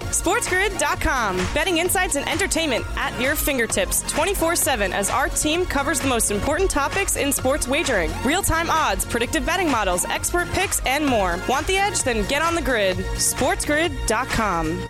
SportsGrid.com. 0.00 1.36
Betting 1.54 1.78
insights 1.78 2.16
and 2.16 2.28
entertainment 2.28 2.84
at 2.96 3.18
your 3.20 3.36
fingertips 3.36 4.02
24 4.10 4.56
7 4.56 4.92
as 4.92 5.08
our 5.08 5.28
team 5.28 5.64
covers 5.64 6.00
the 6.00 6.08
most 6.08 6.30
important 6.30 6.70
topics 6.70 7.16
in 7.16 7.32
sports 7.32 7.68
wagering 7.68 8.10
real 8.24 8.42
time 8.42 8.70
odds, 8.70 9.04
predictive 9.04 9.46
betting 9.46 9.70
models, 9.70 10.04
expert 10.06 10.48
picks, 10.50 10.80
and 10.86 11.06
more. 11.06 11.38
Want 11.48 11.66
the 11.66 11.76
edge? 11.76 12.02
Then 12.02 12.26
get 12.26 12.42
on 12.42 12.54
the 12.54 12.62
grid. 12.62 12.96
SportsGrid.com. 12.96 14.88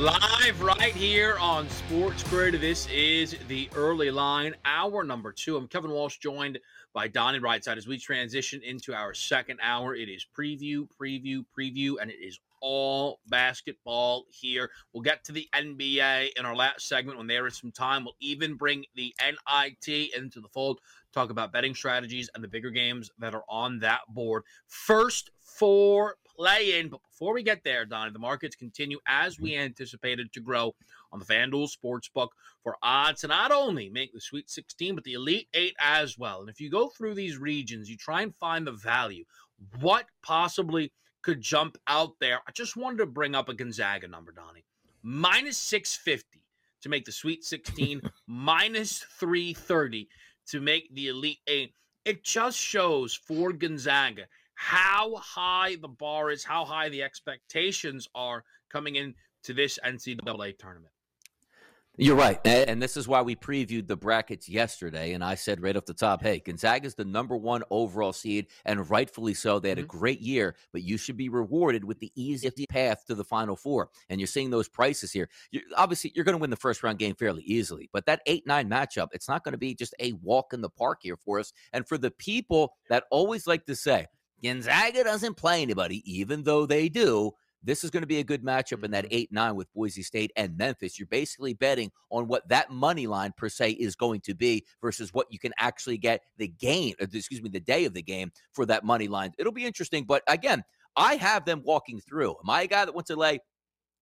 Live 0.00 0.62
right 0.62 0.94
here 0.94 1.36
on 1.38 1.66
SportsGrid. 1.66 2.58
This 2.58 2.88
is 2.88 3.36
the 3.48 3.68
early 3.74 4.10
line, 4.10 4.54
hour 4.64 5.04
number 5.04 5.30
two. 5.30 5.58
I'm 5.58 5.68
Kevin 5.68 5.90
Walsh, 5.90 6.16
joined 6.16 6.58
by 6.92 7.08
Donnie 7.08 7.40
Rightside 7.40 7.76
as 7.76 7.86
we 7.86 7.98
transition 7.98 8.60
into 8.62 8.94
our 8.94 9.14
second 9.14 9.58
hour. 9.62 9.94
It 9.94 10.08
is 10.08 10.26
preview, 10.36 10.88
preview, 11.00 11.44
preview, 11.56 11.94
and 12.00 12.10
it 12.10 12.18
is 12.20 12.38
all 12.60 13.20
basketball 13.28 14.24
here. 14.30 14.70
We'll 14.92 15.02
get 15.02 15.24
to 15.24 15.32
the 15.32 15.48
NBA 15.54 16.30
in 16.36 16.44
our 16.44 16.54
last 16.54 16.88
segment 16.88 17.18
when 17.18 17.26
there 17.26 17.46
is 17.46 17.56
some 17.56 17.72
time. 17.72 18.04
We'll 18.04 18.16
even 18.20 18.54
bring 18.54 18.84
the 18.94 19.14
NIT 19.20 20.14
into 20.16 20.40
the 20.40 20.48
fold, 20.48 20.80
talk 21.12 21.30
about 21.30 21.52
betting 21.52 21.74
strategies 21.74 22.28
and 22.34 22.44
the 22.44 22.48
bigger 22.48 22.70
games 22.70 23.10
that 23.18 23.34
are 23.34 23.44
on 23.48 23.78
that 23.80 24.00
board. 24.08 24.42
First, 24.66 25.30
for 25.40 26.16
play 26.40 26.78
in. 26.78 26.88
But 26.88 27.00
before 27.10 27.34
we 27.34 27.42
get 27.42 27.62
there, 27.64 27.84
Donnie, 27.84 28.12
the 28.12 28.18
markets 28.18 28.56
continue 28.56 28.98
as 29.06 29.38
we 29.38 29.56
anticipated 29.56 30.32
to 30.32 30.40
grow 30.40 30.74
on 31.12 31.18
the 31.18 31.24
FanDuel 31.26 31.70
Sportsbook 31.70 32.28
for 32.62 32.76
odds 32.82 33.20
to 33.20 33.28
not 33.28 33.52
only 33.52 33.90
make 33.90 34.12
the 34.12 34.20
Sweet 34.20 34.48
16, 34.48 34.94
but 34.94 35.04
the 35.04 35.12
Elite 35.12 35.48
Eight 35.52 35.76
as 35.78 36.16
well. 36.18 36.40
And 36.40 36.48
if 36.48 36.60
you 36.60 36.70
go 36.70 36.88
through 36.88 37.14
these 37.14 37.36
regions, 37.36 37.90
you 37.90 37.96
try 37.96 38.22
and 38.22 38.34
find 38.36 38.66
the 38.66 38.72
value. 38.72 39.24
What 39.80 40.06
possibly 40.22 40.92
could 41.20 41.42
jump 41.42 41.76
out 41.86 42.12
there? 42.20 42.40
I 42.48 42.52
just 42.52 42.76
wanted 42.76 42.98
to 42.98 43.06
bring 43.06 43.34
up 43.34 43.50
a 43.50 43.54
Gonzaga 43.54 44.08
number, 44.08 44.32
Donnie. 44.32 44.64
Minus 45.02 45.58
650 45.58 46.42
to 46.82 46.88
make 46.88 47.04
the 47.04 47.12
Sweet 47.12 47.44
16, 47.44 48.00
minus 48.26 49.04
330 49.18 50.08
to 50.48 50.60
make 50.60 50.94
the 50.94 51.08
Elite 51.08 51.40
Eight. 51.46 51.74
It 52.06 52.24
just 52.24 52.56
shows 52.56 53.12
for 53.12 53.52
Gonzaga 53.52 54.24
how 54.60 55.16
high 55.16 55.74
the 55.76 55.88
bar 55.88 56.30
is, 56.30 56.44
how 56.44 56.66
high 56.66 56.90
the 56.90 57.02
expectations 57.02 58.06
are 58.14 58.44
coming 58.70 58.96
into 58.96 59.54
this 59.54 59.78
NCAA 59.82 60.58
tournament. 60.58 60.92
You're 61.96 62.16
right. 62.16 62.38
And 62.46 62.80
this 62.80 62.96
is 62.96 63.08
why 63.08 63.22
we 63.22 63.34
previewed 63.36 63.86
the 63.86 63.96
brackets 63.96 64.50
yesterday. 64.50 65.14
And 65.14 65.24
I 65.24 65.34
said 65.34 65.62
right 65.62 65.74
off 65.76 65.86
the 65.86 65.94
top, 65.94 66.22
hey, 66.22 66.40
Gonzaga 66.40 66.86
is 66.86 66.94
the 66.94 67.06
number 67.06 67.38
one 67.38 67.62
overall 67.70 68.12
seed, 68.12 68.48
and 68.66 68.88
rightfully 68.90 69.32
so. 69.32 69.58
They 69.58 69.70
had 69.70 69.78
mm-hmm. 69.78 69.84
a 69.84 69.98
great 69.98 70.20
year, 70.20 70.54
but 70.72 70.82
you 70.82 70.98
should 70.98 71.16
be 71.16 71.30
rewarded 71.30 71.82
with 71.82 71.98
the 71.98 72.12
easiest 72.14 72.58
path 72.68 73.04
to 73.06 73.14
the 73.14 73.24
Final 73.24 73.56
Four. 73.56 73.88
And 74.10 74.20
you're 74.20 74.26
seeing 74.26 74.50
those 74.50 74.68
prices 74.68 75.10
here. 75.10 75.30
You're, 75.50 75.62
obviously, 75.74 76.12
you're 76.14 76.24
going 76.26 76.36
to 76.36 76.40
win 76.40 76.50
the 76.50 76.56
first 76.56 76.82
round 76.82 76.98
game 76.98 77.14
fairly 77.14 77.42
easily, 77.44 77.88
but 77.94 78.04
that 78.04 78.20
8 78.26 78.46
9 78.46 78.68
matchup, 78.68 79.08
it's 79.12 79.28
not 79.28 79.42
going 79.42 79.52
to 79.52 79.58
be 79.58 79.74
just 79.74 79.94
a 80.00 80.12
walk 80.22 80.52
in 80.52 80.60
the 80.60 80.70
park 80.70 80.98
here 81.00 81.16
for 81.16 81.40
us. 81.40 81.54
And 81.72 81.88
for 81.88 81.96
the 81.96 82.10
people 82.10 82.74
that 82.90 83.04
always 83.10 83.46
like 83.46 83.64
to 83.66 83.74
say, 83.74 84.06
Gonzaga 84.42 85.04
doesn't 85.04 85.36
play 85.36 85.62
anybody, 85.62 86.02
even 86.10 86.42
though 86.42 86.66
they 86.66 86.88
do. 86.88 87.32
This 87.62 87.84
is 87.84 87.90
going 87.90 88.02
to 88.02 88.06
be 88.06 88.20
a 88.20 88.24
good 88.24 88.42
matchup 88.42 88.84
in 88.84 88.90
that 88.92 89.04
mm-hmm. 89.04 89.14
8 89.14 89.32
9 89.32 89.56
with 89.56 89.72
Boise 89.74 90.02
State 90.02 90.32
and 90.36 90.56
Memphis. 90.56 90.98
You're 90.98 91.06
basically 91.08 91.54
betting 91.54 91.90
on 92.10 92.26
what 92.26 92.48
that 92.48 92.70
money 92.70 93.06
line 93.06 93.32
per 93.36 93.48
se 93.48 93.72
is 93.72 93.94
going 93.94 94.20
to 94.22 94.34
be 94.34 94.64
versus 94.80 95.12
what 95.12 95.26
you 95.30 95.38
can 95.38 95.52
actually 95.58 95.98
get 95.98 96.22
the 96.38 96.48
game, 96.48 96.94
uh, 97.00 97.06
excuse 97.12 97.42
me, 97.42 97.50
the 97.50 97.60
day 97.60 97.84
of 97.84 97.92
the 97.92 98.02
game 98.02 98.32
for 98.52 98.64
that 98.66 98.84
money 98.84 99.08
line. 99.08 99.32
It'll 99.38 99.52
be 99.52 99.66
interesting. 99.66 100.04
But 100.04 100.22
again, 100.26 100.64
I 100.96 101.16
have 101.16 101.44
them 101.44 101.62
walking 101.64 102.00
through. 102.00 102.36
Am 102.42 102.50
I 102.50 102.62
a 102.62 102.66
guy 102.66 102.84
that 102.84 102.94
wants 102.94 103.08
to 103.08 103.16
lay 103.16 103.40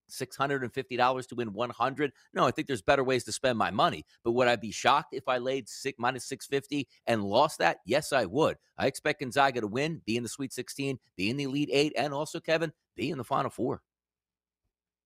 $650 0.09 1.29
to 1.29 1.35
win 1.35 1.53
100 1.53 2.13
no 2.33 2.47
i 2.47 2.51
think 2.51 2.67
there's 2.67 2.83
better 2.83 3.05
ways 3.05 3.25
to 3.25 3.33
spend 3.33 3.59
my 3.59 3.71
money 3.71 4.05
but 4.25 4.33
would 4.33 4.49
i 4.49 4.57
be 4.57 4.71
shocked 4.71 5.15
if 5.15 5.29
i 5.29 5.39
laid 5.39 5.69
six 5.69 5.99
minus 5.99 6.25
650 6.25 6.89
and 7.07 7.25
lost 7.25 7.59
that? 7.59 7.79
Yes 7.85 8.13
i 8.13 8.25
would. 8.25 8.57
I 8.77 8.87
expect 8.87 9.21
gonzaga 9.21 9.61
to 9.61 9.67
win 9.67 10.03
be 10.07 10.17
in 10.17 10.23
the 10.23 10.29
sweet 10.29 10.53
16 10.53 10.99
be 11.17 11.31
in 11.31 11.37
the 11.37 11.45
elite 11.45 11.71
eight 11.73 11.93
and 11.97 12.13
also 12.13 12.41
kevin 12.41 12.73
be 12.97 13.11
in 13.11 13.19
the 13.19 13.25
final 13.25 13.51
four. 13.51 13.83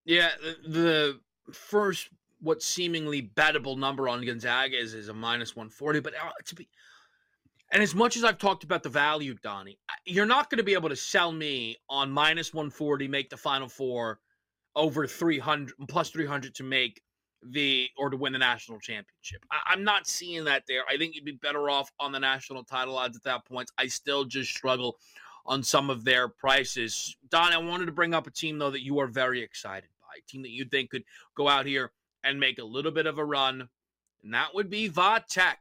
Yeah 0.05 0.29
the 0.67 1.19
first 1.51 2.09
what 2.39 2.61
seemingly 2.61 3.21
bettable 3.21 3.77
number 3.77 4.07
on 4.07 4.25
gonzaga 4.25 4.77
is 4.77 4.93
is 4.93 5.09
a 5.09 5.13
minus 5.13 5.55
140 5.55 5.99
but 5.99 6.13
uh, 6.15 6.31
to 6.45 6.55
be 6.55 6.67
and 7.73 7.81
as 7.81 7.95
much 7.95 8.15
as 8.15 8.23
I've 8.23 8.37
talked 8.37 8.63
about 8.63 8.83
the 8.83 8.89
value, 8.89 9.33
Donnie, 9.41 9.79
you're 10.05 10.27
not 10.27 10.51
going 10.51 10.59
to 10.59 10.63
be 10.63 10.75
able 10.75 10.89
to 10.89 10.95
sell 10.95 11.31
me 11.31 11.75
on 11.89 12.11
minus 12.11 12.53
140, 12.53 13.07
make 13.07 13.31
the 13.31 13.37
final 13.37 13.67
four, 13.67 14.19
over 14.75 15.07
300 15.07 15.73
plus 15.87 16.09
300 16.09 16.55
to 16.55 16.63
make 16.63 17.01
the 17.51 17.89
or 17.97 18.09
to 18.09 18.17
win 18.17 18.33
the 18.33 18.39
national 18.39 18.79
championship. 18.79 19.43
I, 19.51 19.73
am 19.73 19.83
not 19.83 20.07
seeing 20.07 20.45
that 20.45 20.63
there. 20.67 20.83
I 20.89 20.97
think 20.97 21.15
you'd 21.15 21.25
be 21.25 21.33
better 21.33 21.69
off 21.69 21.91
on 21.99 22.11
the 22.11 22.19
national 22.19 22.63
title 22.63 22.97
odds 22.97 23.17
at 23.17 23.23
that 23.23 23.45
point. 23.45 23.69
I 23.77 23.87
still 23.87 24.23
just 24.23 24.51
struggle 24.51 24.97
on 25.45 25.61
some 25.61 25.89
of 25.89 26.05
their 26.05 26.27
prices. 26.29 27.15
Don, 27.29 27.51
I 27.51 27.57
wanted 27.57 27.87
to 27.87 27.91
bring 27.91 28.13
up 28.13 28.27
a 28.27 28.31
team 28.31 28.57
though 28.57 28.71
that 28.71 28.83
you 28.83 28.99
are 28.99 29.07
very 29.07 29.41
excited 29.41 29.89
by, 30.01 30.19
a 30.19 30.31
team 30.31 30.41
that 30.43 30.51
you 30.51 30.65
think 30.65 30.89
could 30.89 31.03
go 31.35 31.47
out 31.47 31.65
here 31.65 31.91
and 32.23 32.39
make 32.39 32.59
a 32.59 32.63
little 32.63 32.91
bit 32.91 33.05
of 33.05 33.17
a 33.17 33.25
run, 33.25 33.67
and 34.23 34.33
that 34.33 34.55
would 34.55 34.69
be 34.69 34.87
Va 34.87 35.23
Tech 35.27 35.59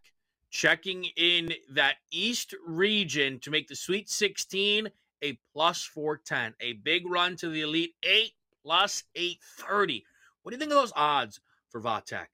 checking 0.51 1.07
in 1.17 1.53
that 1.71 1.97
East 2.13 2.55
region 2.65 3.41
to 3.41 3.51
make 3.51 3.67
the 3.67 3.75
Sweet 3.75 4.09
16 4.09 4.89
a 5.23 5.39
plus 5.53 5.83
410, 5.83 6.55
a 6.61 6.75
big 6.75 7.09
run 7.09 7.37
to 7.37 7.49
the 7.49 7.63
Elite 7.63 7.95
Eight 8.03 8.33
plus 8.65 9.05
830. 9.15 10.05
What 10.43 10.51
do 10.51 10.57
you 10.57 10.59
think 10.59 10.73
of 10.73 10.79
those 10.79 10.93
odds 10.97 11.41
for 11.71 11.81
Va 11.81 12.03
Tech? 12.05 12.31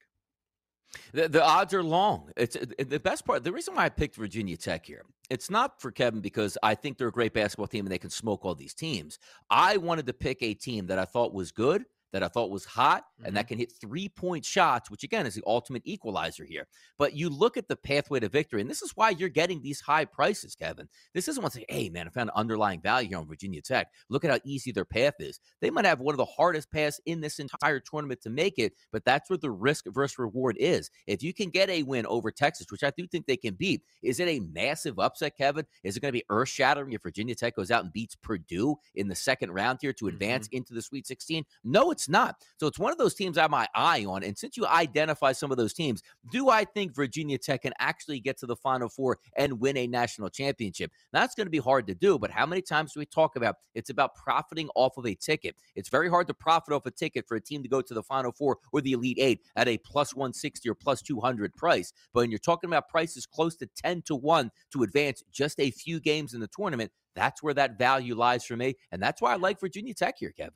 The, 1.12 1.28
the, 1.28 1.44
odds 1.44 1.74
are 1.74 1.82
long. 1.82 2.30
It's 2.36 2.56
the 2.78 2.98
best 2.98 3.26
part. 3.26 3.44
The 3.44 3.52
reason 3.52 3.74
why 3.74 3.84
I 3.84 3.88
picked 3.90 4.16
Virginia 4.16 4.56
Tech 4.56 4.86
here, 4.86 5.04
it's 5.28 5.50
not 5.50 5.80
for 5.80 5.90
Kevin 5.90 6.20
because 6.20 6.56
I 6.62 6.74
think 6.74 6.96
they're 6.96 7.08
a 7.08 7.12
great 7.12 7.34
basketball 7.34 7.66
team 7.66 7.84
and 7.84 7.92
they 7.92 7.98
can 7.98 8.10
smoke 8.10 8.44
all 8.44 8.54
these 8.54 8.72
teams. 8.72 9.18
I 9.50 9.76
wanted 9.76 10.06
to 10.06 10.14
pick 10.14 10.42
a 10.42 10.54
team 10.54 10.86
that 10.86 10.98
I 10.98 11.04
thought 11.04 11.34
was 11.34 11.52
good 11.52 11.84
that 12.12 12.22
I 12.22 12.28
thought 12.28 12.50
was 12.50 12.64
hot 12.64 13.04
mm-hmm. 13.04 13.26
and 13.26 13.36
that 13.36 13.42
mm-hmm. 13.42 13.48
can 13.48 13.58
hit 13.58 13.72
three 13.80 14.08
point 14.08 14.44
shots, 14.44 14.90
which 14.90 15.04
again 15.04 15.26
is 15.26 15.34
the 15.34 15.42
ultimate 15.46 15.82
equalizer 15.84 16.44
here. 16.44 16.66
But 16.98 17.14
you 17.14 17.28
look 17.28 17.56
at 17.56 17.68
the 17.68 17.76
pathway 17.76 18.20
to 18.20 18.28
victory, 18.28 18.60
and 18.60 18.70
this 18.70 18.82
is 18.82 18.92
why 18.94 19.10
you're 19.10 19.28
getting 19.28 19.62
these 19.62 19.80
high 19.80 20.04
prices, 20.04 20.54
Kevin. 20.54 20.88
This 21.14 21.28
isn't 21.28 21.42
one 21.42 21.50
say, 21.50 21.64
hey, 21.68 21.88
man, 21.88 22.06
I 22.06 22.10
found 22.10 22.30
underlying 22.34 22.80
value 22.80 23.08
here 23.08 23.18
on 23.18 23.26
Virginia 23.26 23.62
Tech. 23.62 23.88
Look 24.08 24.24
at 24.24 24.30
how 24.30 24.38
easy 24.44 24.72
their 24.72 24.84
path 24.84 25.14
is. 25.18 25.40
They 25.60 25.70
might 25.70 25.84
have 25.84 26.00
one 26.00 26.14
of 26.14 26.18
the 26.18 26.24
hardest 26.24 26.70
paths 26.70 27.00
in 27.06 27.20
this 27.20 27.38
entire 27.38 27.80
tournament 27.80 28.20
to 28.22 28.30
make 28.30 28.58
it, 28.58 28.72
but 28.92 29.04
that's 29.04 29.30
where 29.30 29.38
the 29.38 29.50
risk 29.50 29.86
versus 29.88 30.18
reward 30.18 30.56
is. 30.58 30.90
If 31.06 31.22
you 31.22 31.34
can 31.34 31.50
get 31.50 31.70
a 31.70 31.82
win 31.82 32.06
over 32.06 32.30
Texas, 32.30 32.66
which 32.70 32.84
I 32.84 32.92
do 32.96 33.06
think 33.06 33.26
they 33.26 33.36
can 33.36 33.54
beat, 33.54 33.82
is 34.02 34.20
it 34.20 34.28
a 34.28 34.40
massive 34.40 34.98
upset, 34.98 35.36
Kevin? 35.36 35.66
Is 35.84 35.96
it 35.96 36.00
going 36.00 36.12
to 36.12 36.18
be 36.18 36.24
earth 36.30 36.48
shattering 36.48 36.92
if 36.92 37.02
Virginia 37.02 37.34
Tech 37.34 37.56
goes 37.56 37.70
out 37.70 37.84
and 37.84 37.92
beats 37.92 38.16
Purdue 38.16 38.76
in 38.94 39.08
the 39.08 39.14
second 39.14 39.52
round 39.52 39.78
here 39.82 39.92
to 39.94 40.08
advance 40.08 40.46
mm-hmm. 40.48 40.58
into 40.58 40.74
the 40.74 40.82
Sweet 40.82 41.06
16? 41.06 41.44
No, 41.64 41.90
it's 41.90 41.97
not. 42.06 42.36
So 42.60 42.66
it's 42.66 42.78
one 42.78 42.92
of 42.92 42.98
those 42.98 43.14
teams 43.14 43.38
I 43.38 43.42
have 43.42 43.50
my 43.50 43.66
eye 43.74 44.04
on. 44.04 44.22
And 44.22 44.36
since 44.36 44.58
you 44.58 44.66
identify 44.66 45.32
some 45.32 45.50
of 45.50 45.56
those 45.56 45.72
teams, 45.72 46.02
do 46.30 46.50
I 46.50 46.66
think 46.66 46.94
Virginia 46.94 47.38
Tech 47.38 47.62
can 47.62 47.72
actually 47.78 48.20
get 48.20 48.36
to 48.40 48.46
the 48.46 48.56
Final 48.56 48.90
Four 48.90 49.18
and 49.38 49.58
win 49.58 49.78
a 49.78 49.86
national 49.86 50.28
championship? 50.28 50.92
That's 51.12 51.34
going 51.34 51.46
to 51.46 51.50
be 51.50 51.58
hard 51.58 51.86
to 51.86 51.94
do, 51.94 52.18
but 52.18 52.30
how 52.30 52.44
many 52.44 52.60
times 52.60 52.92
do 52.92 53.00
we 53.00 53.06
talk 53.06 53.36
about 53.36 53.56
it's 53.74 53.88
about 53.88 54.14
profiting 54.14 54.68
off 54.74 54.98
of 54.98 55.06
a 55.06 55.14
ticket? 55.14 55.56
It's 55.74 55.88
very 55.88 56.10
hard 56.10 56.26
to 56.26 56.34
profit 56.34 56.74
off 56.74 56.84
a 56.84 56.90
ticket 56.90 57.26
for 57.26 57.36
a 57.36 57.40
team 57.40 57.62
to 57.62 57.68
go 57.68 57.80
to 57.80 57.94
the 57.94 58.02
Final 58.02 58.32
Four 58.32 58.58
or 58.72 58.82
the 58.82 58.92
Elite 58.92 59.18
Eight 59.18 59.40
at 59.56 59.68
a 59.68 59.78
plus 59.78 60.14
160 60.14 60.68
or 60.68 60.74
plus 60.74 61.00
200 61.00 61.54
price. 61.54 61.92
But 62.12 62.20
when 62.20 62.30
you're 62.30 62.38
talking 62.38 62.68
about 62.68 62.88
prices 62.88 63.24
close 63.24 63.56
to 63.56 63.68
10 63.76 64.02
to 64.02 64.14
1 64.14 64.50
to 64.72 64.82
advance 64.82 65.22
just 65.32 65.58
a 65.60 65.70
few 65.70 66.00
games 66.00 66.34
in 66.34 66.40
the 66.40 66.48
tournament, 66.48 66.92
that's 67.14 67.42
where 67.42 67.54
that 67.54 67.78
value 67.78 68.14
lies 68.14 68.44
for 68.44 68.56
me. 68.56 68.74
And 68.92 69.02
that's 69.02 69.20
why 69.20 69.32
I 69.32 69.36
like 69.36 69.60
Virginia 69.60 69.94
Tech 69.94 70.16
here, 70.18 70.32
Kevin. 70.36 70.52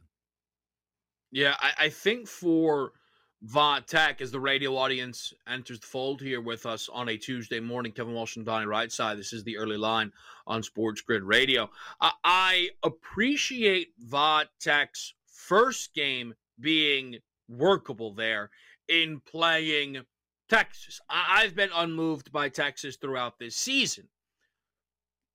Yeah, 1.32 1.56
I, 1.58 1.86
I 1.86 1.88
think 1.88 2.28
for 2.28 2.92
Va 3.42 3.82
Tech, 3.86 4.20
as 4.20 4.30
the 4.30 4.38
radio 4.38 4.76
audience 4.76 5.32
enters 5.48 5.80
the 5.80 5.86
fold 5.86 6.20
here 6.20 6.40
with 6.40 6.66
us 6.66 6.88
on 6.92 7.08
a 7.08 7.16
Tuesday 7.16 7.58
morning, 7.58 7.90
Kevin 7.90 8.12
Walsh 8.14 8.36
and 8.36 8.46
Donnie 8.46 8.66
Rightside. 8.66 9.16
This 9.16 9.32
is 9.32 9.42
the 9.42 9.56
early 9.56 9.78
line 9.78 10.12
on 10.46 10.62
SportsGrid 10.62 11.22
Radio. 11.24 11.70
I, 12.00 12.12
I 12.22 12.68
appreciate 12.84 13.94
Va 13.98 14.44
Tech's 14.60 15.14
first 15.26 15.94
game 15.94 16.34
being 16.60 17.16
workable 17.48 18.14
there 18.14 18.50
in 18.88 19.20
playing 19.20 20.02
Texas. 20.48 21.00
I, 21.08 21.40
I've 21.42 21.56
been 21.56 21.70
unmoved 21.74 22.30
by 22.30 22.50
Texas 22.50 22.96
throughout 22.96 23.38
this 23.38 23.56
season. 23.56 24.06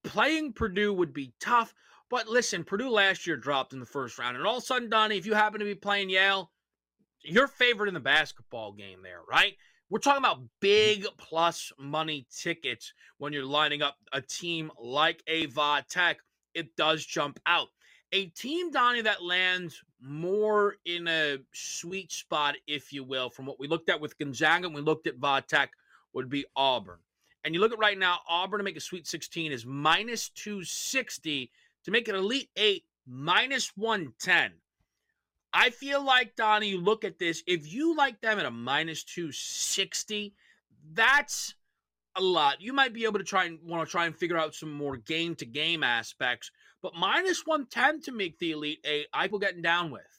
Playing 0.03 0.53
Purdue 0.53 0.93
would 0.93 1.11
be 1.11 1.33
tough, 1.41 1.73
but 2.09 2.27
listen, 2.27 2.63
Purdue 2.63 2.89
last 2.89 3.27
year 3.27 3.37
dropped 3.37 3.73
in 3.73 3.79
the 3.79 3.85
first 3.85 4.17
round, 4.17 4.37
and 4.37 4.45
all 4.45 4.57
of 4.57 4.63
a 4.63 4.65
sudden, 4.65 4.89
Donnie, 4.89 5.17
if 5.17 5.25
you 5.25 5.33
happen 5.33 5.59
to 5.59 5.65
be 5.65 5.75
playing 5.75 6.09
Yale, 6.09 6.51
you're 7.21 7.47
favored 7.47 7.87
in 7.87 7.93
the 7.93 7.99
basketball 7.99 8.71
game 8.71 9.01
there, 9.03 9.21
right? 9.29 9.55
We're 9.89 9.99
talking 9.99 10.23
about 10.23 10.37
mm-hmm. 10.37 10.45
big 10.59 11.05
plus 11.17 11.71
money 11.79 12.27
tickets 12.35 12.93
when 13.17 13.33
you're 13.33 13.45
lining 13.45 13.81
up 13.81 13.95
a 14.11 14.21
team 14.21 14.71
like 14.81 15.23
Ava 15.27 15.85
Tech. 15.89 16.17
It 16.53 16.75
does 16.75 17.05
jump 17.05 17.39
out. 17.45 17.67
A 18.13 18.27
team, 18.27 18.71
Donnie, 18.71 19.01
that 19.01 19.23
lands 19.23 19.81
more 20.01 20.75
in 20.85 21.07
a 21.07 21.37
sweet 21.53 22.11
spot, 22.11 22.55
if 22.67 22.93
you 22.93 23.03
will, 23.03 23.29
from 23.29 23.45
what 23.45 23.59
we 23.59 23.67
looked 23.67 23.89
at 23.89 23.99
with 23.99 24.17
Gonzaga 24.17 24.65
and 24.65 24.75
we 24.75 24.81
looked 24.81 25.07
at 25.07 25.17
Va 25.17 25.43
Tech, 25.45 25.71
would 26.13 26.29
be 26.29 26.45
Auburn. 26.55 26.99
And 27.43 27.53
you 27.53 27.61
look 27.61 27.73
at 27.73 27.79
right 27.79 27.97
now, 27.97 28.19
Auburn 28.27 28.59
to 28.59 28.63
make 28.63 28.77
a 28.77 28.81
Sweet 28.81 29.07
16 29.07 29.51
is 29.51 29.65
minus 29.65 30.29
260 30.29 31.51
to 31.87 31.91
make 31.91 32.09
it 32.09 32.15
Elite 32.15 32.49
Eight 32.57 32.83
minus 33.07 33.71
110. 33.77 34.51
I 35.53 35.69
feel 35.69 36.03
like, 36.03 36.35
Donnie, 36.35 36.67
you 36.67 36.81
look 36.81 37.05
at 37.05 37.17
this, 37.17 37.41
if 37.47 37.71
you 37.71 37.95
like 37.95 38.19
them 38.19 38.39
at 38.39 38.45
a 38.45 38.51
minus 38.51 39.05
260, 39.05 40.35
that's 40.91 41.55
a 42.17 42.21
lot. 42.21 42.61
You 42.61 42.73
might 42.73 42.93
be 42.93 43.05
able 43.05 43.19
to 43.19 43.23
try 43.23 43.45
and 43.45 43.59
want 43.63 43.87
to 43.87 43.89
try 43.89 44.05
and 44.05 44.13
figure 44.13 44.37
out 44.37 44.53
some 44.53 44.73
more 44.73 44.97
game 44.97 45.33
to 45.35 45.45
game 45.45 45.81
aspects, 45.81 46.51
but 46.81 46.93
minus 46.93 47.45
110 47.45 48.01
to 48.01 48.11
make 48.11 48.37
the 48.37 48.51
Elite 48.51 48.81
Eight, 48.83 49.07
I 49.13 49.27
will 49.27 49.39
getting 49.39 49.61
down 49.61 49.89
with. 49.89 50.16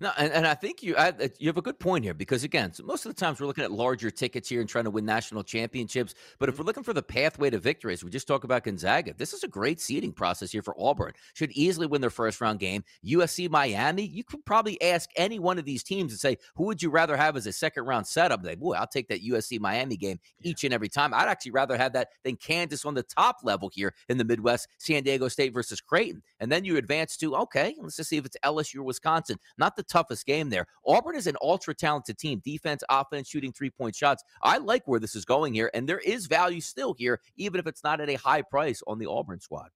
No, 0.00 0.12
and, 0.16 0.32
and 0.32 0.46
I 0.46 0.54
think 0.54 0.82
you 0.82 0.96
I, 0.96 1.12
you 1.38 1.48
have 1.48 1.56
a 1.56 1.62
good 1.62 1.78
point 1.78 2.04
here 2.04 2.14
because 2.14 2.44
again, 2.44 2.72
so 2.72 2.84
most 2.84 3.04
of 3.04 3.14
the 3.14 3.20
times 3.20 3.40
we're 3.40 3.46
looking 3.46 3.64
at 3.64 3.72
larger 3.72 4.10
tickets 4.10 4.48
here 4.48 4.60
and 4.60 4.68
trying 4.68 4.84
to 4.84 4.90
win 4.90 5.04
national 5.04 5.42
championships. 5.42 6.14
But 6.38 6.48
if 6.48 6.54
mm-hmm. 6.54 6.62
we're 6.62 6.66
looking 6.66 6.82
for 6.82 6.92
the 6.92 7.02
pathway 7.02 7.50
to 7.50 7.58
victory, 7.58 7.92
as 7.92 8.04
we 8.04 8.10
just 8.10 8.28
talked 8.28 8.44
about 8.44 8.64
Gonzaga, 8.64 9.14
this 9.14 9.32
is 9.32 9.42
a 9.42 9.48
great 9.48 9.80
seeding 9.80 10.12
process 10.12 10.52
here 10.52 10.62
for 10.62 10.74
Auburn. 10.78 11.12
Should 11.34 11.52
easily 11.52 11.86
win 11.86 12.00
their 12.00 12.10
first 12.10 12.40
round 12.40 12.60
game. 12.60 12.84
USC, 13.04 13.50
Miami, 13.50 14.02
you 14.02 14.24
could 14.24 14.44
probably 14.44 14.80
ask 14.82 15.10
any 15.16 15.38
one 15.38 15.58
of 15.58 15.64
these 15.64 15.82
teams 15.82 16.12
and 16.12 16.20
say, 16.20 16.38
who 16.54 16.64
would 16.64 16.82
you 16.82 16.90
rather 16.90 17.16
have 17.16 17.36
as 17.36 17.46
a 17.46 17.52
second 17.52 17.84
round 17.84 18.06
setup? 18.06 18.44
Like, 18.44 18.60
boy, 18.60 18.74
I'll 18.74 18.86
take 18.86 19.08
that 19.08 19.24
USC 19.24 19.60
Miami 19.60 19.96
game 19.96 20.18
each 20.42 20.64
and 20.64 20.72
every 20.72 20.88
time. 20.88 21.12
I'd 21.12 21.28
actually 21.28 21.52
rather 21.52 21.76
have 21.76 21.92
that 21.94 22.10
than 22.24 22.36
Kansas 22.36 22.84
on 22.84 22.94
the 22.94 23.02
top 23.02 23.38
level 23.42 23.70
here 23.72 23.94
in 24.08 24.18
the 24.18 24.24
Midwest, 24.24 24.68
San 24.78 25.02
Diego 25.02 25.28
State 25.28 25.52
versus 25.52 25.80
Creighton. 25.80 26.22
And 26.40 26.50
then 26.50 26.64
you 26.64 26.76
advance 26.76 27.16
to 27.18 27.36
okay, 27.36 27.74
let's 27.80 27.96
just 27.96 28.10
see 28.10 28.16
if 28.16 28.24
it's 28.24 28.36
LSU 28.44 28.78
or 28.78 28.82
Wisconsin. 28.84 29.38
Not 29.58 29.76
the 29.76 29.82
toughest 29.82 30.26
game 30.26 30.50
there. 30.50 30.66
Auburn 30.86 31.16
is 31.16 31.26
an 31.26 31.36
ultra 31.42 31.74
talented 31.74 32.18
team, 32.18 32.40
defense, 32.44 32.82
offense, 32.88 33.28
shooting 33.28 33.52
three 33.52 33.70
point 33.70 33.94
shots. 33.94 34.22
I 34.42 34.58
like 34.58 34.86
where 34.86 35.00
this 35.00 35.16
is 35.16 35.24
going 35.24 35.54
here, 35.54 35.70
and 35.74 35.88
there 35.88 35.98
is 35.98 36.26
value 36.26 36.60
still 36.60 36.94
here, 36.94 37.20
even 37.36 37.58
if 37.58 37.66
it's 37.66 37.84
not 37.84 38.00
at 38.00 38.08
a 38.08 38.14
high 38.14 38.42
price 38.42 38.82
on 38.86 38.98
the 38.98 39.06
Auburn 39.06 39.40
squad. 39.40 39.70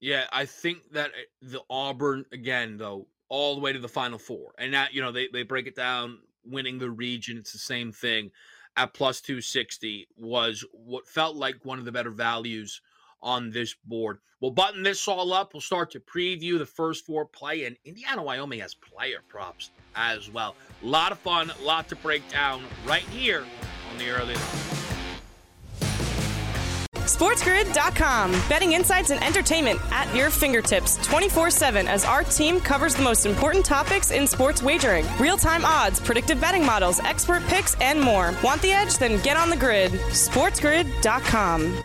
Yeah, 0.00 0.24
I 0.32 0.46
think 0.46 0.92
that 0.92 1.10
eh, 1.10 1.24
the 1.42 1.60
Auburn 1.68 2.24
again, 2.32 2.76
though, 2.76 3.06
all 3.28 3.54
the 3.54 3.60
way 3.60 3.72
to 3.72 3.78
the 3.78 3.88
Final 3.88 4.18
Four, 4.18 4.54
and 4.58 4.74
that 4.74 4.94
you 4.94 5.00
know 5.00 5.12
they 5.12 5.28
they 5.32 5.42
break 5.42 5.66
it 5.66 5.76
down, 5.76 6.18
winning 6.44 6.78
the 6.78 6.90
region. 6.90 7.38
It's 7.38 7.52
the 7.52 7.58
same 7.58 7.92
thing 7.92 8.30
at 8.76 8.94
plus 8.94 9.20
two 9.20 9.40
sixty 9.40 10.08
was 10.16 10.64
what 10.72 11.06
felt 11.06 11.36
like 11.36 11.64
one 11.64 11.78
of 11.78 11.84
the 11.84 11.92
better 11.92 12.10
values 12.10 12.80
on 13.22 13.50
this 13.50 13.74
board. 13.84 14.18
We'll 14.40 14.50
button 14.50 14.82
this 14.82 15.06
all 15.06 15.32
up. 15.32 15.52
We'll 15.52 15.60
start 15.60 15.90
to 15.92 16.00
preview 16.00 16.58
the 16.58 16.66
first 16.66 17.04
four 17.04 17.26
play, 17.26 17.64
and 17.64 17.76
Indiana 17.84 18.22
Wyoming 18.22 18.60
has 18.60 18.74
player 18.74 19.18
props 19.28 19.70
as 19.94 20.30
well. 20.30 20.56
A 20.82 20.86
lot 20.86 21.12
of 21.12 21.18
fun, 21.18 21.50
a 21.50 21.62
lot 21.62 21.88
to 21.88 21.96
break 21.96 22.26
down 22.30 22.62
right 22.86 23.02
here 23.02 23.44
on 23.90 23.98
the 23.98 24.08
early. 24.10 24.36
SportsGrid.com. 27.10 28.30
Betting 28.48 28.72
insights 28.72 29.10
and 29.10 29.22
entertainment 29.22 29.80
at 29.90 30.14
your 30.14 30.30
fingertips 30.30 30.96
24 31.06 31.50
7 31.50 31.88
as 31.88 32.04
our 32.04 32.22
team 32.22 32.60
covers 32.60 32.94
the 32.94 33.02
most 33.02 33.26
important 33.26 33.64
topics 33.64 34.10
in 34.10 34.26
sports 34.26 34.62
wagering 34.62 35.04
real 35.18 35.36
time 35.36 35.64
odds, 35.64 35.98
predictive 36.00 36.40
betting 36.40 36.64
models, 36.64 37.00
expert 37.00 37.42
picks, 37.48 37.74
and 37.80 38.00
more. 38.00 38.32
Want 38.44 38.62
the 38.62 38.72
edge? 38.72 38.96
Then 38.96 39.20
get 39.22 39.36
on 39.36 39.50
the 39.50 39.56
grid. 39.56 39.90
SportsGrid.com. 39.92 41.84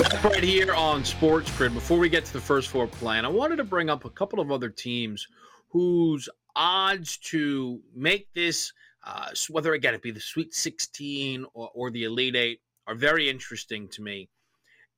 Right 0.00 0.42
here 0.42 0.72
on 0.72 1.02
SportsGrid. 1.02 1.74
Before 1.74 1.98
we 1.98 2.08
get 2.08 2.24
to 2.24 2.32
the 2.32 2.40
first 2.40 2.70
four 2.70 2.86
plan, 2.86 3.26
I 3.26 3.28
wanted 3.28 3.56
to 3.56 3.64
bring 3.64 3.90
up 3.90 4.06
a 4.06 4.10
couple 4.10 4.40
of 4.40 4.50
other 4.50 4.70
teams 4.70 5.28
whose 5.68 6.26
odds 6.56 7.18
to 7.18 7.82
make 7.94 8.32
this, 8.32 8.72
uh, 9.06 9.28
whether 9.50 9.74
again 9.74 9.92
it 9.92 10.00
be 10.00 10.10
the 10.10 10.18
Sweet 10.18 10.54
16 10.54 11.44
or, 11.52 11.70
or 11.74 11.90
the 11.90 12.04
Elite 12.04 12.34
Eight, 12.34 12.60
are 12.86 12.94
very 12.94 13.28
interesting 13.28 13.88
to 13.88 14.00
me. 14.00 14.30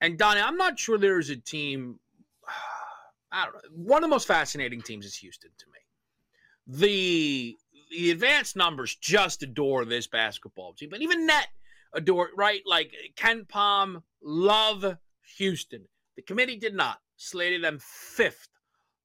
And 0.01 0.17
Donnie, 0.17 0.41
I'm 0.41 0.57
not 0.57 0.79
sure 0.79 0.99
there 0.99 1.19
is 1.19 1.31
a 1.31 1.37
team. 1.37 1.99
I 3.33 3.47
don't 3.47 3.55
know. 3.55 3.61
One 3.75 4.05
of 4.05 4.09
the 4.09 4.15
most 4.15 4.29
fascinating 4.29 4.83
teams 4.83 5.05
is 5.05 5.17
Houston 5.17 5.51
to 5.59 5.67
me. 5.67 6.79
The 6.79 7.57
the 7.91 8.13
advanced 8.13 8.55
numbers 8.55 8.95
just 8.95 9.43
adore 9.43 9.85
this 9.85 10.07
basketball 10.07 10.75
team, 10.75 10.91
but 10.91 11.03
even 11.03 11.27
net 11.27 11.49
adore 11.93 12.31
right. 12.37 12.63
Like 12.67 12.93
KenPom, 13.17 14.03
love 14.23 14.99
Houston. 15.37 15.87
The 16.17 16.23
committee 16.23 16.57
did 16.57 16.75
not 16.75 17.01
slated 17.17 17.63
them 17.63 17.79
fifth. 17.81 18.49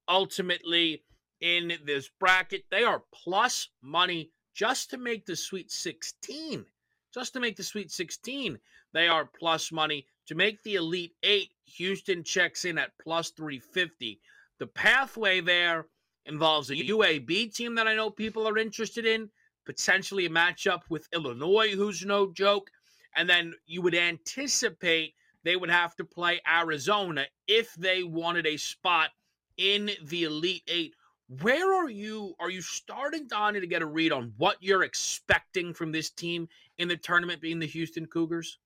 Ultimately, 0.09 1.03
in 1.41 1.73
this 1.85 2.09
bracket, 2.19 2.63
they 2.71 2.83
are 2.83 3.03
plus 3.13 3.69
money 3.81 4.31
just 4.55 4.89
to 4.89 4.97
make 4.97 5.25
the 5.25 5.35
Sweet 5.35 5.71
16. 5.71 6.65
Just 7.13 7.33
to 7.33 7.39
make 7.39 7.55
the 7.55 7.63
Sweet 7.63 7.91
16, 7.91 8.59
they 8.93 9.07
are 9.07 9.25
plus 9.25 9.71
money. 9.71 10.07
To 10.27 10.35
make 10.35 10.61
the 10.63 10.75
Elite 10.75 11.15
Eight, 11.23 11.51
Houston 11.65 12.23
checks 12.23 12.65
in 12.65 12.77
at 12.77 12.97
plus 13.01 13.29
350. 13.31 14.19
The 14.59 14.67
pathway 14.67 15.39
there 15.39 15.87
involves 16.25 16.69
a 16.69 16.75
UAB 16.75 17.53
team 17.53 17.75
that 17.75 17.87
I 17.87 17.95
know 17.95 18.09
people 18.09 18.47
are 18.47 18.57
interested 18.57 19.05
in, 19.05 19.29
potentially 19.65 20.25
a 20.25 20.29
matchup 20.29 20.81
with 20.89 21.07
Illinois, 21.13 21.75
who's 21.75 22.05
no 22.05 22.31
joke. 22.31 22.71
And 23.17 23.27
then 23.27 23.55
you 23.65 23.81
would 23.81 23.95
anticipate 23.95 25.15
they 25.43 25.55
would 25.55 25.71
have 25.71 25.95
to 25.95 26.05
play 26.05 26.39
Arizona 26.47 27.25
if 27.47 27.73
they 27.73 28.03
wanted 28.03 28.45
a 28.45 28.57
spot 28.57 29.09
in 29.57 29.89
the 30.03 30.25
Elite 30.25 30.63
Eight. 30.67 30.93
Where 31.41 31.73
are 31.73 31.89
you? 31.89 32.35
Are 32.39 32.49
you 32.49 32.61
starting, 32.61 33.27
Donnie, 33.27 33.59
to 33.59 33.67
get 33.67 33.81
a 33.81 33.85
read 33.85 34.11
on 34.11 34.33
what 34.37 34.57
you're 34.61 34.83
expecting 34.83 35.73
from 35.73 35.91
this 35.91 36.09
team 36.09 36.47
in 36.77 36.87
the 36.87 36.95
tournament 36.95 37.41
being 37.41 37.59
the 37.59 37.65
Houston 37.65 38.05
Cougars? 38.05 38.59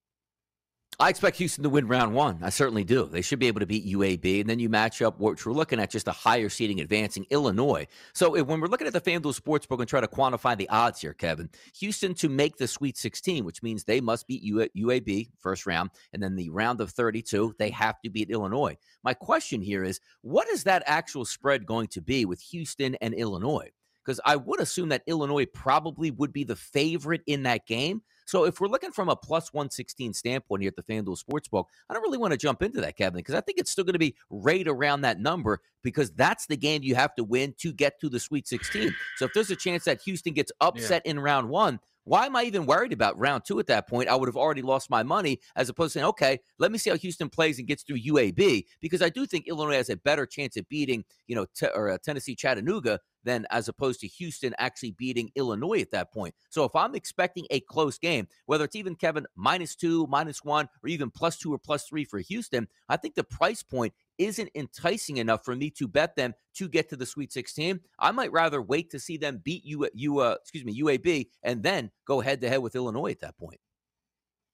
I 1.00 1.10
expect 1.10 1.38
Houston 1.38 1.64
to 1.64 1.70
win 1.70 1.88
round 1.88 2.14
one. 2.14 2.40
I 2.44 2.50
certainly 2.50 2.84
do. 2.84 3.06
They 3.06 3.22
should 3.22 3.40
be 3.40 3.48
able 3.48 3.62
to 3.62 3.66
beat 3.66 3.88
UAB. 3.88 4.42
And 4.42 4.50
then 4.50 4.60
you 4.60 4.70
match 4.70 5.02
up, 5.02 5.20
which 5.20 5.46
we're 5.46 5.54
looking 5.54 5.80
at 5.80 5.90
just 5.90 6.08
a 6.08 6.12
higher 6.12 6.50
seeding 6.50 6.80
advancing 6.80 7.26
Illinois. 7.32 7.88
So 8.14 8.36
if, 8.36 8.46
when 8.46 8.60
we're 8.60 8.68
looking 8.68 8.86
at 8.86 8.94
the 8.94 9.02
FanDuel 9.02 9.40
Sportsbook 9.40 9.80
and 9.80 9.88
try 9.88 10.02
to 10.02 10.08
quantify 10.08 10.56
the 10.56 10.70
odds 10.70 11.02
here, 11.02 11.14
Kevin, 11.14 11.50
Houston 11.80 12.14
to 12.16 12.30
make 12.30 12.58
the 12.58 12.68
Sweet 12.68 12.98
16, 12.98 13.46
which 13.46 13.64
means 13.64 13.84
they 13.84 14.00
must 14.02 14.28
beat 14.28 14.44
UAB 14.44 15.30
first 15.40 15.66
round. 15.66 15.90
And 16.14 16.22
then 16.22 16.36
the 16.36 16.50
round 16.50 16.82
of 16.82 16.92
32, 16.92 17.56
they 17.58 17.72
have 17.72 18.00
to 18.02 18.10
beat 18.10 18.30
Illinois. 18.30 18.78
My 19.04 19.14
question 19.16 19.62
here 19.62 19.84
is 19.84 20.02
what 20.22 20.50
is 20.50 20.64
that 20.66 20.84
actual 20.86 21.26
spread 21.26 21.66
going 21.66 21.88
to 21.88 22.02
be 22.02 22.26
with 22.26 22.42
Houston 22.42 22.96
and 22.96 23.14
Illinois? 23.14 23.72
Because 24.06 24.20
I 24.26 24.36
would 24.36 24.60
assume 24.60 24.90
that 24.90 25.04
Illinois 25.08 25.46
probably 25.46 26.12
would 26.12 26.34
be 26.34 26.44
the 26.44 26.56
favorite 26.56 27.22
in 27.28 27.44
that 27.44 27.66
game. 27.66 28.02
So 28.32 28.46
if 28.46 28.62
we're 28.62 28.70
looking 28.70 28.94
from 28.94 29.10
a 29.10 29.16
plus 29.18 29.52
116 29.52 30.14
standpoint 30.14 30.62
here 30.62 30.72
at 30.78 30.78
the 30.78 30.94
FanDuel 30.94 31.22
Sportsbook, 31.22 31.66
I 31.90 31.94
don't 31.94 32.02
really 32.02 32.18
want 32.18 32.32
to 32.32 32.38
jump 32.38 32.64
into 32.64 32.80
that, 32.80 32.96
Kevin, 32.96 33.18
because 33.18 33.36
I 33.36 33.42
think 33.42 33.60
it's 33.60 33.70
still 33.70 33.84
going 33.84 33.92
to 33.92 34.00
be 34.00 34.16
right 34.30 34.66
around 34.66 35.02
that 35.02 35.20
number 35.20 35.60
because 35.84 36.12
that's 36.12 36.46
the 36.46 36.56
game 36.56 36.82
you 36.82 36.96
have 36.96 37.14
to 37.16 37.26
win 37.26 37.54
to 37.58 37.74
get 37.74 38.00
to 38.00 38.08
the 38.08 38.22
Sweet 38.22 38.48
16. 38.48 38.96
So 39.18 39.26
if 39.26 39.34
there's 39.34 39.50
a 39.50 39.56
chance 39.58 39.84
that 39.84 40.02
Houston 40.04 40.32
gets 40.32 40.50
upset 40.62 41.02
yeah. 41.04 41.12
in 41.12 41.20
round 41.20 41.50
one, 41.50 41.82
why 42.06 42.26
am 42.26 42.38
I 42.38 42.44
even 42.44 42.66
worried 42.66 42.94
about 42.94 43.20
round 43.20 43.44
two 43.46 43.60
at 43.60 43.68
that 43.68 43.90
point? 43.90 44.08
I 44.08 44.16
would 44.16 44.30
have 44.30 44.38
already 44.38 44.62
lost 44.62 44.90
my 44.90 45.04
money 45.04 45.42
as 45.58 45.68
opposed 45.68 45.92
to 45.94 46.00
saying, 46.00 46.08
okay, 46.08 46.40
let 46.58 46.72
me 46.72 46.78
see 46.78 46.90
how 46.90 46.96
Houston 46.96 47.30
plays 47.30 47.60
and 47.60 47.68
gets 47.68 47.84
through 47.84 48.00
UAB 48.00 48.64
because 48.80 49.02
I 49.02 49.10
do 49.10 49.26
think 49.26 49.50
Illinois 49.50 49.76
has 49.76 49.90
a 49.90 49.98
better 49.98 50.26
chance 50.26 50.56
of 50.56 50.68
beating, 50.70 51.04
you 51.28 51.36
know, 51.36 51.46
t- 51.54 51.68
or 51.76 51.90
uh, 51.90 51.98
Tennessee 52.02 52.36
Chattanooga 52.36 53.02
than 53.24 53.46
as 53.52 53.68
opposed 53.68 54.00
to 54.02 54.08
Houston 54.08 54.54
actually 54.58 54.92
beating 54.92 55.32
Illinois 55.36 55.82
at 55.82 55.92
that 55.92 56.12
point. 56.12 56.36
So 56.50 56.64
if 56.64 56.76
I'm 56.76 56.96
expecting 56.96 57.46
a 57.50 57.60
close 57.62 57.98
game, 57.98 58.28
whether 58.46 58.66
it's 58.66 58.76
even 58.76 58.96
Kevin 58.96 59.26
minus 59.36 59.76
two, 59.76 60.08
minus 60.08 60.44
one, 60.44 60.68
or 60.84 60.90
even 60.90 61.10
plus 61.10 61.38
two 61.38 61.54
or 61.54 61.58
plus 61.58 61.86
three 61.88 62.06
for 62.06 62.20
Houston, 62.20 62.68
I 62.90 62.98
think 62.98 63.16
the 63.16 63.24
price 63.24 63.64
point 63.64 63.94
isn't 64.18 64.50
enticing 64.56 65.18
enough 65.18 65.44
for 65.44 65.56
me 65.56 65.70
to 65.72 65.88
bet 65.88 66.16
them 66.16 66.34
to 66.56 66.68
get 66.68 66.90
to 66.90 66.96
the 66.96 67.06
Sweet 67.06 67.32
16. 67.32 67.80
I 68.00 68.12
might 68.12 68.32
rather 68.32 68.62
wait 68.62 68.92
to 68.92 69.00
see 69.00 69.18
them 69.18 69.42
beat 69.44 69.66
you, 69.66 69.90
you 69.94 70.20
uh, 70.20 70.36
excuse 70.40 70.64
me, 70.64 70.80
UAB, 70.82 71.28
and 71.44 71.64
then 71.64 71.92
go 72.06 72.20
head 72.20 72.42
to 72.42 72.50
head 72.50 72.62
with 72.62 72.76
Illinois 72.76 73.12
at 73.12 73.22
that 73.22 73.38
point. 73.38 73.60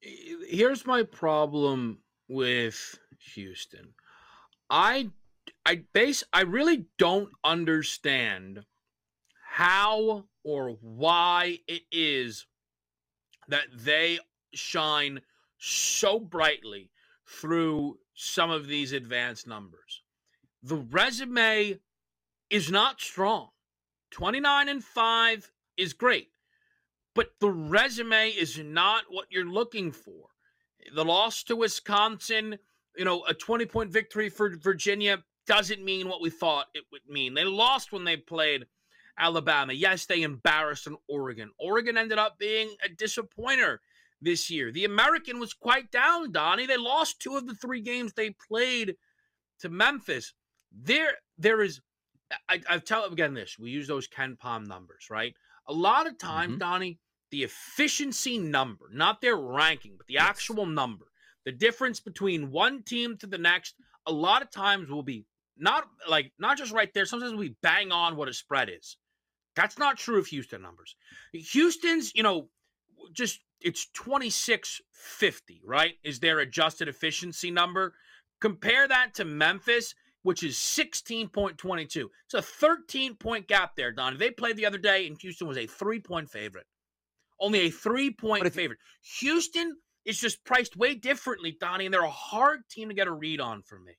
Here's 0.01 0.85
my 0.85 1.03
problem 1.03 1.99
with 2.29 2.97
Houston. 3.33 3.93
I 4.69 5.09
I 5.65 5.83
base 5.93 6.23
I 6.31 6.41
really 6.41 6.85
don't 6.97 7.29
understand 7.43 8.65
how 9.49 10.25
or 10.43 10.77
why 10.81 11.59
it 11.67 11.83
is 11.91 12.45
that 13.47 13.65
they 13.73 14.19
shine 14.53 15.21
so 15.57 16.19
brightly 16.19 16.89
through 17.25 17.97
some 18.13 18.49
of 18.49 18.67
these 18.67 18.93
advanced 18.93 19.47
numbers. 19.47 20.01
The 20.63 20.75
resume 20.75 21.79
is 22.49 22.71
not 22.71 23.01
strong. 23.01 23.49
29 24.11 24.69
and 24.69 24.83
5 24.83 25.51
is 25.75 25.93
great, 25.93 26.29
but 27.13 27.31
the 27.39 27.51
resume 27.51 28.29
is 28.29 28.57
not 28.57 29.03
what 29.09 29.27
you're 29.29 29.45
looking 29.45 29.91
for. 29.91 30.29
The 30.95 31.03
loss 31.03 31.43
to 31.43 31.55
Wisconsin, 31.55 32.57
you 32.95 33.05
know, 33.05 33.23
a 33.25 33.33
20 33.33 33.65
point 33.65 33.91
victory 33.91 34.29
for 34.29 34.55
Virginia 34.55 35.23
doesn't 35.47 35.83
mean 35.83 36.07
what 36.07 36.21
we 36.21 36.29
thought 36.29 36.67
it 36.73 36.83
would 36.91 37.07
mean. 37.07 37.33
They 37.33 37.45
lost 37.45 37.91
when 37.91 38.03
they 38.03 38.17
played 38.17 38.65
Alabama. 39.17 39.73
Yes, 39.73 40.05
they 40.05 40.21
embarrassed 40.21 40.87
an 40.87 40.97
Oregon. 41.07 41.51
Oregon 41.59 41.97
ended 41.97 42.19
up 42.19 42.37
being 42.37 42.75
a 42.83 42.89
disappointer 42.89 43.81
this 44.21 44.49
year. 44.49 44.71
The 44.71 44.85
American 44.85 45.39
was 45.39 45.53
quite 45.53 45.91
down, 45.91 46.31
Donnie. 46.31 46.65
They 46.65 46.77
lost 46.77 47.19
two 47.19 47.35
of 47.35 47.47
the 47.47 47.55
three 47.55 47.81
games 47.81 48.13
they 48.13 48.35
played 48.47 48.95
to 49.59 49.69
Memphis. 49.69 50.33
There, 50.71 51.13
there 51.37 51.61
is. 51.61 51.81
I, 52.49 52.61
I 52.69 52.77
tell 52.79 53.05
again 53.05 53.33
this. 53.33 53.57
We 53.57 53.69
use 53.71 53.87
those 53.87 54.07
KenPom 54.07 54.67
numbers, 54.67 55.07
right? 55.09 55.33
A 55.67 55.73
lot 55.73 56.07
of 56.07 56.17
times, 56.17 56.51
mm-hmm. 56.51 56.59
Donnie, 56.59 56.99
the 57.31 57.43
efficiency 57.43 58.37
number, 58.37 58.85
not 58.91 59.21
their 59.21 59.37
ranking, 59.37 59.95
but 59.97 60.07
the 60.07 60.15
yes. 60.15 60.23
actual 60.27 60.65
number, 60.65 61.05
the 61.45 61.51
difference 61.51 61.99
between 61.99 62.51
one 62.51 62.83
team 62.83 63.17
to 63.17 63.27
the 63.27 63.37
next, 63.37 63.75
a 64.05 64.11
lot 64.11 64.41
of 64.41 64.51
times 64.51 64.89
will 64.89 65.03
be 65.03 65.25
not 65.59 65.85
like 66.09 66.31
not 66.39 66.57
just 66.57 66.71
right 66.71 66.93
there. 66.93 67.05
Sometimes 67.05 67.33
we 67.33 67.55
bang 67.61 67.91
on 67.91 68.15
what 68.15 68.27
a 68.27 68.33
spread 68.33 68.69
is. 68.69 68.97
That's 69.55 69.79
not 69.79 69.97
true 69.97 70.19
of 70.19 70.27
Houston 70.27 70.61
numbers. 70.61 70.95
Houston's, 71.33 72.13
you 72.13 72.23
know, 72.23 72.49
just 73.13 73.39
it's 73.61 73.87
2650, 73.93 75.61
right? 75.65 75.95
Is 76.03 76.19
their 76.19 76.39
adjusted 76.39 76.87
efficiency 76.87 77.49
number. 77.49 77.93
Compare 78.39 78.87
that 78.87 79.15
to 79.15 79.25
Memphis, 79.25 79.95
which 80.21 80.43
is 80.43 80.55
16.22. 80.55 82.05
It's 82.25 82.33
a 82.35 82.41
13 82.41 83.15
point 83.15 83.47
gap 83.47 83.75
there, 83.75 83.91
Don. 83.91 84.17
They 84.17 84.29
played 84.29 84.57
the 84.57 84.65
other 84.65 84.77
day, 84.77 85.07
and 85.07 85.17
Houston 85.21 85.47
was 85.47 85.57
a 85.57 85.65
three 85.65 85.99
point 85.99 86.29
favorite. 86.29 86.67
Only 87.39 87.61
a 87.61 87.71
three 87.71 88.11
point 88.11 88.51
favorite. 88.53 88.79
Houston 89.19 89.75
is 90.05 90.19
just 90.19 90.43
priced 90.43 90.77
way 90.77 90.95
differently, 90.95 91.55
Donnie, 91.59 91.85
and 91.85 91.93
they're 91.93 92.03
a 92.03 92.09
hard 92.09 92.61
team 92.69 92.89
to 92.89 92.95
get 92.95 93.07
a 93.07 93.11
read 93.11 93.41
on 93.41 93.61
for 93.63 93.79
me. 93.79 93.93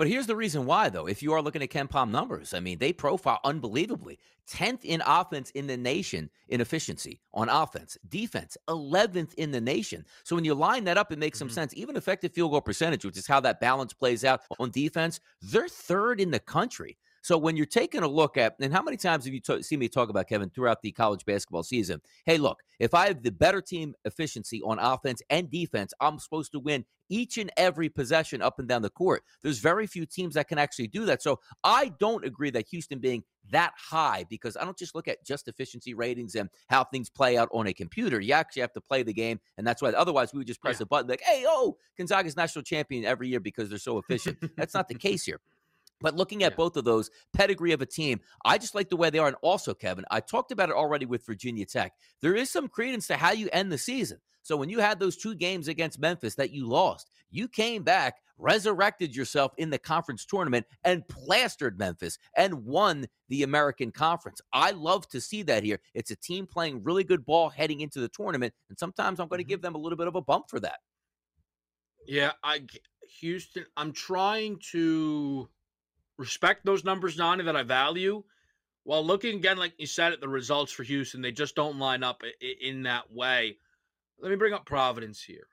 But 0.00 0.08
here's 0.08 0.26
the 0.26 0.34
reason 0.34 0.64
why, 0.64 0.88
though. 0.88 1.06
If 1.06 1.22
you 1.22 1.34
are 1.34 1.42
looking 1.42 1.62
at 1.62 1.68
KenPom 1.68 2.10
numbers, 2.10 2.54
I 2.54 2.60
mean, 2.60 2.78
they 2.78 2.90
profile 2.90 3.38
unbelievably. 3.44 4.18
10th 4.50 4.82
in 4.82 5.02
offense 5.04 5.50
in 5.50 5.66
the 5.66 5.76
nation 5.76 6.30
in 6.48 6.62
efficiency 6.62 7.20
on 7.34 7.50
offense. 7.50 7.98
Defense, 8.08 8.56
11th 8.66 9.34
in 9.34 9.50
the 9.50 9.60
nation. 9.60 10.06
So 10.24 10.34
when 10.34 10.46
you 10.46 10.54
line 10.54 10.84
that 10.84 10.96
up, 10.96 11.12
it 11.12 11.18
makes 11.18 11.36
mm-hmm. 11.36 11.48
some 11.48 11.50
sense. 11.50 11.74
Even 11.76 11.96
effective 11.96 12.32
field 12.32 12.50
goal 12.50 12.62
percentage, 12.62 13.04
which 13.04 13.18
is 13.18 13.26
how 13.26 13.40
that 13.40 13.60
balance 13.60 13.92
plays 13.92 14.24
out 14.24 14.40
on 14.58 14.70
defense, 14.70 15.20
they're 15.42 15.68
third 15.68 16.18
in 16.18 16.30
the 16.30 16.40
country. 16.40 16.96
So 17.22 17.36
when 17.36 17.56
you're 17.56 17.66
taking 17.66 18.02
a 18.02 18.08
look 18.08 18.36
at, 18.36 18.56
and 18.60 18.72
how 18.72 18.82
many 18.82 18.96
times 18.96 19.24
have 19.24 19.34
you 19.34 19.40
t- 19.40 19.62
seen 19.62 19.78
me 19.78 19.88
talk 19.88 20.08
about 20.08 20.28
Kevin 20.28 20.50
throughout 20.50 20.82
the 20.82 20.92
college 20.92 21.24
basketball 21.24 21.62
season? 21.62 22.00
Hey, 22.24 22.38
look, 22.38 22.62
if 22.78 22.94
I 22.94 23.08
have 23.08 23.22
the 23.22 23.32
better 23.32 23.60
team 23.60 23.94
efficiency 24.04 24.62
on 24.62 24.78
offense 24.78 25.20
and 25.28 25.50
defense, 25.50 25.92
I'm 26.00 26.18
supposed 26.18 26.52
to 26.52 26.60
win 26.60 26.84
each 27.10 27.36
and 27.36 27.50
every 27.56 27.88
possession 27.88 28.40
up 28.40 28.58
and 28.58 28.68
down 28.68 28.82
the 28.82 28.90
court. 28.90 29.22
There's 29.42 29.58
very 29.58 29.86
few 29.86 30.06
teams 30.06 30.34
that 30.34 30.48
can 30.48 30.58
actually 30.58 30.86
do 30.86 31.04
that. 31.06 31.22
So 31.22 31.40
I 31.64 31.92
don't 31.98 32.24
agree 32.24 32.50
that 32.50 32.68
Houston 32.68 33.00
being 33.00 33.24
that 33.50 33.72
high 33.76 34.24
because 34.30 34.56
I 34.56 34.64
don't 34.64 34.78
just 34.78 34.94
look 34.94 35.08
at 35.08 35.24
just 35.24 35.48
efficiency 35.48 35.92
ratings 35.92 36.36
and 36.36 36.48
how 36.68 36.84
things 36.84 37.10
play 37.10 37.36
out 37.36 37.48
on 37.52 37.66
a 37.66 37.72
computer. 37.74 38.20
You 38.20 38.32
actually 38.32 38.62
have 38.62 38.72
to 38.74 38.80
play 38.80 39.02
the 39.02 39.12
game, 39.12 39.40
and 39.58 39.66
that's 39.66 39.82
why. 39.82 39.90
Otherwise, 39.90 40.32
we 40.32 40.38
would 40.38 40.46
just 40.46 40.60
press 40.60 40.78
yeah. 40.78 40.84
a 40.84 40.86
button 40.86 41.08
like, 41.08 41.22
"Hey, 41.22 41.44
oh, 41.46 41.76
Gonzaga's 41.98 42.36
national 42.36 42.62
champion 42.62 43.04
every 43.04 43.28
year 43.28 43.40
because 43.40 43.68
they're 43.68 43.78
so 43.78 43.98
efficient." 43.98 44.38
that's 44.56 44.74
not 44.74 44.88
the 44.88 44.94
case 44.94 45.24
here. 45.24 45.40
But 46.00 46.16
looking 46.16 46.42
at 46.42 46.52
yeah. 46.52 46.56
both 46.56 46.76
of 46.76 46.84
those 46.84 47.10
pedigree 47.32 47.72
of 47.72 47.82
a 47.82 47.86
team, 47.86 48.20
I 48.44 48.58
just 48.58 48.74
like 48.74 48.88
the 48.88 48.96
way 48.96 49.10
they 49.10 49.18
are. 49.18 49.28
And 49.28 49.36
also, 49.42 49.74
Kevin, 49.74 50.04
I 50.10 50.20
talked 50.20 50.52
about 50.52 50.70
it 50.70 50.76
already 50.76 51.06
with 51.06 51.26
Virginia 51.26 51.66
Tech. 51.66 51.92
There 52.22 52.34
is 52.34 52.50
some 52.50 52.68
credence 52.68 53.06
to 53.08 53.16
how 53.16 53.32
you 53.32 53.48
end 53.52 53.70
the 53.70 53.78
season. 53.78 54.18
So 54.42 54.56
when 54.56 54.70
you 54.70 54.80
had 54.80 54.98
those 54.98 55.16
two 55.16 55.34
games 55.34 55.68
against 55.68 56.00
Memphis 56.00 56.34
that 56.36 56.50
you 56.50 56.66
lost, 56.66 57.10
you 57.30 57.46
came 57.46 57.82
back, 57.82 58.16
resurrected 58.38 59.14
yourself 59.14 59.52
in 59.58 59.70
the 59.70 59.78
conference 59.78 60.24
tournament, 60.24 60.66
and 60.82 61.06
plastered 61.08 61.78
Memphis 61.78 62.18
and 62.36 62.64
won 62.64 63.06
the 63.28 63.42
American 63.42 63.92
Conference. 63.92 64.40
I 64.52 64.70
love 64.70 65.06
to 65.08 65.20
see 65.20 65.42
that 65.42 65.62
here. 65.62 65.80
It's 65.94 66.10
a 66.10 66.16
team 66.16 66.46
playing 66.46 66.82
really 66.82 67.04
good 67.04 67.24
ball 67.24 67.50
heading 67.50 67.80
into 67.80 68.00
the 68.00 68.08
tournament, 68.08 68.54
and 68.68 68.78
sometimes 68.78 69.20
I'm 69.20 69.28
going 69.28 69.38
to 69.38 69.44
mm-hmm. 69.44 69.50
give 69.50 69.62
them 69.62 69.74
a 69.74 69.78
little 69.78 69.98
bit 69.98 70.08
of 70.08 70.16
a 70.16 70.22
bump 70.22 70.46
for 70.48 70.60
that. 70.60 70.80
Yeah, 72.06 72.32
I 72.42 72.62
Houston. 73.20 73.66
I'm 73.76 73.92
trying 73.92 74.58
to 74.72 75.48
respect 76.20 76.64
those 76.64 76.84
numbers, 76.84 77.16
Nani, 77.16 77.42
that 77.44 77.56
I 77.56 77.62
value 77.62 78.22
Well, 78.84 79.04
looking 79.04 79.36
again, 79.36 79.56
like 79.56 79.72
you 79.78 79.86
said, 79.86 80.12
at 80.12 80.20
the 80.20 80.28
results 80.28 80.70
for 80.70 80.84
Houston, 80.84 81.22
they 81.22 81.32
just 81.32 81.56
don't 81.56 81.78
line 81.78 82.02
up 82.02 82.22
in 82.60 82.82
that 82.84 83.10
way. 83.12 83.56
Let 84.20 84.30
me 84.30 84.36
bring 84.36 84.52
up 84.52 84.66
Providence 84.66 85.22
here. 85.22 85.48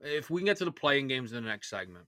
If 0.00 0.30
we 0.30 0.40
can 0.40 0.46
get 0.46 0.58
to 0.58 0.64
the 0.64 0.72
playing 0.72 1.08
games 1.08 1.32
in 1.32 1.42
the 1.42 1.48
next 1.48 1.70
segment, 1.70 2.06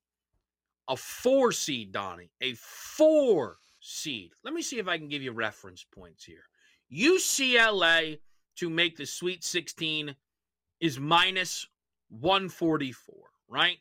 a 0.89 0.97
four 0.97 1.53
seed, 1.53 1.93
Donnie, 1.93 2.31
a 2.41 2.55
four 2.55 3.59
seed. 3.81 4.33
Let 4.45 4.55
me 4.55 4.63
see 4.63 4.79
if 4.79 4.89
I 4.89 4.99
can 4.99 5.09
give 5.09 5.23
you 5.23 5.33
reference 5.33 5.85
points 5.85 6.25
here. 6.25 6.45
UCLA 6.93 8.19
to 8.57 8.71
make 8.71 8.97
the 8.97 9.07
Sweet 9.07 9.43
16 9.43 10.15
is 10.81 10.99
minus 11.01 11.67
144, 12.11 13.15
right? 13.49 13.79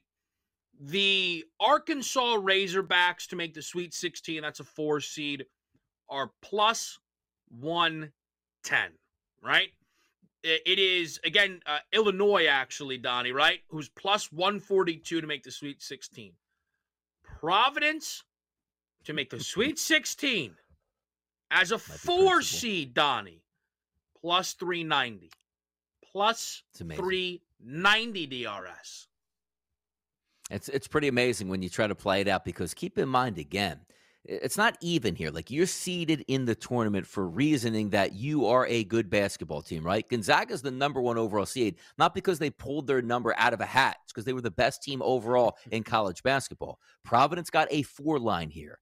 The 0.84 1.46
Arkansas 1.60 2.38
Razorbacks 2.38 3.28
to 3.28 3.36
make 3.36 3.54
the 3.54 3.62
Sweet 3.62 3.94
16, 3.94 4.42
that's 4.42 4.62
a 4.62 4.64
four 4.64 5.00
seed, 5.00 5.46
are 6.10 6.32
plus 6.42 6.98
110, 7.50 8.80
right? 9.44 9.70
It 10.44 10.80
is, 10.80 11.20
again, 11.24 11.60
uh, 11.68 11.78
Illinois, 11.94 12.48
actually, 12.48 12.98
Donnie, 12.98 13.32
right? 13.32 13.60
Who's 13.70 13.90
plus 13.90 14.32
142 14.32 15.22
to 15.22 15.28
make 15.28 15.44
the 15.44 15.52
Sweet 15.52 15.84
16. 15.84 16.34
Providence 17.24 18.24
to 19.04 19.14
make 19.14 19.30
the 19.30 19.40
Sweet 19.44 19.78
16 19.78 20.56
as 21.52 21.72
a 21.72 21.78
four 21.78 22.42
seed, 22.42 22.96
Donnie, 22.96 23.44
plus 24.20 24.54
390. 24.54 25.30
Plus 26.12 26.64
390 26.76 28.26
DRS. 28.26 29.08
It's 30.51 30.70
it's 30.70 30.88
pretty 30.88 31.08
amazing 31.08 31.48
when 31.48 31.62
you 31.62 31.70
try 31.70 31.88
to 31.88 31.96
play 31.96 32.22
it 32.22 32.27
out 32.27 32.43
because 32.43 32.74
keep 32.74 32.98
in 32.98 33.08
mind 33.08 33.38
again, 33.38 33.79
it's 34.25 34.58
not 34.58 34.77
even 34.81 35.15
here. 35.15 35.31
Like 35.31 35.50
you're 35.50 35.65
seeded 35.65 36.25
in 36.27 36.46
the 36.46 36.55
tournament 36.55 37.08
for 37.08 37.27
reasoning 37.27 37.89
that 37.91 38.13
you 38.13 38.46
are 38.46 38.67
a 38.67 38.84
good 38.84 39.10
basketball 39.10 39.62
team, 39.62 39.84
right? 39.84 40.08
Gonzaga's 40.08 40.62
the 40.62 40.70
number 40.70 41.01
one 41.01 41.17
overall 41.17 41.46
seed, 41.46 41.77
not 41.98 42.13
because 42.13 42.38
they 42.38 42.50
pulled 42.50 42.86
their 42.86 43.01
number 43.01 43.34
out 43.38 43.53
of 43.53 43.62
a 43.62 43.65
hat. 43.65 43.98
It's 44.03 44.12
because 44.12 44.25
they 44.25 44.34
were 44.34 44.41
the 44.41 44.51
best 44.51 44.84
team 44.84 45.01
overall 45.01 45.58
in 45.72 45.84
college 45.84 46.22
basketball. 46.22 46.79
Providence 47.03 47.50
got 47.50 47.67
a 47.72 47.84
four 47.84 48.20
line 48.20 48.50
here. 48.50 48.79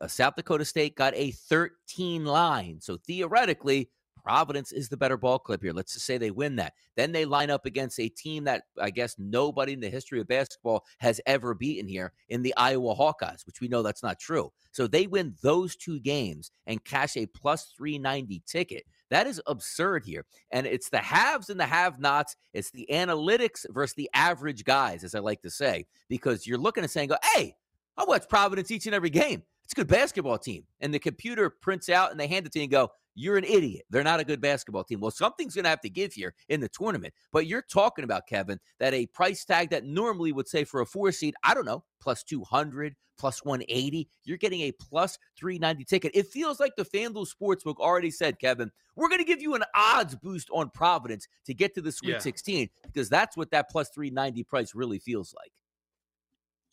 Uh, 0.00 0.08
South 0.08 0.34
Dakota 0.36 0.64
State 0.64 0.96
got 0.96 1.14
a 1.16 1.30
13 1.30 2.24
line. 2.24 2.80
So 2.80 2.98
theoretically, 2.98 3.90
Providence 4.22 4.72
is 4.72 4.88
the 4.88 4.96
better 4.96 5.16
ball 5.16 5.38
clip 5.38 5.62
here. 5.62 5.72
Let's 5.72 5.94
just 5.94 6.06
say 6.06 6.16
they 6.16 6.30
win 6.30 6.56
that. 6.56 6.74
Then 6.96 7.12
they 7.12 7.24
line 7.24 7.50
up 7.50 7.66
against 7.66 7.98
a 7.98 8.08
team 8.08 8.44
that 8.44 8.64
I 8.80 8.90
guess 8.90 9.16
nobody 9.18 9.72
in 9.72 9.80
the 9.80 9.90
history 9.90 10.20
of 10.20 10.28
basketball 10.28 10.84
has 10.98 11.20
ever 11.26 11.54
beaten 11.54 11.88
here 11.88 12.12
in 12.28 12.42
the 12.42 12.54
Iowa 12.56 12.94
Hawkeyes, 12.94 13.46
which 13.46 13.60
we 13.60 13.68
know 13.68 13.82
that's 13.82 14.02
not 14.02 14.20
true. 14.20 14.52
So 14.70 14.86
they 14.86 15.06
win 15.06 15.34
those 15.42 15.76
two 15.76 15.98
games 16.00 16.50
and 16.66 16.84
cash 16.84 17.16
a 17.16 17.26
plus 17.26 17.72
390 17.76 18.42
ticket. 18.46 18.84
That 19.10 19.26
is 19.26 19.42
absurd 19.46 20.04
here. 20.06 20.24
And 20.50 20.66
it's 20.66 20.88
the 20.88 20.98
haves 20.98 21.50
and 21.50 21.60
the 21.60 21.66
have 21.66 21.98
nots. 21.98 22.36
It's 22.54 22.70
the 22.70 22.88
analytics 22.90 23.66
versus 23.70 23.94
the 23.94 24.08
average 24.14 24.64
guys, 24.64 25.04
as 25.04 25.14
I 25.14 25.18
like 25.18 25.42
to 25.42 25.50
say, 25.50 25.86
because 26.08 26.46
you're 26.46 26.58
looking 26.58 26.84
at 26.84 26.90
saying, 26.90 27.08
go, 27.08 27.16
hey, 27.34 27.56
I 27.96 28.04
watch 28.04 28.28
Providence 28.28 28.70
each 28.70 28.86
and 28.86 28.94
every 28.94 29.10
game. 29.10 29.42
It's 29.64 29.74
a 29.74 29.76
good 29.76 29.88
basketball 29.88 30.38
team. 30.38 30.64
And 30.80 30.94
the 30.94 30.98
computer 30.98 31.50
prints 31.50 31.88
out 31.88 32.10
and 32.10 32.18
they 32.18 32.26
hand 32.26 32.46
it 32.46 32.52
to 32.52 32.58
you 32.58 32.64
and 32.64 32.72
go, 32.72 32.90
you're 33.14 33.36
an 33.36 33.44
idiot. 33.44 33.84
They're 33.90 34.02
not 34.02 34.20
a 34.20 34.24
good 34.24 34.40
basketball 34.40 34.84
team. 34.84 35.00
Well, 35.00 35.10
something's 35.10 35.54
going 35.54 35.64
to 35.64 35.70
have 35.70 35.80
to 35.82 35.90
give 35.90 36.12
here 36.12 36.34
in 36.48 36.60
the 36.60 36.68
tournament. 36.68 37.14
But 37.32 37.46
you're 37.46 37.62
talking 37.62 38.04
about, 38.04 38.26
Kevin, 38.26 38.58
that 38.78 38.94
a 38.94 39.06
price 39.06 39.44
tag 39.44 39.70
that 39.70 39.84
normally 39.84 40.32
would 40.32 40.48
say 40.48 40.64
for 40.64 40.80
a 40.80 40.86
four 40.86 41.12
seed, 41.12 41.34
I 41.42 41.54
don't 41.54 41.66
know, 41.66 41.84
plus 42.00 42.22
200, 42.22 42.94
plus 43.18 43.44
180, 43.44 44.08
you're 44.24 44.38
getting 44.38 44.62
a 44.62 44.72
plus 44.72 45.18
390 45.38 45.84
ticket. 45.84 46.12
It 46.14 46.26
feels 46.26 46.58
like 46.58 46.74
the 46.76 46.84
FanDuel 46.84 47.26
Sportsbook 47.28 47.76
already 47.76 48.10
said, 48.10 48.38
Kevin, 48.38 48.70
we're 48.96 49.08
going 49.08 49.20
to 49.20 49.24
give 49.24 49.40
you 49.42 49.54
an 49.54 49.64
odds 49.74 50.16
boost 50.16 50.48
on 50.52 50.70
Providence 50.70 51.28
to 51.46 51.54
get 51.54 51.74
to 51.74 51.80
the 51.80 51.92
Sweet 51.92 52.12
yeah. 52.12 52.18
16 52.18 52.68
because 52.84 53.08
that's 53.08 53.36
what 53.36 53.50
that 53.50 53.70
plus 53.70 53.90
390 53.90 54.42
price 54.44 54.74
really 54.74 54.98
feels 54.98 55.34
like. 55.34 55.52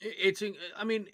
It's, 0.02 0.42
I 0.78 0.86
mean, 0.86 1.08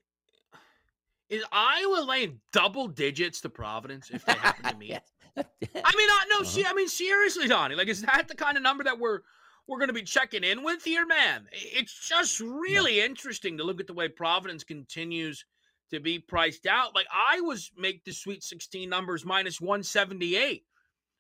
is 1.30 1.44
Iowa 1.52 2.06
laying 2.08 2.40
double 2.54 2.88
digits 2.88 3.42
to 3.42 3.50
Providence 3.50 4.12
if 4.12 4.24
they 4.26 4.34
happen 4.34 4.72
to 4.72 4.78
meet? 4.78 5.00
I 5.38 5.42
mean, 5.44 6.08
no, 6.30 6.38
uh-huh. 6.38 6.44
see, 6.46 6.66
I 6.66 6.74
mean, 6.74 6.88
seriously, 6.88 7.48
Donnie, 7.48 7.76
like, 7.76 7.88
is 7.88 8.02
that 8.02 8.28
the 8.28 8.36
kind 8.36 8.58
of 8.58 8.64
number 8.64 8.84
that 8.84 9.00
we're 9.00 9.22
we're 9.68 9.80
going 9.80 9.90
to 9.90 9.94
be 9.94 10.04
checking 10.04 10.44
in 10.44 10.64
with 10.64 10.84
here, 10.84 11.06
man? 11.06 11.48
It's 11.52 12.08
just 12.08 12.40
really 12.40 12.98
yeah. 12.98 13.06
interesting 13.06 13.58
to 13.58 13.64
look 13.64 13.80
at 13.80 13.88
the 13.88 13.94
way 13.94 14.08
Providence 14.08 14.64
continues 14.64 15.44
to 15.90 16.00
be 16.00 16.20
priced 16.20 16.68
out. 16.68 16.96
Like, 16.96 17.08
Iowa's 17.14 17.72
make 17.78 18.04
the 18.04 18.12
Sweet 18.12 18.44
16 18.44 18.88
numbers 18.88 19.26
minus 19.26 19.60
178. 19.60 20.64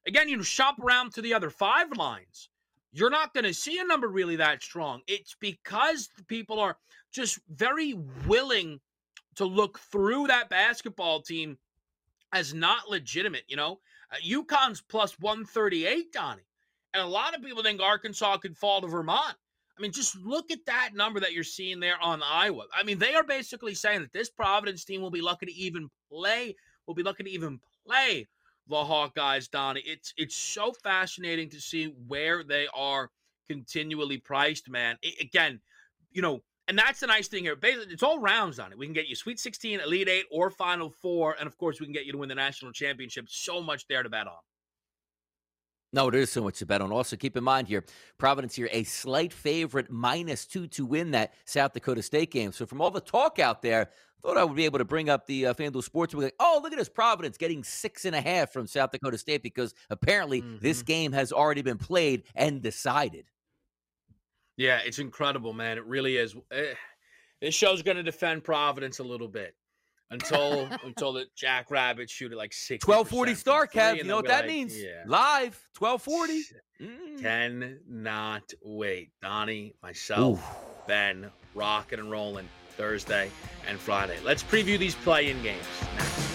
Again, 0.07 0.29
you 0.29 0.43
shop 0.43 0.77
around 0.79 1.13
to 1.13 1.21
the 1.21 1.33
other 1.33 1.49
five 1.49 1.91
lines. 1.97 2.49
You're 2.91 3.09
not 3.09 3.33
going 3.33 3.43
to 3.43 3.53
see 3.53 3.79
a 3.79 3.83
number 3.83 4.07
really 4.07 4.37
that 4.37 4.63
strong. 4.63 5.01
It's 5.07 5.35
because 5.39 6.09
people 6.27 6.59
are 6.59 6.77
just 7.11 7.39
very 7.49 7.95
willing 8.27 8.79
to 9.35 9.45
look 9.45 9.79
through 9.79 10.27
that 10.27 10.49
basketball 10.49 11.21
team 11.21 11.57
as 12.31 12.53
not 12.53 12.89
legitimate. 12.89 13.43
You 13.47 13.57
know, 13.57 13.79
uh, 14.15 14.28
UConn's 14.28 14.82
plus 14.82 15.19
138, 15.19 16.12
Donnie. 16.12 16.41
And 16.93 17.04
a 17.04 17.08
lot 17.08 17.36
of 17.36 17.43
people 17.43 17.63
think 17.63 17.82
Arkansas 17.82 18.38
could 18.38 18.58
fall 18.58 18.82
to 18.82 18.88
Vermont. 18.88 19.36
I 19.78 19.82
mean, 19.82 19.91
just 19.91 20.15
look 20.17 20.51
at 20.51 20.65
that 20.67 20.91
number 20.93 21.19
that 21.19 21.34
you're 21.34 21.43
seeing 21.43 21.82
there 21.82 22.01
on 22.01 22.23
Iowa. 22.23 22.63
I 22.73 22.84
mean, 22.84 22.97
they 22.97 23.13
are 23.13 23.23
basically 23.23 23.75
saying 23.75 24.01
that 24.01 24.13
this 24.13 24.30
Providence 24.30 24.86
team 24.86 25.01
will 25.01 25.12
be 25.12 25.21
lucky 25.21 25.47
to 25.47 25.54
even 25.54 25.89
play, 26.10 26.56
will 26.88 26.93
be 26.93 27.04
lucky 27.04 27.23
to 27.23 27.30
even 27.30 27.60
play 27.86 28.28
the 28.67 28.75
Hawkeyes, 28.75 29.49
Donnie. 29.49 29.84
It's 29.86 30.13
it's 30.17 30.36
so 30.36 30.71
fascinating 30.71 31.49
to 31.49 31.60
see 31.60 31.93
where 32.08 32.43
they 32.43 32.67
are 32.73 33.10
continually 33.49 34.17
priced, 34.17 34.69
man. 34.69 34.97
It, 35.01 35.21
again, 35.21 35.60
you 36.12 36.21
know, 36.21 36.41
and 36.67 36.78
that's 36.78 36.99
the 36.99 37.08
nice 37.08 37.28
thing 37.28 37.43
here. 37.43 37.56
Basically, 37.56 37.93
it's 37.93 38.04
all 38.04 38.19
rounds 38.19 38.60
on 38.60 38.71
it. 38.71 38.78
We 38.78 38.86
can 38.86 38.93
get 38.93 39.08
you 39.08 39.15
Sweet 39.15 39.39
16, 39.39 39.82
Elite 39.82 40.10
Eight, 40.10 40.25
or 40.32 40.49
Final 40.49 40.89
Four. 40.89 41.36
And 41.39 41.47
of 41.47 41.58
course, 41.58 41.80
we 41.80 41.86
can 41.86 41.93
get 41.93 42.06
you 42.06 42.12
to 42.13 42.17
win 42.17 42.30
the 42.30 42.36
national 42.36 42.71
championship. 42.71 43.25
So 43.30 43.62
much 43.62 43.88
there 43.88 44.04
to 44.04 44.10
bet 44.10 44.28
on. 44.28 44.34
No, 45.93 46.10
there 46.10 46.19
is 46.19 46.32
so 46.32 46.43
much 46.43 46.58
to 46.60 46.65
bet 46.65 46.82
on. 46.82 46.91
Also, 46.91 47.15
keep 47.15 47.38
in 47.38 47.43
mind 47.43 47.67
here, 47.67 47.86
Providence 48.17 48.56
here, 48.56 48.67
a 48.71 48.84
slight 48.84 49.32
favorite, 49.32 49.89
minus 49.89 50.45
two 50.45 50.67
to 50.67 50.86
win 50.86 51.12
that 51.12 51.34
South 51.45 51.73
Dakota 51.73 52.01
State 52.01 52.32
game. 52.32 52.51
So, 52.51 52.65
from 52.65 52.82
all 52.82 52.91
the 52.91 52.99
talk 52.99 53.39
out 53.39 53.62
there, 53.62 53.91
thought 54.25 54.38
I 54.38 54.43
would 54.43 54.56
be 54.56 54.65
able 54.65 54.80
to 54.80 54.86
bring 54.86 55.10
up 55.10 55.28
the 55.28 55.47
uh, 55.47 55.54
FanDuel 55.54 55.84
Sports. 55.84 56.15
We're 56.15 56.23
like, 56.23 56.36
oh, 56.39 56.60
look 56.63 56.73
at 56.73 56.80
this 56.80 56.89
Providence 56.89 57.38
getting 57.38 57.63
six 57.63 58.06
and 58.06 58.15
a 58.15 58.21
half 58.21 58.51
from 58.51 58.65
South 58.67 58.91
Dakota 58.91 59.17
State 59.17 59.43
because 59.43 59.73
apparently 59.89 60.41
mm-hmm. 60.41 60.58
this 60.62 60.82
game 60.82 61.12
has 61.12 61.32
already 61.32 61.62
been 61.62 61.78
played 61.78 62.23
and 62.36 62.62
decided. 62.62 63.25
Yeah, 64.57 64.79
it's 64.85 64.99
incredible, 64.99 65.53
man. 65.53 65.77
It 65.77 65.85
really 65.85 66.17
is. 66.17 66.35
Eh, 66.51 66.73
this 67.41 67.53
show's 67.53 67.81
going 67.81 67.97
to 67.97 68.03
defend 68.03 68.43
Providence 68.43 68.99
a 68.99 69.03
little 69.03 69.27
bit 69.27 69.55
until 70.11 70.69
until 70.83 71.13
the 71.13 71.25
Jackrabbits 71.35 72.11
shoot 72.11 72.31
at 72.31 72.37
like 72.37 72.53
six. 72.53 72.83
Twelve 72.83 73.09
forty 73.09 73.35
start, 73.35 73.73
Kev. 73.73 73.97
You 73.97 74.03
know 74.03 74.15
what 74.15 74.27
that 74.27 74.41
like, 74.45 74.47
means? 74.47 74.81
Yeah. 74.81 75.03
Live 75.05 75.67
twelve 75.73 76.01
forty. 76.01 76.41
Mm. 76.81 77.21
Can 77.21 77.79
not 77.87 78.53
wait. 78.61 79.11
Donnie, 79.21 79.75
myself, 79.81 80.39
Ooh. 80.39 80.87
Ben, 80.87 81.31
rocking 81.53 81.99
and 81.99 82.11
rolling 82.11 82.49
Thursday 82.71 83.31
and 83.67 83.79
Friday. 83.79 84.17
Let's 84.23 84.43
preview 84.43 84.77
these 84.77 84.95
play-in 84.95 85.41
games. 85.41 86.34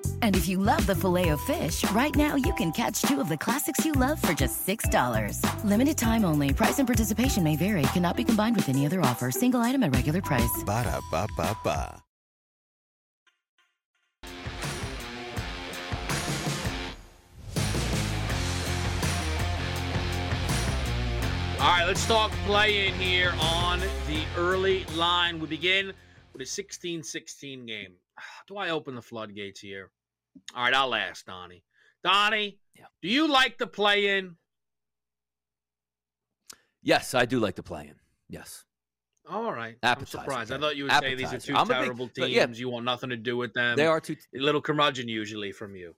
And 0.21 0.35
if 0.35 0.47
you 0.47 0.57
love 0.57 0.85
the 0.87 0.95
filet 0.95 1.29
of 1.29 1.41
fish, 1.41 1.83
right 1.91 2.15
now 2.15 2.35
you 2.35 2.53
can 2.55 2.71
catch 2.71 3.01
two 3.03 3.21
of 3.21 3.29
the 3.29 3.37
classics 3.37 3.85
you 3.85 3.91
love 3.91 4.19
for 4.19 4.33
just 4.33 4.65
$6. 4.65 5.63
Limited 5.63 5.97
time 5.97 6.25
only. 6.25 6.53
Price 6.53 6.79
and 6.79 6.87
participation 6.87 7.43
may 7.43 7.55
vary. 7.55 7.83
Cannot 7.93 8.17
be 8.17 8.23
combined 8.23 8.55
with 8.55 8.69
any 8.69 8.85
other 8.85 9.01
offer. 9.01 9.29
Single 9.31 9.59
item 9.59 9.83
at 9.83 9.93
regular 9.93 10.21
price. 10.21 10.63
Ba 10.65 10.83
da 10.83 10.99
ba 11.11 11.27
ba 11.37 11.55
ba. 11.63 12.03
All 21.61 21.67
right, 21.67 21.85
let's 21.85 22.07
talk 22.07 22.31
play 22.47 22.87
in 22.87 22.95
here 22.95 23.35
on 23.39 23.79
the 24.07 24.23
early 24.35 24.83
line. 24.95 25.39
We 25.39 25.45
begin 25.45 25.93
with 26.33 26.41
a 26.41 26.45
16 26.45 27.03
16 27.03 27.65
game. 27.67 27.93
Do 28.47 28.57
I 28.57 28.71
open 28.71 28.95
the 28.95 29.01
floodgates 29.03 29.59
here? 29.59 29.91
All 30.55 30.63
right, 30.63 30.73
I'll 30.73 30.93
ask 30.95 31.25
Donnie. 31.25 31.63
Donnie, 32.03 32.59
Yeah. 32.75 32.85
do 33.01 33.07
you 33.09 33.27
like 33.27 33.57
the 33.57 33.67
play 33.67 34.17
in? 34.17 34.35
Yes, 36.81 37.13
I 37.13 37.25
do 37.25 37.39
like 37.39 37.55
to 37.55 37.63
play 37.63 37.87
in. 37.87 37.95
Yes. 38.27 38.65
All 39.29 39.53
right. 39.53 39.77
Appetizer, 39.83 40.17
I'm 40.19 40.23
surprised. 40.23 40.51
I 40.51 40.57
thought 40.57 40.75
you 40.75 40.85
would 40.85 40.93
say 40.93 41.15
these 41.15 41.31
are 41.33 41.39
two 41.39 41.55
I'm 41.55 41.65
a 41.69 41.73
big- 41.73 41.83
terrible 41.83 42.07
teams. 42.09 42.29
yeah. 42.31 42.47
You 42.47 42.69
want 42.69 42.85
nothing 42.85 43.09
to 43.11 43.17
do 43.17 43.37
with 43.37 43.53
them. 43.53 43.77
They 43.77 43.85
are 43.85 43.99
two. 44.01 44.15
a 44.35 44.39
little 44.39 44.61
curmudgeon 44.61 45.07
usually 45.07 45.51
from 45.51 45.75
you. 45.75 45.95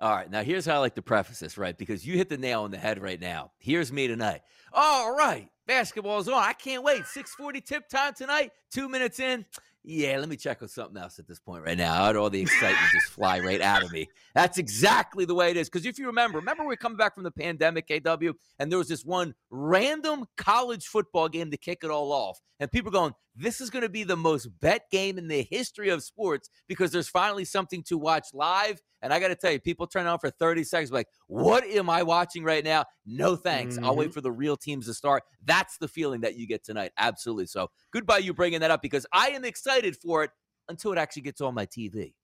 All 0.00 0.10
right, 0.14 0.30
now 0.30 0.42
here's 0.42 0.64
how 0.64 0.76
I 0.76 0.78
like 0.78 0.94
to 0.94 1.02
preface 1.02 1.40
this, 1.40 1.58
right? 1.58 1.76
Because 1.76 2.06
you 2.06 2.16
hit 2.16 2.28
the 2.28 2.36
nail 2.38 2.62
on 2.62 2.70
the 2.70 2.78
head 2.78 3.02
right 3.02 3.20
now. 3.20 3.52
Here's 3.58 3.92
me 3.92 4.06
tonight. 4.06 4.42
All 4.72 5.12
right, 5.12 5.48
basketball's 5.66 6.28
on. 6.28 6.34
I 6.42 6.52
can't 6.52 6.84
wait. 6.84 7.02
6:40 7.06 7.60
tip 7.60 7.88
time 7.88 8.14
tonight. 8.14 8.52
Two 8.70 8.88
minutes 8.88 9.18
in. 9.18 9.44
Yeah, 9.90 10.18
let 10.18 10.28
me 10.28 10.36
check 10.36 10.60
on 10.60 10.68
something 10.68 10.98
else 10.98 11.18
at 11.18 11.26
this 11.26 11.38
point 11.38 11.64
right 11.64 11.78
now. 11.78 12.04
I'd 12.04 12.14
all 12.14 12.28
the 12.28 12.42
excitement 12.42 12.92
just 12.92 13.06
fly 13.06 13.40
right 13.40 13.62
out 13.62 13.82
of 13.82 13.90
me. 13.90 14.06
That's 14.34 14.58
exactly 14.58 15.24
the 15.24 15.34
way 15.34 15.50
it 15.50 15.56
is. 15.56 15.70
Because 15.70 15.86
if 15.86 15.98
you 15.98 16.04
remember, 16.04 16.36
remember 16.36 16.64
we 16.64 16.66
were 16.66 16.76
coming 16.76 16.98
back 16.98 17.14
from 17.14 17.24
the 17.24 17.30
pandemic, 17.30 17.88
KW, 17.88 18.34
and 18.58 18.70
there 18.70 18.78
was 18.78 18.88
this 18.88 19.02
one 19.02 19.34
random 19.48 20.26
college 20.36 20.84
football 20.84 21.30
game 21.30 21.50
to 21.50 21.56
kick 21.56 21.78
it 21.84 21.90
all 21.90 22.12
off. 22.12 22.38
And 22.60 22.70
people 22.70 22.92
going, 22.92 23.14
this 23.38 23.60
is 23.60 23.70
going 23.70 23.82
to 23.82 23.88
be 23.88 24.04
the 24.04 24.16
most 24.16 24.46
bet 24.60 24.90
game 24.90 25.16
in 25.16 25.28
the 25.28 25.46
history 25.48 25.88
of 25.90 26.02
sports 26.02 26.50
because 26.66 26.90
there's 26.90 27.08
finally 27.08 27.44
something 27.44 27.82
to 27.84 27.96
watch 27.96 28.26
live. 28.34 28.80
And 29.00 29.12
I 29.12 29.20
got 29.20 29.28
to 29.28 29.36
tell 29.36 29.52
you, 29.52 29.60
people 29.60 29.86
turn 29.86 30.06
on 30.06 30.18
for 30.18 30.28
30 30.28 30.64
seconds, 30.64 30.90
like, 30.90 31.06
what 31.28 31.64
am 31.64 31.88
I 31.88 32.02
watching 32.02 32.42
right 32.42 32.64
now? 32.64 32.84
No 33.06 33.36
thanks. 33.36 33.78
I'll 33.78 33.94
wait 33.94 34.06
mm-hmm. 34.06 34.14
for 34.14 34.20
the 34.20 34.32
real 34.32 34.56
teams 34.56 34.86
to 34.86 34.94
start. 34.94 35.22
That's 35.44 35.78
the 35.78 35.86
feeling 35.86 36.22
that 36.22 36.36
you 36.36 36.48
get 36.48 36.64
tonight. 36.64 36.90
Absolutely. 36.98 37.46
So 37.46 37.70
goodbye, 37.92 38.18
you 38.18 38.34
bringing 38.34 38.60
that 38.60 38.72
up 38.72 38.82
because 38.82 39.06
I 39.12 39.28
am 39.28 39.44
excited 39.44 39.96
for 39.96 40.24
it 40.24 40.30
until 40.68 40.92
it 40.92 40.98
actually 40.98 41.22
gets 41.22 41.40
on 41.40 41.54
my 41.54 41.66
TV. 41.66 42.14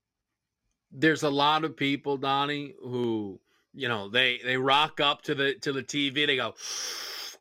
There's 0.91 1.23
a 1.23 1.31
lot 1.31 1.65
of 1.65 1.77
people, 1.77 2.17
Donnie, 2.17 2.75
who 2.83 3.41
you 3.73 3.89
know 3.89 4.09
they 4.09 4.41
they 4.45 4.57
rock 4.57 5.01
up 5.01 5.23
to 5.23 5.35
the 5.35 5.55
to 5.63 5.73
the 5.73 5.83
TV. 5.83 6.27
They 6.27 6.37
go, 6.37 6.55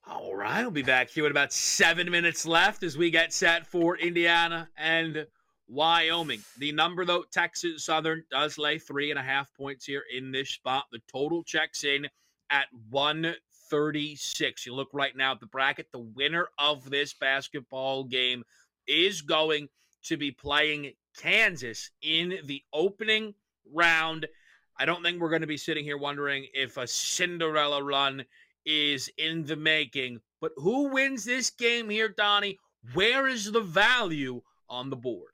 "All 0.05 0.35
right, 0.35 0.61
we'll 0.61 0.71
be 0.71 0.81
back 0.81 1.09
here 1.09 1.23
with 1.23 1.31
about 1.31 1.53
seven 1.53 2.11
minutes 2.11 2.45
left 2.45 2.83
as 2.83 2.97
we 2.97 3.09
get 3.09 3.33
set 3.33 3.65
for 3.65 3.97
Indiana 3.97 4.69
and 4.77 5.25
Wyoming." 5.67 6.43
The 6.57 6.73
number 6.73 7.05
though, 7.05 7.23
Texas 7.31 7.85
Southern 7.85 8.25
does 8.29 8.57
lay 8.57 8.79
three 8.79 9.11
and 9.11 9.19
a 9.19 9.23
half 9.23 9.53
points 9.53 9.85
here 9.85 10.03
in 10.13 10.31
this 10.31 10.49
spot. 10.49 10.85
The 10.91 10.99
total 11.11 11.43
checks 11.43 11.83
in 11.83 12.07
at 12.49 12.67
one 12.89 13.35
thirty-six. 13.69 14.65
You 14.65 14.75
look 14.75 14.89
right 14.93 15.15
now 15.15 15.31
at 15.31 15.39
the 15.39 15.47
bracket. 15.47 15.87
The 15.91 15.99
winner 15.99 16.49
of 16.59 16.89
this 16.89 17.13
basketball 17.13 18.03
game 18.03 18.43
is 18.87 19.21
going 19.21 19.69
to 20.03 20.17
be 20.17 20.31
playing 20.31 20.91
Kansas 21.17 21.89
in 22.01 22.39
the 22.43 22.61
opening 22.73 23.33
round. 23.71 24.27
I 24.77 24.85
don't 24.85 25.01
think 25.01 25.21
we're 25.21 25.29
going 25.29 25.41
to 25.41 25.47
be 25.47 25.57
sitting 25.57 25.85
here 25.85 25.97
wondering 25.97 26.47
if 26.53 26.77
a 26.77 26.85
Cinderella 26.87 27.81
run 27.81 28.25
is 28.65 29.09
in 29.17 29.45
the 29.45 29.55
making. 29.55 30.19
But 30.41 30.51
who 30.57 30.89
wins 30.89 31.23
this 31.25 31.49
game 31.49 31.89
here, 31.89 32.09
Donnie? 32.09 32.59
Where 32.93 33.27
is 33.27 33.51
the 33.51 33.61
value 33.61 34.41
on 34.69 34.89
the 34.89 34.95
board? 34.95 35.33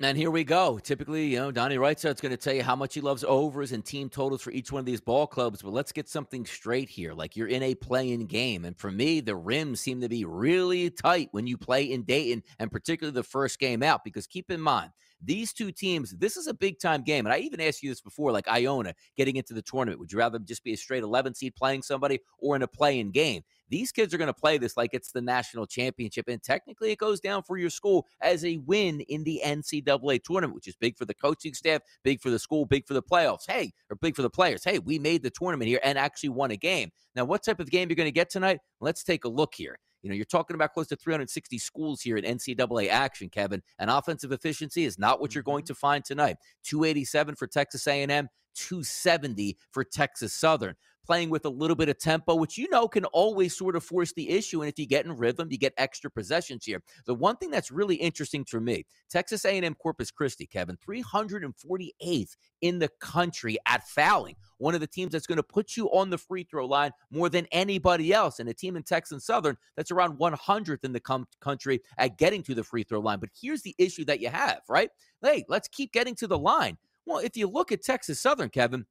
And 0.00 0.18
here 0.18 0.32
we 0.32 0.42
go. 0.42 0.80
Typically, 0.80 1.26
you 1.26 1.38
know, 1.38 1.52
Donnie 1.52 1.78
Wright's 1.78 2.02
going 2.02 2.14
to 2.14 2.36
tell 2.36 2.54
you 2.54 2.64
how 2.64 2.74
much 2.74 2.94
he 2.94 3.00
loves 3.00 3.22
overs 3.22 3.70
and 3.70 3.84
team 3.84 4.08
totals 4.08 4.42
for 4.42 4.50
each 4.50 4.72
one 4.72 4.80
of 4.80 4.86
these 4.86 5.00
ball 5.00 5.28
clubs. 5.28 5.62
But 5.62 5.72
let's 5.72 5.92
get 5.92 6.08
something 6.08 6.44
straight 6.44 6.88
here. 6.88 7.12
Like 7.12 7.36
you're 7.36 7.46
in 7.46 7.62
a 7.62 7.76
playing 7.76 8.26
game. 8.26 8.64
And 8.64 8.76
for 8.76 8.90
me, 8.90 9.20
the 9.20 9.36
rims 9.36 9.80
seem 9.80 10.00
to 10.00 10.08
be 10.08 10.24
really 10.24 10.90
tight 10.90 11.28
when 11.30 11.46
you 11.46 11.56
play 11.56 11.84
in 11.84 12.02
Dayton 12.02 12.42
and 12.58 12.72
particularly 12.72 13.14
the 13.14 13.22
first 13.22 13.60
game 13.60 13.82
out. 13.82 14.02
Because 14.02 14.26
keep 14.26 14.50
in 14.50 14.60
mind, 14.60 14.90
these 15.24 15.52
two 15.52 15.70
teams, 15.72 16.14
this 16.18 16.36
is 16.36 16.46
a 16.46 16.54
big 16.54 16.78
time 16.78 17.02
game. 17.02 17.26
And 17.26 17.32
I 17.32 17.38
even 17.38 17.60
asked 17.60 17.82
you 17.82 17.90
this 17.90 18.00
before, 18.00 18.32
like 18.32 18.48
Iona 18.48 18.94
getting 19.16 19.36
into 19.36 19.54
the 19.54 19.62
tournament. 19.62 20.00
Would 20.00 20.12
you 20.12 20.18
rather 20.18 20.38
just 20.38 20.64
be 20.64 20.72
a 20.72 20.76
straight 20.76 21.02
11 21.02 21.34
seed 21.34 21.54
playing 21.54 21.82
somebody 21.82 22.20
or 22.38 22.56
in 22.56 22.62
a 22.62 22.68
playing 22.68 23.12
game? 23.12 23.42
These 23.68 23.92
kids 23.92 24.12
are 24.12 24.18
going 24.18 24.28
to 24.28 24.34
play 24.34 24.58
this 24.58 24.76
like 24.76 24.90
it's 24.92 25.12
the 25.12 25.22
national 25.22 25.66
championship. 25.66 26.28
And 26.28 26.42
technically, 26.42 26.90
it 26.90 26.98
goes 26.98 27.20
down 27.20 27.42
for 27.42 27.56
your 27.56 27.70
school 27.70 28.06
as 28.20 28.44
a 28.44 28.58
win 28.58 29.00
in 29.02 29.24
the 29.24 29.40
NCAA 29.44 30.22
tournament, 30.22 30.54
which 30.54 30.68
is 30.68 30.76
big 30.76 30.98
for 30.98 31.06
the 31.06 31.14
coaching 31.14 31.54
staff, 31.54 31.80
big 32.02 32.20
for 32.20 32.28
the 32.28 32.38
school, 32.38 32.66
big 32.66 32.86
for 32.86 32.94
the 32.94 33.02
playoffs. 33.02 33.44
Hey, 33.48 33.72
or 33.88 33.96
big 33.96 34.14
for 34.14 34.22
the 34.22 34.30
players. 34.30 34.62
Hey, 34.64 34.78
we 34.78 34.98
made 34.98 35.22
the 35.22 35.30
tournament 35.30 35.68
here 35.68 35.80
and 35.82 35.96
actually 35.96 36.28
won 36.30 36.50
a 36.50 36.56
game. 36.56 36.90
Now, 37.16 37.24
what 37.24 37.42
type 37.42 37.60
of 37.60 37.70
game 37.70 37.88
you're 37.88 37.96
going 37.96 38.06
to 38.06 38.12
get 38.12 38.28
tonight? 38.28 38.60
Let's 38.80 39.04
take 39.04 39.24
a 39.24 39.28
look 39.28 39.54
here. 39.54 39.78
You 40.02 40.10
know, 40.10 40.16
you're 40.16 40.24
talking 40.24 40.54
about 40.54 40.72
close 40.72 40.88
to 40.88 40.96
360 40.96 41.58
schools 41.58 42.00
here 42.00 42.16
in 42.16 42.24
NCAA 42.24 42.88
action, 42.88 43.28
Kevin. 43.28 43.62
And 43.78 43.90
offensive 43.90 44.32
efficiency 44.32 44.84
is 44.84 44.98
not 44.98 45.20
what 45.20 45.34
you're 45.34 45.42
going 45.42 45.62
mm-hmm. 45.62 45.68
to 45.68 45.74
find 45.74 46.04
tonight. 46.04 46.36
287 46.64 47.36
for 47.36 47.46
Texas 47.46 47.86
A&M, 47.86 48.28
270 48.54 49.56
for 49.70 49.84
Texas 49.84 50.32
Southern. 50.32 50.74
Playing 51.04 51.30
with 51.30 51.44
a 51.44 51.50
little 51.50 51.74
bit 51.74 51.88
of 51.88 51.98
tempo, 51.98 52.34
which 52.34 52.56
you 52.56 52.68
know 52.70 52.86
can 52.86 53.04
always 53.06 53.56
sort 53.56 53.74
of 53.74 53.82
force 53.82 54.12
the 54.12 54.30
issue. 54.30 54.62
And 54.62 54.68
if 54.68 54.78
you 54.78 54.86
get 54.86 55.04
in 55.04 55.16
rhythm, 55.16 55.48
you 55.50 55.58
get 55.58 55.72
extra 55.76 56.10
possessions 56.10 56.64
here. 56.64 56.82
The 57.06 57.14
one 57.14 57.36
thing 57.36 57.50
that's 57.50 57.70
really 57.70 57.96
interesting 57.96 58.44
for 58.44 58.60
me, 58.60 58.84
Texas 59.10 59.44
A&M 59.44 59.74
Corpus 59.74 60.10
Christi, 60.10 60.46
Kevin, 60.46 60.78
348th 60.86 62.36
in 62.60 62.78
the 62.78 62.88
country 63.00 63.56
at 63.66 63.86
fouling. 63.88 64.36
One 64.58 64.74
of 64.74 64.80
the 64.80 64.86
teams 64.86 65.12
that's 65.12 65.26
going 65.26 65.36
to 65.36 65.42
put 65.42 65.76
you 65.76 65.88
on 65.90 66.10
the 66.10 66.18
free 66.18 66.44
throw 66.44 66.66
line 66.66 66.92
more 67.10 67.28
than 67.28 67.46
anybody 67.50 68.12
else. 68.12 68.38
And 68.38 68.48
a 68.48 68.54
team 68.54 68.76
in 68.76 68.84
Texas 68.84 69.26
Southern 69.26 69.56
that's 69.76 69.90
around 69.90 70.18
100th 70.18 70.84
in 70.84 70.92
the 70.92 71.00
com- 71.00 71.26
country 71.40 71.80
at 71.98 72.16
getting 72.18 72.42
to 72.44 72.54
the 72.54 72.62
free 72.64 72.84
throw 72.84 73.00
line. 73.00 73.18
But 73.18 73.30
here's 73.38 73.62
the 73.62 73.74
issue 73.78 74.04
that 74.04 74.20
you 74.20 74.28
have, 74.28 74.60
right? 74.68 74.90
Hey, 75.22 75.44
let's 75.48 75.68
keep 75.68 75.92
getting 75.92 76.14
to 76.16 76.26
the 76.26 76.38
line. 76.38 76.78
Well, 77.06 77.18
if 77.18 77.36
you 77.36 77.48
look 77.48 77.72
at 77.72 77.82
Texas 77.82 78.20
Southern, 78.20 78.48
Kevin, 78.48 78.86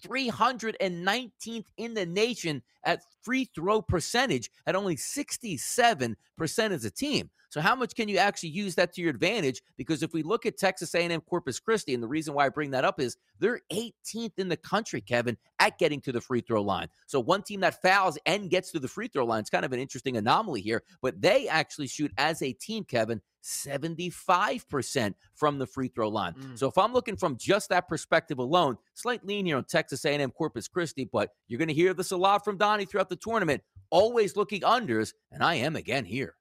319th 0.00 1.64
in 1.76 1.94
the 1.94 2.06
nation 2.06 2.62
at 2.84 3.02
free 3.22 3.48
throw 3.54 3.82
percentage 3.82 4.50
at 4.66 4.76
only 4.76 4.96
67% 4.96 6.16
as 6.48 6.84
a 6.84 6.90
team. 6.90 7.30
So 7.50 7.60
how 7.60 7.74
much 7.74 7.96
can 7.96 8.08
you 8.08 8.16
actually 8.16 8.50
use 8.50 8.76
that 8.76 8.92
to 8.94 9.00
your 9.00 9.10
advantage? 9.10 9.60
Because 9.76 10.04
if 10.04 10.12
we 10.12 10.22
look 10.22 10.46
at 10.46 10.56
Texas 10.56 10.94
A&M 10.94 11.20
Corpus 11.22 11.58
Christi, 11.58 11.94
and 11.94 12.02
the 12.02 12.08
reason 12.08 12.32
why 12.32 12.46
I 12.46 12.48
bring 12.48 12.70
that 12.70 12.84
up 12.84 13.00
is 13.00 13.16
they're 13.40 13.60
18th 13.72 14.38
in 14.38 14.48
the 14.48 14.56
country, 14.56 15.00
Kevin, 15.00 15.36
at 15.58 15.76
getting 15.76 16.00
to 16.02 16.12
the 16.12 16.20
free 16.20 16.42
throw 16.42 16.62
line. 16.62 16.86
So 17.06 17.18
one 17.18 17.42
team 17.42 17.58
that 17.60 17.82
fouls 17.82 18.18
and 18.24 18.50
gets 18.50 18.70
to 18.70 18.78
the 18.78 18.86
free 18.86 19.08
throw 19.08 19.24
line 19.24 19.42
is 19.42 19.50
kind 19.50 19.64
of 19.64 19.72
an 19.72 19.80
interesting 19.80 20.16
anomaly 20.16 20.60
here, 20.60 20.84
but 21.02 21.20
they 21.20 21.48
actually 21.48 21.88
shoot 21.88 22.12
as 22.18 22.40
a 22.40 22.52
team, 22.52 22.84
Kevin, 22.84 23.20
75% 23.42 25.14
from 25.34 25.58
the 25.58 25.66
free 25.66 25.88
throw 25.88 26.08
line. 26.08 26.34
Mm. 26.34 26.58
So 26.58 26.68
if 26.68 26.76
I'm 26.78 26.92
looking 26.92 27.16
from 27.16 27.36
just 27.36 27.68
that 27.70 27.88
perspective 27.88 28.38
alone, 28.38 28.76
slight 28.94 29.24
lean 29.24 29.46
here 29.46 29.56
on 29.56 29.64
Texas 29.64 30.04
A&M 30.04 30.30
Corpus 30.30 30.68
Christi, 30.68 31.08
but 31.10 31.30
you're 31.48 31.58
going 31.58 31.68
to 31.68 31.74
hear 31.74 31.94
this 31.94 32.10
a 32.10 32.16
lot 32.16 32.44
from 32.44 32.56
Donnie 32.56 32.84
throughout 32.84 33.08
the 33.08 33.16
tournament, 33.16 33.62
always 33.90 34.36
looking 34.36 34.60
unders, 34.62 35.12
and 35.32 35.42
I 35.42 35.54
am 35.56 35.76
again 35.76 36.04
here. 36.04 36.34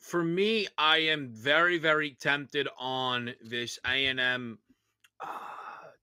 For 0.00 0.22
me, 0.22 0.68
I 0.78 0.98
am 0.98 1.30
very, 1.32 1.78
very 1.78 2.16
tempted 2.20 2.68
on 2.78 3.34
this 3.42 3.78
A&M 3.84 4.58
uh, 5.20 5.26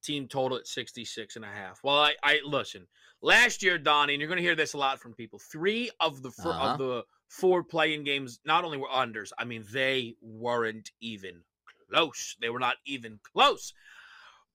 team 0.03 0.27
total 0.27 0.57
at 0.57 0.67
66 0.67 1.35
and 1.37 1.45
a 1.45 1.47
half. 1.47 1.79
Well, 1.83 1.97
I, 1.97 2.13
I 2.21 2.39
listen, 2.45 2.87
last 3.21 3.63
year, 3.63 3.77
Donnie, 3.77 4.13
and 4.13 4.19
you're 4.21 4.27
going 4.27 4.37
to 4.37 4.43
hear 4.43 4.55
this 4.55 4.73
a 4.73 4.77
lot 4.77 4.99
from 4.99 5.13
people, 5.13 5.39
three 5.39 5.89
of 6.01 6.21
the 6.21 6.31
fir- 6.31 6.49
Uh-huh. 6.49 6.71
of 6.73 6.77
the 6.77 7.03
four 7.35 7.63
playing 7.63 8.03
games 8.03 8.39
not 8.45 8.63
only 8.63 8.77
were 8.77 8.87
unders, 8.87 9.31
I 9.37 9.43
mean, 9.43 9.65
they 9.71 10.15
weren't 10.21 10.91
even 11.01 11.41
close. 11.89 12.35
They 12.39 12.49
were 12.49 12.59
not 12.59 12.77
even 12.85 13.19
close. 13.33 13.73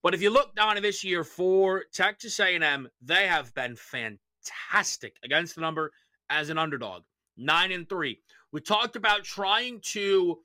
But 0.01 0.15
if 0.15 0.21
you 0.21 0.31
look 0.31 0.55
down 0.55 0.77
at 0.77 0.83
this 0.83 1.03
year 1.03 1.23
for 1.23 1.83
Texas 1.93 2.39
A&M, 2.39 2.89
they 3.01 3.27
have 3.27 3.53
been 3.53 3.75
fantastic 3.75 5.15
against 5.23 5.55
the 5.55 5.61
number 5.61 5.91
as 6.29 6.49
an 6.49 6.57
underdog. 6.57 7.03
Nine 7.37 7.71
and 7.71 7.87
three. 7.87 8.19
We 8.51 8.61
talked 8.61 8.95
about 8.95 9.23
trying 9.23 9.79
to, 9.91 10.39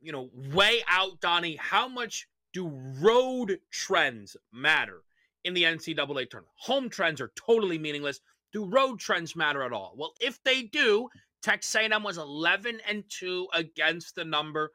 you 0.00 0.12
know, 0.12 0.30
weigh 0.52 0.82
out, 0.88 1.20
Donnie, 1.20 1.56
how 1.56 1.86
much 1.86 2.26
do 2.54 2.68
road 3.00 3.60
trends 3.70 4.36
matter 4.52 5.02
in 5.44 5.52
the 5.52 5.64
NCAA 5.64 6.30
tournament? 6.30 6.54
Home 6.60 6.88
trends 6.88 7.20
are 7.20 7.32
totally 7.36 7.78
meaningless. 7.78 8.20
Do 8.52 8.64
road 8.64 8.98
trends 8.98 9.36
matter 9.36 9.62
at 9.62 9.74
all? 9.74 9.92
Well, 9.96 10.14
if 10.18 10.42
they 10.42 10.62
do, 10.62 11.10
Texas 11.42 11.74
A&M 11.74 12.02
was 12.02 12.18
11 12.18 12.80
and 12.88 13.04
2 13.08 13.48
against 13.54 14.14
the 14.14 14.24
number 14.24 14.70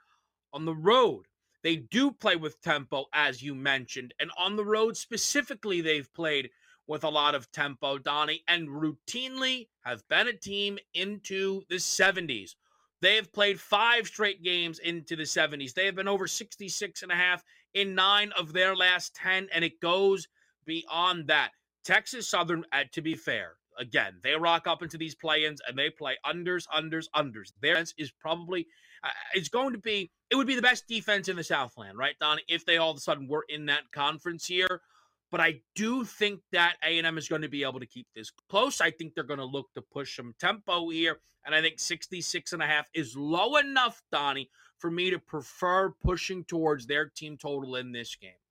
on 0.53 0.65
the 0.65 0.75
road. 0.75 1.25
They 1.63 1.77
do 1.77 2.11
play 2.11 2.35
with 2.35 2.61
tempo, 2.61 3.05
as 3.13 3.41
you 3.41 3.55
mentioned, 3.55 4.13
and 4.19 4.31
on 4.37 4.55
the 4.55 4.65
road 4.65 4.97
specifically, 4.97 5.81
they've 5.81 6.13
played 6.13 6.49
with 6.87 7.03
a 7.03 7.09
lot 7.09 7.35
of 7.35 7.51
tempo, 7.51 7.97
Donnie, 7.97 8.43
and 8.47 8.67
routinely 8.67 9.67
have 9.81 10.07
been 10.09 10.27
a 10.27 10.33
team 10.33 10.77
into 10.93 11.61
the 11.69 11.75
70s. 11.75 12.55
They 13.01 13.15
have 13.15 13.31
played 13.33 13.59
five 13.59 14.07
straight 14.07 14.43
games 14.43 14.79
into 14.79 15.15
the 15.15 15.23
70s. 15.23 15.73
They 15.73 15.85
have 15.85 15.95
been 15.95 16.07
over 16.07 16.27
66 16.27 17.03
and 17.03 17.11
a 17.11 17.15
half 17.15 17.43
in 17.73 17.95
nine 17.95 18.31
of 18.37 18.53
their 18.53 18.75
last 18.75 19.15
10, 19.15 19.49
and 19.53 19.63
it 19.63 19.79
goes 19.79 20.27
beyond 20.65 21.27
that. 21.27 21.51
Texas 21.83 22.29
Southern, 22.29 22.65
uh, 22.71 22.83
to 22.91 23.01
be 23.01 23.15
fair, 23.15 23.55
again, 23.79 24.15
they 24.23 24.35
rock 24.35 24.67
up 24.67 24.81
into 24.81 24.97
these 24.97 25.15
play-ins 25.15 25.61
and 25.67 25.77
they 25.77 25.89
play 25.89 26.17
unders, 26.25 26.65
unders, 26.75 27.05
unders. 27.15 27.51
Their 27.61 27.83
defense 27.83 27.93
is 27.97 28.11
probably 28.11 28.67
uh, 29.03 29.09
it's 29.33 29.49
going 29.49 29.73
to 29.73 29.79
be 29.79 30.11
it 30.29 30.35
would 30.35 30.47
be 30.47 30.55
the 30.55 30.61
best 30.61 30.87
defense 30.87 31.27
in 31.27 31.35
the 31.35 31.43
Southland, 31.43 31.97
right, 31.97 32.15
Don? 32.19 32.39
If 32.47 32.65
they 32.65 32.77
all 32.77 32.91
of 32.91 32.97
a 32.97 33.01
sudden 33.01 33.27
were 33.27 33.45
in 33.49 33.65
that 33.67 33.91
conference 33.91 34.45
here. 34.45 34.81
But 35.31 35.41
I 35.41 35.61
do 35.75 36.05
think 36.05 36.41
that 36.51 36.75
A&M 36.83 37.17
is 37.17 37.27
going 37.27 37.41
to 37.41 37.49
be 37.49 37.63
able 37.63 37.79
to 37.79 37.87
keep 37.87 38.05
this 38.15 38.31
close. 38.51 38.79
I 38.79 38.91
think 38.91 39.15
they're 39.15 39.23
going 39.23 39.39
to 39.39 39.45
look 39.45 39.73
to 39.73 39.81
push 39.81 40.15
some 40.15 40.35
tempo 40.39 40.89
here. 40.89 41.21
And 41.43 41.55
I 41.55 41.61
think 41.61 41.79
66 41.79 42.53
and 42.53 42.61
a 42.61 42.67
half 42.67 42.87
is 42.93 43.17
low 43.17 43.55
enough, 43.55 44.03
Donnie, 44.11 44.51
for 44.77 44.91
me 44.91 45.09
to 45.09 45.17
prefer 45.17 45.89
pushing 46.03 46.43
towards 46.43 46.85
their 46.85 47.07
team 47.07 47.37
total 47.37 47.75
in 47.77 47.91
this 47.91 48.15
game. 48.15 48.42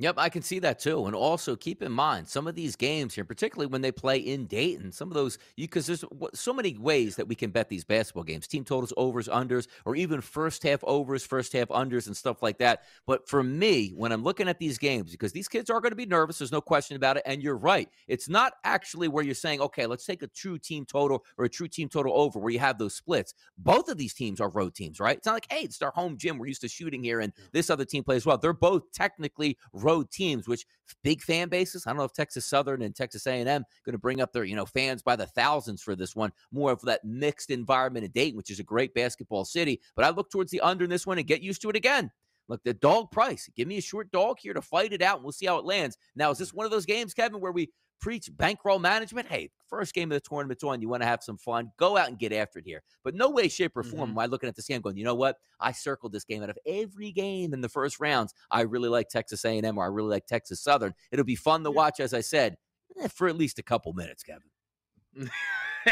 Yep, 0.00 0.14
I 0.16 0.30
can 0.30 0.40
see 0.40 0.60
that 0.60 0.78
too. 0.78 1.04
And 1.04 1.14
also 1.14 1.54
keep 1.54 1.82
in 1.82 1.92
mind 1.92 2.26
some 2.26 2.46
of 2.46 2.54
these 2.54 2.74
games 2.74 3.14
here, 3.14 3.24
particularly 3.24 3.66
when 3.70 3.82
they 3.82 3.92
play 3.92 4.16
in 4.16 4.46
Dayton, 4.46 4.92
some 4.92 5.08
of 5.08 5.14
those, 5.14 5.36
because 5.58 5.86
there's 5.86 6.06
so 6.32 6.54
many 6.54 6.78
ways 6.78 7.16
that 7.16 7.28
we 7.28 7.34
can 7.34 7.50
bet 7.50 7.68
these 7.68 7.84
basketball 7.84 8.24
games 8.24 8.46
team 8.46 8.64
totals, 8.64 8.94
overs, 8.96 9.28
unders, 9.28 9.68
or 9.84 9.94
even 9.94 10.22
first 10.22 10.62
half 10.62 10.82
overs, 10.84 11.26
first 11.26 11.52
half 11.52 11.68
unders, 11.68 12.06
and 12.06 12.16
stuff 12.16 12.42
like 12.42 12.56
that. 12.58 12.84
But 13.06 13.28
for 13.28 13.42
me, 13.42 13.92
when 13.94 14.10
I'm 14.10 14.24
looking 14.24 14.48
at 14.48 14.58
these 14.58 14.78
games, 14.78 15.10
because 15.10 15.32
these 15.32 15.48
kids 15.48 15.68
are 15.68 15.82
going 15.82 15.92
to 15.92 15.96
be 15.96 16.06
nervous, 16.06 16.38
there's 16.38 16.50
no 16.50 16.62
question 16.62 16.96
about 16.96 17.18
it. 17.18 17.22
And 17.26 17.42
you're 17.42 17.58
right. 17.58 17.90
It's 18.08 18.26
not 18.26 18.54
actually 18.64 19.08
where 19.08 19.22
you're 19.22 19.34
saying, 19.34 19.60
okay, 19.60 19.84
let's 19.84 20.06
take 20.06 20.22
a 20.22 20.28
true 20.28 20.56
team 20.56 20.86
total 20.86 21.26
or 21.36 21.44
a 21.44 21.50
true 21.50 21.68
team 21.68 21.90
total 21.90 22.18
over 22.18 22.38
where 22.38 22.52
you 22.52 22.58
have 22.58 22.78
those 22.78 22.94
splits. 22.94 23.34
Both 23.58 23.90
of 23.90 23.98
these 23.98 24.14
teams 24.14 24.40
are 24.40 24.48
road 24.48 24.74
teams, 24.74 24.98
right? 24.98 25.18
It's 25.18 25.26
not 25.26 25.34
like, 25.34 25.52
hey, 25.52 25.60
it's 25.60 25.82
our 25.82 25.92
home 25.92 26.16
gym. 26.16 26.38
We're 26.38 26.46
used 26.46 26.62
to 26.62 26.68
shooting 26.68 27.04
here, 27.04 27.20
and 27.20 27.34
this 27.52 27.68
other 27.68 27.84
team 27.84 28.02
plays 28.02 28.24
well. 28.24 28.38
They're 28.38 28.54
both 28.54 28.92
technically 28.92 29.58
road 29.74 29.89
teams, 30.02 30.48
which 30.48 30.66
big 31.02 31.22
fan 31.22 31.48
bases. 31.48 31.86
I 31.86 31.90
don't 31.90 31.98
know 31.98 32.04
if 32.04 32.12
Texas 32.12 32.46
Southern 32.46 32.82
and 32.82 32.94
Texas 32.94 33.26
A&M 33.26 33.46
going 33.46 33.92
to 33.92 33.98
bring 33.98 34.20
up 34.20 34.32
their 34.32 34.44
you 34.44 34.56
know 34.56 34.66
fans 34.66 35.02
by 35.02 35.16
the 35.16 35.26
thousands 35.26 35.82
for 35.82 35.94
this 35.94 36.16
one. 36.16 36.32
More 36.52 36.72
of 36.72 36.80
that 36.82 37.04
mixed 37.04 37.50
environment 37.50 38.04
in 38.04 38.10
Dayton, 38.12 38.36
which 38.36 38.50
is 38.50 38.60
a 38.60 38.64
great 38.64 38.94
basketball 38.94 39.44
city. 39.44 39.80
But 39.96 40.04
I 40.04 40.10
look 40.10 40.30
towards 40.30 40.50
the 40.50 40.60
under 40.60 40.84
in 40.84 40.90
this 40.90 41.06
one 41.06 41.18
and 41.18 41.26
get 41.26 41.42
used 41.42 41.62
to 41.62 41.70
it 41.70 41.76
again. 41.76 42.10
Look, 42.48 42.64
the 42.64 42.74
dog 42.74 43.12
price. 43.12 43.48
Give 43.56 43.68
me 43.68 43.78
a 43.78 43.82
short 43.82 44.10
dog 44.10 44.38
here 44.40 44.54
to 44.54 44.62
fight 44.62 44.92
it 44.92 45.02
out, 45.02 45.16
and 45.18 45.24
we'll 45.24 45.32
see 45.32 45.46
how 45.46 45.58
it 45.58 45.64
lands. 45.64 45.96
Now, 46.16 46.32
is 46.32 46.38
this 46.38 46.52
one 46.52 46.66
of 46.66 46.72
those 46.72 46.86
games, 46.86 47.14
Kevin, 47.14 47.40
where 47.40 47.52
we 47.52 47.70
preach 48.00 48.30
bankroll 48.36 48.78
management. 48.78 49.28
Hey, 49.28 49.50
first 49.68 49.94
game 49.94 50.10
of 50.10 50.16
the 50.16 50.28
tournament's 50.28 50.64
on. 50.64 50.80
You 50.80 50.88
want 50.88 51.02
to 51.02 51.06
have 51.06 51.22
some 51.22 51.36
fun. 51.36 51.70
Go 51.76 51.96
out 51.96 52.08
and 52.08 52.18
get 52.18 52.32
after 52.32 52.58
it 52.58 52.64
here. 52.64 52.82
But 53.04 53.14
no 53.14 53.30
way, 53.30 53.48
shape, 53.48 53.76
or 53.76 53.82
form 53.82 54.10
mm-hmm. 54.10 54.12
am 54.12 54.18
I 54.18 54.26
looking 54.26 54.48
at 54.48 54.56
this 54.56 54.66
game 54.66 54.80
going, 54.80 54.96
you 54.96 55.04
know 55.04 55.14
what? 55.14 55.36
I 55.60 55.72
circled 55.72 56.12
this 56.12 56.24
game 56.24 56.42
out 56.42 56.50
of 56.50 56.58
every 56.66 57.12
game 57.12 57.54
in 57.54 57.60
the 57.60 57.68
first 57.68 58.00
rounds. 58.00 58.34
I 58.50 58.62
really 58.62 58.88
like 58.88 59.08
Texas 59.08 59.44
A&M 59.44 59.78
or 59.78 59.84
I 59.84 59.88
really 59.88 60.10
like 60.10 60.26
Texas 60.26 60.60
Southern. 60.60 60.94
It'll 61.12 61.24
be 61.24 61.36
fun 61.36 61.62
to 61.64 61.70
watch, 61.70 62.00
as 62.00 62.14
I 62.14 62.20
said, 62.20 62.56
eh, 63.00 63.08
for 63.08 63.28
at 63.28 63.36
least 63.36 63.58
a 63.58 63.62
couple 63.62 63.92
minutes, 63.92 64.22
Kevin. 64.22 65.30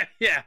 yeah. 0.19 0.43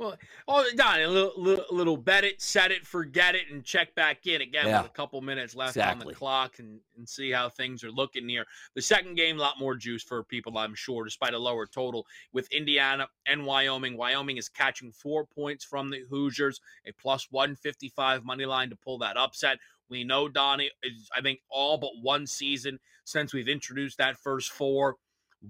Well, 0.00 0.16
oh, 0.48 0.64
Don, 0.76 0.98
a 0.98 1.06
little, 1.06 1.32
little, 1.36 1.64
little, 1.70 1.96
bet 1.98 2.24
it, 2.24 2.40
set 2.40 2.70
it, 2.70 2.86
forget 2.86 3.34
it, 3.34 3.50
and 3.50 3.62
check 3.62 3.94
back 3.94 4.26
in 4.26 4.40
again 4.40 4.66
yeah. 4.66 4.80
with 4.80 4.90
a 4.90 4.94
couple 4.94 5.20
minutes 5.20 5.54
left 5.54 5.76
exactly. 5.76 6.06
on 6.06 6.08
the 6.08 6.14
clock 6.14 6.58
and, 6.58 6.80
and 6.96 7.06
see 7.06 7.30
how 7.30 7.50
things 7.50 7.84
are 7.84 7.90
looking 7.90 8.26
here. 8.26 8.46
The 8.74 8.80
second 8.80 9.16
game, 9.16 9.36
a 9.36 9.42
lot 9.42 9.58
more 9.58 9.74
juice 9.76 10.02
for 10.02 10.24
people, 10.24 10.56
I'm 10.56 10.74
sure, 10.74 11.04
despite 11.04 11.34
a 11.34 11.38
lower 11.38 11.66
total 11.66 12.06
with 12.32 12.50
Indiana 12.50 13.08
and 13.26 13.44
Wyoming. 13.44 13.98
Wyoming 13.98 14.38
is 14.38 14.48
catching 14.48 14.90
four 14.90 15.26
points 15.26 15.66
from 15.66 15.90
the 15.90 16.02
Hoosiers, 16.08 16.62
a 16.86 16.92
plus 16.92 17.26
155 17.30 18.24
money 18.24 18.46
line 18.46 18.70
to 18.70 18.76
pull 18.76 18.96
that 19.00 19.18
upset. 19.18 19.58
We 19.90 20.02
know 20.02 20.30
Donnie 20.30 20.70
is, 20.82 21.10
I 21.14 21.20
think, 21.20 21.40
all 21.50 21.76
but 21.76 21.90
one 22.00 22.26
season 22.26 22.78
since 23.04 23.34
we've 23.34 23.48
introduced 23.48 23.98
that 23.98 24.16
first 24.16 24.50
four. 24.50 24.96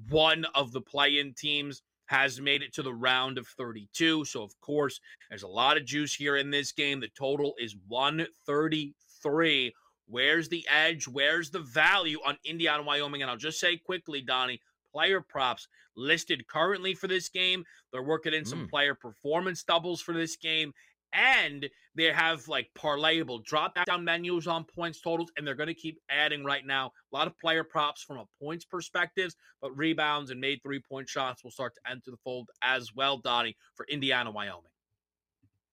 One 0.09 0.45
of 0.57 0.73
the 0.73 0.81
play 0.81 1.21
in 1.21 1.35
teams 1.35 1.83
has 2.11 2.41
made 2.41 2.61
it 2.61 2.75
to 2.75 2.83
the 2.83 2.93
round 2.93 3.39
of 3.39 3.47
32. 3.47 4.25
So, 4.25 4.43
of 4.43 4.61
course, 4.61 5.01
there's 5.29 5.45
a 5.45 5.49
lot 5.49 5.77
of 5.77 5.85
juice 5.85 6.13
here 6.13 6.37
in 6.37 6.51
this 6.51 6.73
game. 6.73 6.99
The 6.99 7.07
total 7.17 7.55
is 7.57 7.77
133. 7.87 9.73
Where's 10.09 10.49
the 10.49 10.67
edge? 10.69 11.07
Where's 11.07 11.51
the 11.51 11.61
value 11.61 12.19
on 12.27 12.37
Indiana, 12.45 12.83
Wyoming? 12.83 13.23
And 13.23 13.31
I'll 13.31 13.37
just 13.37 13.61
say 13.61 13.77
quickly, 13.77 14.23
Donnie, 14.23 14.61
player 14.93 15.21
props 15.21 15.69
listed 15.97 16.49
currently 16.49 16.95
for 16.95 17.07
this 17.07 17.29
game. 17.29 17.65
They're 17.93 18.03
working 18.03 18.35
in 18.35 18.45
some 18.45 18.67
mm. 18.67 18.71
player 18.71 18.97
performance 18.97 19.63
doubles 19.63 20.01
for 20.01 20.13
this 20.13 20.35
game 20.35 20.73
and 21.13 21.69
they 21.95 22.05
have 22.05 22.47
like 22.49 22.71
parlayable 22.77 23.45
drop 23.45 23.77
down 23.87 24.05
menus 24.05 24.47
on 24.47 24.65
points 24.65 25.01
totals, 25.01 25.31
and 25.37 25.47
they're 25.47 25.55
going 25.55 25.67
to 25.69 25.75
keep 25.75 25.99
adding 26.11 26.45
right 26.45 26.65
now. 26.65 26.93
A 27.13 27.17
lot 27.17 27.27
of 27.27 27.39
player 27.39 27.65
props 27.65 28.03
from 28.03 28.19
a 28.19 28.25
points 28.43 28.65
perspective, 28.65 29.35
but 29.61 29.77
rebounds 29.77 30.31
and 30.31 30.41
made 30.41 30.63
three 30.63 30.81
point 30.81 31.09
shots 31.09 31.43
will 31.45 31.51
start 31.51 31.75
to 31.75 31.91
enter 31.91 32.11
the 32.11 32.17
fold 32.25 32.49
as 32.63 32.95
well, 32.95 33.19
Donnie, 33.19 33.57
for 33.75 33.87
Indiana, 33.89 34.31
Wyoming. 34.31 34.71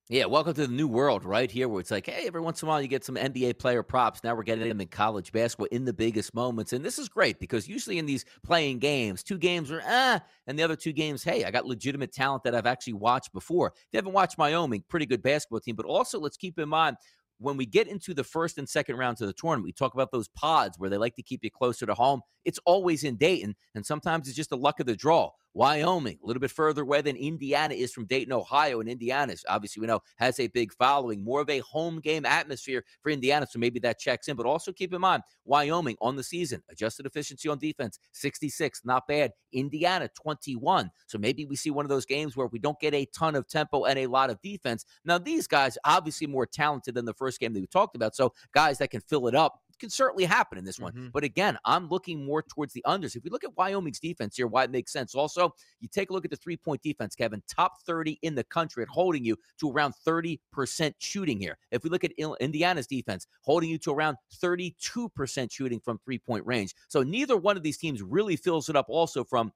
Yeah, 0.09 0.23
welcome 0.23 0.53
to 0.53 0.67
the 0.67 0.73
new 0.73 0.87
world 0.87 1.25
right 1.25 1.51
here 1.51 1.67
where 1.67 1.81
it's 1.81 1.91
like, 1.91 2.05
hey, 2.05 2.27
every 2.27 2.39
once 2.39 2.61
in 2.61 2.65
a 2.65 2.69
while 2.69 2.81
you 2.81 2.87
get 2.87 3.03
some 3.03 3.15
NBA 3.15 3.59
player 3.59 3.83
props. 3.83 4.23
Now 4.23 4.35
we're 4.35 4.43
getting 4.43 4.69
them 4.69 4.79
in 4.79 4.87
college 4.87 5.33
basketball 5.33 5.67
in 5.69 5.83
the 5.83 5.91
biggest 5.91 6.33
moments. 6.33 6.71
And 6.71 6.85
this 6.85 6.97
is 6.97 7.09
great 7.09 7.41
because 7.41 7.67
usually 7.67 7.97
in 7.97 8.05
these 8.05 8.23
playing 8.41 8.79
games, 8.79 9.21
two 9.21 9.37
games 9.37 9.69
are 9.69 9.81
ah, 9.85 10.21
and 10.45 10.57
the 10.57 10.63
other 10.63 10.77
two 10.77 10.93
games, 10.93 11.25
hey, 11.25 11.43
I 11.43 11.51
got 11.51 11.65
legitimate 11.65 12.13
talent 12.13 12.43
that 12.45 12.55
I've 12.55 12.65
actually 12.65 12.93
watched 12.93 13.33
before. 13.33 13.73
If 13.75 13.83
you 13.91 13.97
haven't 13.97 14.13
watched 14.13 14.37
Wyoming, 14.37 14.85
pretty 14.87 15.05
good 15.05 15.21
basketball 15.21 15.59
team. 15.59 15.75
But 15.75 15.85
also 15.85 16.21
let's 16.21 16.37
keep 16.37 16.57
in 16.57 16.69
mind 16.69 16.95
when 17.39 17.57
we 17.57 17.65
get 17.65 17.87
into 17.87 18.13
the 18.13 18.23
first 18.23 18.57
and 18.57 18.67
second 18.67 18.95
rounds 18.95 19.19
of 19.19 19.27
the 19.27 19.33
tournament, 19.33 19.65
we 19.65 19.73
talk 19.73 19.93
about 19.93 20.11
those 20.11 20.29
pods 20.29 20.79
where 20.79 20.89
they 20.89 20.97
like 20.97 21.15
to 21.15 21.21
keep 21.21 21.43
you 21.43 21.51
closer 21.51 21.85
to 21.85 21.93
home. 21.93 22.21
It's 22.45 22.59
always 22.65 23.03
in 23.03 23.17
Dayton, 23.17 23.55
and 23.75 23.85
sometimes 23.85 24.27
it's 24.27 24.37
just 24.37 24.49
the 24.51 24.57
luck 24.57 24.79
of 24.79 24.85
the 24.85 24.95
draw. 24.95 25.31
Wyoming, 25.57 26.19
a 26.23 26.27
little 26.27 26.39
bit 26.39 26.51
further 26.51 26.83
away 26.83 27.01
than 27.01 27.15
Indiana 27.15 27.73
is 27.73 27.91
from 27.91 28.05
Dayton, 28.05 28.31
Ohio. 28.31 28.79
And 28.79 28.87
Indiana, 28.87 29.33
obviously, 29.49 29.81
we 29.81 29.87
know, 29.87 30.01
has 30.17 30.39
a 30.39 30.45
big 30.45 30.71
following, 30.71 31.23
more 31.23 31.41
of 31.41 31.49
a 31.49 31.57
home 31.59 31.99
game 31.99 32.27
atmosphere 32.27 32.83
for 33.01 33.09
Indiana. 33.09 33.47
So 33.49 33.57
maybe 33.57 33.79
that 33.79 33.97
checks 33.97 34.27
in. 34.27 34.35
But 34.35 34.45
also 34.45 34.71
keep 34.71 34.93
in 34.93 35.01
mind, 35.01 35.23
Wyoming 35.45 35.95
on 35.99 36.15
the 36.15 36.21
season, 36.21 36.61
adjusted 36.69 37.07
efficiency 37.07 37.49
on 37.49 37.57
defense, 37.57 37.97
66, 38.11 38.81
not 38.85 39.07
bad. 39.07 39.31
Indiana, 39.51 40.07
21. 40.13 40.91
So 41.07 41.17
maybe 41.17 41.43
we 41.45 41.55
see 41.55 41.71
one 41.71 41.85
of 41.85 41.89
those 41.89 42.05
games 42.05 42.37
where 42.37 42.45
we 42.45 42.59
don't 42.59 42.79
get 42.79 42.93
a 42.93 43.07
ton 43.07 43.33
of 43.33 43.47
tempo 43.47 43.85
and 43.85 43.97
a 43.97 44.05
lot 44.05 44.29
of 44.29 44.39
defense. 44.43 44.85
Now, 45.05 45.17
these 45.17 45.47
guys, 45.47 45.75
obviously 45.83 46.27
more 46.27 46.45
talented 46.45 46.93
than 46.93 47.05
the 47.05 47.15
first 47.15 47.39
game 47.39 47.53
that 47.53 47.59
we 47.59 47.65
talked 47.65 47.95
about. 47.95 48.15
So 48.15 48.31
guys 48.53 48.77
that 48.77 48.91
can 48.91 49.01
fill 49.01 49.27
it 49.27 49.33
up 49.33 49.59
can 49.79 49.89
certainly 49.89 50.25
happen 50.25 50.57
in 50.57 50.65
this 50.65 50.79
one. 50.79 50.93
Mm-hmm. 50.93 51.07
But 51.13 51.23
again, 51.23 51.57
I'm 51.65 51.87
looking 51.89 52.25
more 52.25 52.41
towards 52.41 52.73
the 52.73 52.83
unders. 52.85 53.15
If 53.15 53.23
we 53.23 53.29
look 53.29 53.43
at 53.43 53.55
Wyoming's 53.57 53.99
defense 53.99 54.35
here, 54.35 54.47
why 54.47 54.63
it 54.63 54.71
makes 54.71 54.91
sense. 54.91 55.15
Also, 55.15 55.53
you 55.79 55.87
take 55.87 56.09
a 56.09 56.13
look 56.13 56.25
at 56.25 56.31
the 56.31 56.37
three 56.37 56.57
point 56.57 56.81
defense, 56.81 57.15
Kevin, 57.15 57.41
top 57.47 57.81
30 57.85 58.19
in 58.21 58.35
the 58.35 58.43
country 58.43 58.83
at 58.83 58.89
holding 58.89 59.23
you 59.23 59.37
to 59.59 59.71
around 59.71 59.93
30% 60.05 60.93
shooting 60.99 61.39
here. 61.39 61.57
If 61.71 61.83
we 61.83 61.89
look 61.89 62.03
at 62.03 62.11
Indiana's 62.39 62.87
defense, 62.87 63.27
holding 63.41 63.69
you 63.69 63.77
to 63.79 63.91
around 63.91 64.17
32% 64.41 65.51
shooting 65.51 65.79
from 65.79 65.99
three 66.03 66.19
point 66.19 66.45
range. 66.45 66.73
So 66.87 67.03
neither 67.03 67.37
one 67.37 67.57
of 67.57 67.63
these 67.63 67.77
teams 67.77 68.01
really 68.01 68.35
fills 68.35 68.69
it 68.69 68.75
up 68.75 68.87
also 68.89 69.23
from 69.23 69.51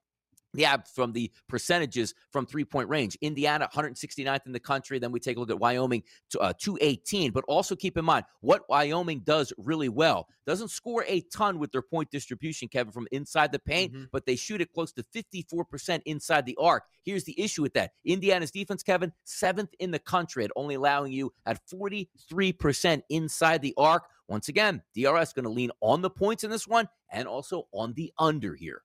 yeah, 0.53 0.77
from 0.93 1.13
the 1.13 1.31
percentages 1.47 2.13
from 2.31 2.45
three 2.45 2.65
point 2.65 2.89
range. 2.89 3.17
Indiana, 3.21 3.69
169th 3.73 4.45
in 4.45 4.51
the 4.51 4.59
country. 4.59 4.99
Then 4.99 5.11
we 5.11 5.19
take 5.19 5.37
a 5.37 5.39
look 5.39 5.49
at 5.49 5.59
Wyoming, 5.59 6.03
to, 6.31 6.39
uh, 6.39 6.53
218. 6.57 7.31
But 7.31 7.43
also 7.47 7.75
keep 7.75 7.97
in 7.97 8.05
mind 8.05 8.25
what 8.41 8.67
Wyoming 8.69 9.21
does 9.21 9.53
really 9.57 9.89
well. 9.89 10.27
Doesn't 10.45 10.69
score 10.69 11.05
a 11.07 11.21
ton 11.33 11.59
with 11.59 11.71
their 11.71 11.81
point 11.81 12.09
distribution, 12.09 12.67
Kevin, 12.67 12.91
from 12.91 13.07
inside 13.11 13.51
the 13.51 13.59
paint, 13.59 13.93
mm-hmm. 13.93 14.03
but 14.11 14.25
they 14.25 14.35
shoot 14.35 14.59
it 14.59 14.73
close 14.73 14.91
to 14.93 15.03
54% 15.03 16.01
inside 16.05 16.45
the 16.45 16.57
arc. 16.59 16.83
Here's 17.03 17.23
the 17.23 17.39
issue 17.39 17.61
with 17.61 17.73
that 17.73 17.91
Indiana's 18.05 18.51
defense, 18.51 18.83
Kevin, 18.83 19.13
seventh 19.23 19.73
in 19.79 19.91
the 19.91 19.99
country 19.99 20.43
at 20.43 20.51
only 20.55 20.75
allowing 20.75 21.11
you 21.11 21.31
at 21.45 21.61
43% 21.71 23.01
inside 23.09 23.61
the 23.61 23.73
arc. 23.77 24.03
Once 24.27 24.47
again, 24.47 24.81
DRS 24.95 25.33
going 25.33 25.43
to 25.43 25.49
lean 25.49 25.71
on 25.81 26.01
the 26.01 26.09
points 26.09 26.43
in 26.43 26.49
this 26.49 26.67
one 26.67 26.87
and 27.11 27.27
also 27.27 27.67
on 27.73 27.93
the 27.93 28.11
under 28.17 28.55
here. 28.55 28.81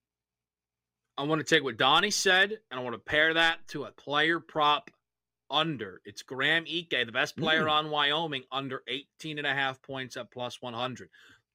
I 1.19 1.23
want 1.23 1.41
to 1.41 1.55
take 1.55 1.65
what 1.65 1.79
Donnie 1.79 2.11
said 2.11 2.59
and 2.71 2.79
I 2.79 2.83
want 2.83 2.95
to 2.95 2.99
pair 2.99 3.35
that 3.35 3.67
to 3.69 3.85
a 3.85 3.93
player 3.93 4.39
prop 4.39 4.91
under. 5.51 6.01
It's 6.05 6.23
Graham 6.23 6.65
Ike, 6.65 7.07
the 7.07 7.13
best 7.13 7.37
player 7.37 7.65
mm. 7.65 7.71
on 7.71 7.91
Wyoming, 7.91 8.45
under 8.53 8.83
18 8.89 9.39
and 9.39 9.47
a 9.47 9.55
half 9.55 9.81
points 9.81 10.17
at 10.17 10.31
plus 10.31 10.61
100. 10.61 11.09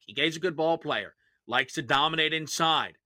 Ike's 0.10 0.38
a 0.38 0.40
good 0.40 0.56
ball 0.56 0.78
player, 0.78 1.14
likes 1.48 1.74
to 1.74 1.82
dominate 1.82 2.34
inside. 2.34 2.98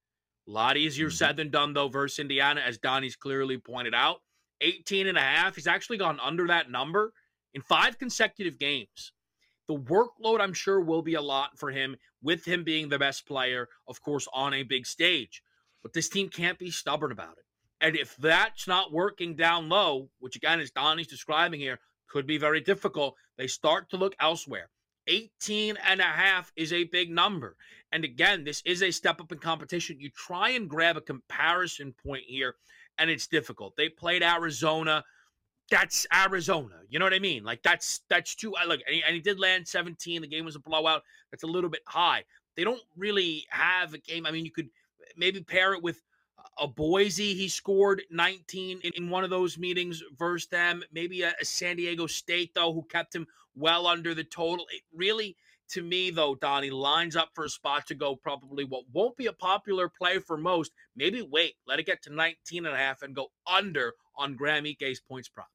A 0.48 0.52
lot 0.52 0.78
easier 0.78 1.08
mm-hmm. 1.08 1.16
said 1.16 1.38
than 1.38 1.50
done, 1.50 1.74
though, 1.74 1.90
versus 1.90 2.20
Indiana, 2.20 2.62
as 2.62 2.78
Donnie's 2.78 3.16
clearly 3.16 3.58
pointed 3.58 3.94
out. 3.94 4.22
18 4.62 5.08
and 5.08 5.18
a 5.18 5.22
half. 5.22 5.56
He's 5.56 5.68
actually 5.68 5.98
gone 5.98 6.20
under 6.24 6.48
that 6.48 6.72
number 6.72 7.12
in 7.54 7.62
five 7.62 7.98
consecutive 7.98 8.58
games. 8.58 9.12
The 9.68 9.76
workload, 9.76 10.40
I'm 10.40 10.54
sure, 10.54 10.80
will 10.80 11.02
be 11.02 11.16
a 11.16 11.22
lot 11.22 11.58
for 11.58 11.72
him, 11.72 11.98
with 12.22 12.46
him 12.46 12.64
being 12.64 12.88
the 12.88 13.00
best 13.00 13.28
player, 13.28 13.68
of 13.88 14.02
course, 14.02 14.28
on 14.32 14.54
a 14.54 14.64
big 14.64 14.86
stage. 14.86 15.42
But 15.86 15.94
this 15.94 16.10
team 16.10 16.30
can't 16.30 16.58
be 16.58 16.72
stubborn 16.72 17.12
about 17.12 17.38
it. 17.38 17.46
And 17.80 17.96
if 17.96 18.18
that's 18.18 18.68
not 18.68 18.92
working 18.92 19.36
down 19.36 19.70
low, 19.70 20.10
which 20.18 20.36
again, 20.36 20.60
as 20.60 20.72
Donnie's 20.72 21.06
describing 21.06 21.60
here, 21.60 21.80
could 22.10 22.26
be 22.26 22.40
very 22.40 22.60
difficult, 22.60 23.14
they 23.38 23.46
start 23.46 23.88
to 23.92 23.98
look 23.98 24.16
elsewhere. 24.20 24.72
18 25.06 25.78
and 25.88 26.00
a 26.00 26.06
half 26.06 26.52
is 26.56 26.74
a 26.74 26.86
big 26.86 27.12
number. 27.12 27.56
And 27.92 28.04
again, 28.04 28.44
this 28.44 28.64
is 28.66 28.82
a 28.82 28.90
step 28.90 29.22
up 29.22 29.32
in 29.32 29.38
competition. 29.38 30.00
You 30.00 30.10
try 30.10 30.50
and 30.50 30.68
grab 30.68 30.98
a 30.98 31.02
comparison 31.02 31.94
point 32.04 32.24
here, 32.26 32.56
and 32.98 33.12
it's 33.12 33.28
difficult. 33.28 33.76
They 33.78 33.90
played 33.90 34.24
Arizona. 34.24 35.04
That's 35.70 36.08
Arizona. 36.12 36.80
You 36.90 36.98
know 36.98 37.06
what 37.06 37.14
I 37.14 37.20
mean? 37.20 37.44
Like 37.44 37.62
that's 37.62 38.02
that's 38.10 38.34
too. 38.34 38.56
Look, 38.68 38.82
and 38.88 38.96
he, 38.96 39.04
and 39.04 39.14
he 39.14 39.22
did 39.22 39.40
land 39.40 39.68
17. 39.68 40.24
The 40.24 40.28
game 40.28 40.46
was 40.46 40.56
a 40.56 40.60
blowout. 40.60 41.04
That's 41.30 41.44
a 41.44 41.48
little 41.48 41.70
bit 41.70 41.84
high. 41.86 42.24
They 42.58 42.64
don't 42.64 42.82
really 42.98 43.46
have 43.50 43.94
a 43.94 44.00
game. 44.00 44.26
I 44.26 44.32
mean, 44.32 44.46
you 44.46 44.52
could 44.52 44.70
maybe 45.18 45.42
pair 45.42 45.74
it 45.74 45.84
with 45.84 46.02
a 46.58 46.68
Boise, 46.68 47.34
he 47.34 47.48
scored 47.48 48.04
19 48.12 48.80
in, 48.84 48.92
in, 48.96 49.10
one 49.10 49.24
of 49.24 49.30
those 49.30 49.58
meetings 49.58 50.02
versus 50.18 50.48
them. 50.48 50.84
Maybe 50.92 51.22
a, 51.22 51.34
a, 51.40 51.46
San 51.46 51.76
Diego 51.76 52.08
State, 52.08 52.54
though, 52.54 52.74
who 52.74 52.84
kept 52.84 53.16
him 53.16 53.28
well 53.56 53.88
under 53.88 54.14
the 54.14 54.24
total. 54.24 54.66
It 54.72 54.82
really, 54.94 55.36
to 55.72 55.82
me, 55.82 56.12
though, 56.12 56.36
Donnie, 56.36 56.70
lines 56.70 57.16
up 57.16 57.30
for 57.34 57.46
a 57.46 57.50
spot 57.50 57.88
to 57.88 57.96
go 57.96 58.16
probably 58.16 58.64
what 58.64 58.86
won't 58.94 59.18
be 59.18 59.26
a 59.26 59.34
popular 59.34 59.90
play 59.90 60.20
for 60.20 60.38
most. 60.38 60.72
Maybe 60.96 61.22
wait, 61.22 61.56
let 61.68 61.80
it 61.80 61.86
get 61.86 62.02
to 62.04 62.14
19 62.14 62.66
and 62.66 62.76
a 62.76 62.78
half 62.78 63.02
and 63.02 63.16
go 63.16 63.28
under 63.52 63.94
on 64.18 64.36
Graham 64.36 64.66
Ike's 64.66 65.02
points 65.02 65.30
prop. 65.30 65.50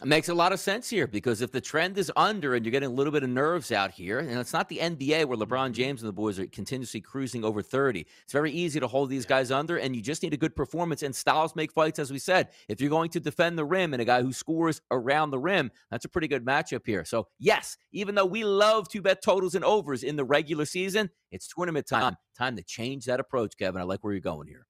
It 0.00 0.06
makes 0.06 0.28
a 0.28 0.34
lot 0.34 0.52
of 0.52 0.60
sense 0.60 0.88
here 0.88 1.08
because 1.08 1.42
if 1.42 1.50
the 1.50 1.60
trend 1.60 1.98
is 1.98 2.12
under 2.14 2.54
and 2.54 2.64
you're 2.64 2.70
getting 2.70 2.88
a 2.88 2.92
little 2.92 3.12
bit 3.12 3.24
of 3.24 3.30
nerves 3.30 3.72
out 3.72 3.90
here, 3.90 4.20
and 4.20 4.38
it's 4.38 4.52
not 4.52 4.68
the 4.68 4.78
NBA 4.78 5.24
where 5.24 5.36
LeBron 5.36 5.72
James 5.72 6.02
and 6.02 6.08
the 6.08 6.12
boys 6.12 6.38
are 6.38 6.46
continuously 6.46 7.00
cruising 7.00 7.44
over 7.44 7.62
30. 7.62 8.06
It's 8.22 8.32
very 8.32 8.52
easy 8.52 8.78
to 8.78 8.86
hold 8.86 9.10
these 9.10 9.26
guys 9.26 9.50
under, 9.50 9.76
and 9.76 9.96
you 9.96 10.00
just 10.00 10.22
need 10.22 10.32
a 10.32 10.36
good 10.36 10.54
performance. 10.54 11.02
And 11.02 11.12
styles 11.12 11.56
make 11.56 11.72
fights, 11.72 11.98
as 11.98 12.12
we 12.12 12.20
said. 12.20 12.50
If 12.68 12.80
you're 12.80 12.90
going 12.90 13.10
to 13.10 13.18
defend 13.18 13.58
the 13.58 13.64
rim 13.64 13.92
and 13.92 14.00
a 14.00 14.04
guy 14.04 14.22
who 14.22 14.32
scores 14.32 14.80
around 14.92 15.30
the 15.30 15.40
rim, 15.40 15.72
that's 15.90 16.04
a 16.04 16.08
pretty 16.08 16.28
good 16.28 16.44
matchup 16.44 16.86
here. 16.86 17.04
So, 17.04 17.26
yes, 17.40 17.76
even 17.90 18.14
though 18.14 18.24
we 18.24 18.44
love 18.44 18.88
to 18.90 19.02
bet 19.02 19.20
totals 19.20 19.56
and 19.56 19.64
overs 19.64 20.04
in 20.04 20.14
the 20.14 20.24
regular 20.24 20.64
season, 20.64 21.10
it's 21.32 21.48
tournament 21.48 21.88
time. 21.88 22.14
Time 22.36 22.54
to 22.54 22.62
change 22.62 23.06
that 23.06 23.18
approach, 23.18 23.56
Kevin. 23.58 23.80
I 23.80 23.84
like 23.84 24.04
where 24.04 24.12
you're 24.12 24.20
going 24.20 24.46
here. 24.46 24.67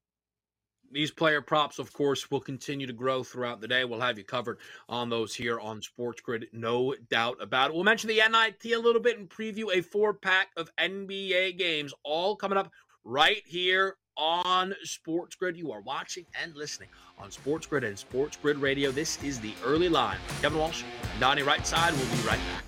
These 0.90 1.10
player 1.10 1.42
props, 1.42 1.78
of 1.78 1.92
course, 1.92 2.30
will 2.30 2.40
continue 2.40 2.86
to 2.86 2.92
grow 2.92 3.22
throughout 3.22 3.60
the 3.60 3.68
day. 3.68 3.84
We'll 3.84 4.00
have 4.00 4.16
you 4.16 4.24
covered 4.24 4.58
on 4.88 5.10
those 5.10 5.34
here 5.34 5.60
on 5.60 5.80
SportsGrid, 5.80 6.46
no 6.52 6.94
doubt 7.10 7.36
about 7.40 7.70
it. 7.70 7.74
We'll 7.74 7.84
mention 7.84 8.08
the 8.08 8.16
NIT 8.16 8.72
a 8.72 8.78
little 8.78 9.00
bit 9.00 9.18
and 9.18 9.28
preview 9.28 9.76
a 9.76 9.82
four 9.82 10.14
pack 10.14 10.48
of 10.56 10.74
NBA 10.76 11.58
games, 11.58 11.92
all 12.04 12.36
coming 12.36 12.58
up 12.58 12.72
right 13.04 13.42
here 13.46 13.96
on 14.16 14.74
SportsGrid. 14.84 15.56
You 15.56 15.72
are 15.72 15.82
watching 15.82 16.24
and 16.42 16.54
listening 16.56 16.88
on 17.18 17.30
SportsGrid 17.30 17.84
and 17.84 17.96
SportsGrid 17.96 18.60
Radio. 18.60 18.90
This 18.90 19.22
is 19.22 19.38
the 19.40 19.52
early 19.64 19.88
line. 19.88 20.18
Kevin 20.40 20.58
Walsh, 20.58 20.84
Donnie 21.20 21.42
Rightside. 21.42 21.92
We'll 21.92 22.16
be 22.16 22.28
right 22.28 22.40
back. 22.52 22.67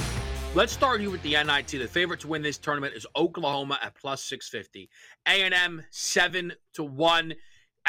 Let's 0.53 0.73
start 0.73 0.99
here 0.99 1.09
with 1.09 1.23
the 1.23 1.41
NIT. 1.41 1.67
The 1.67 1.87
favorite 1.87 2.19
to 2.19 2.27
win 2.27 2.41
this 2.41 2.57
tournament 2.57 2.93
is 2.93 3.07
Oklahoma 3.15 3.79
at 3.81 3.95
plus 3.95 4.21
650. 4.25 4.89
A&M 5.25 5.81
7 5.91 6.51
to 6.73 6.83
1. 6.83 7.33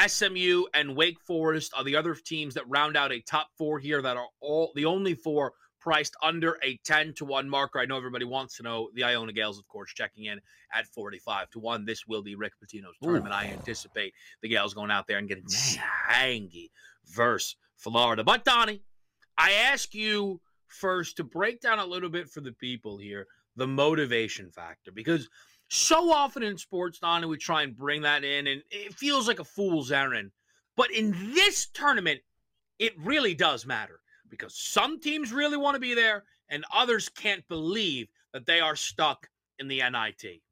SMU 0.07 0.63
and 0.73 0.95
Wake 0.95 1.19
Forest 1.27 1.73
are 1.75 1.83
the 1.83 1.97
other 1.97 2.15
teams 2.15 2.53
that 2.53 2.63
round 2.69 2.95
out 2.95 3.11
a 3.11 3.19
top 3.19 3.49
4 3.57 3.79
here 3.79 4.01
that 4.01 4.15
are 4.15 4.29
all 4.39 4.71
the 4.75 4.85
only 4.85 5.13
four 5.13 5.51
priced 5.81 6.15
under 6.23 6.57
a 6.63 6.79
10 6.85 7.15
to 7.15 7.25
1 7.25 7.49
marker. 7.49 7.79
I 7.79 7.85
know 7.85 7.97
everybody 7.97 8.23
wants 8.23 8.55
to 8.55 8.63
know 8.63 8.89
the 8.95 9.03
Iona 9.03 9.33
Gaels 9.33 9.59
of 9.59 9.67
course 9.67 9.93
checking 9.93 10.23
in 10.25 10.39
at 10.73 10.87
45 10.87 11.49
to 11.49 11.59
1. 11.59 11.83
This 11.83 12.07
will 12.07 12.23
be 12.23 12.35
Rick 12.35 12.53
Pitino's 12.63 12.95
tournament. 13.03 13.33
Ooh. 13.33 13.39
I 13.39 13.47
anticipate 13.47 14.13
the 14.41 14.47
Gaels 14.47 14.73
going 14.73 14.89
out 14.89 15.05
there 15.05 15.17
and 15.17 15.27
getting 15.27 15.47
tangy 16.07 16.71
versus 17.13 17.57
Florida. 17.75 18.23
But 18.23 18.45
Donnie, 18.45 18.83
I 19.37 19.51
ask 19.51 19.93
you 19.93 20.39
first 20.73 21.17
to 21.17 21.23
break 21.23 21.61
down 21.61 21.79
a 21.79 21.85
little 21.85 22.09
bit 22.09 22.29
for 22.29 22.41
the 22.41 22.51
people 22.51 22.97
here 22.97 23.27
the 23.55 23.67
motivation 23.67 24.49
factor 24.49 24.91
because 24.91 25.29
so 25.69 26.11
often 26.11 26.43
in 26.43 26.57
sports, 26.57 26.99
Donna, 26.99 27.27
we 27.27 27.37
try 27.37 27.63
and 27.63 27.75
bring 27.75 28.03
that 28.03 28.23
in, 28.23 28.45
and 28.45 28.61
it 28.69 28.93
feels 28.93 29.27
like 29.27 29.39
a 29.39 29.43
fool's 29.43 29.91
errand. 29.91 30.31
But 30.77 30.91
in 30.91 31.33
this 31.33 31.65
tournament, 31.73 32.21
it 32.77 32.93
really 32.99 33.33
does 33.33 33.65
matter 33.65 33.99
because 34.29 34.55
some 34.55 34.99
teams 34.99 35.31
really 35.31 35.57
want 35.57 35.73
to 35.73 35.79
be 35.79 35.95
there, 35.95 36.25
and 36.49 36.63
others 36.71 37.09
can't 37.09 37.47
believe 37.47 38.07
that 38.33 38.45
they 38.45 38.59
are 38.59 38.75
stuck 38.75 39.27
in 39.57 39.67
the 39.67 39.81
NIT. 39.81 40.42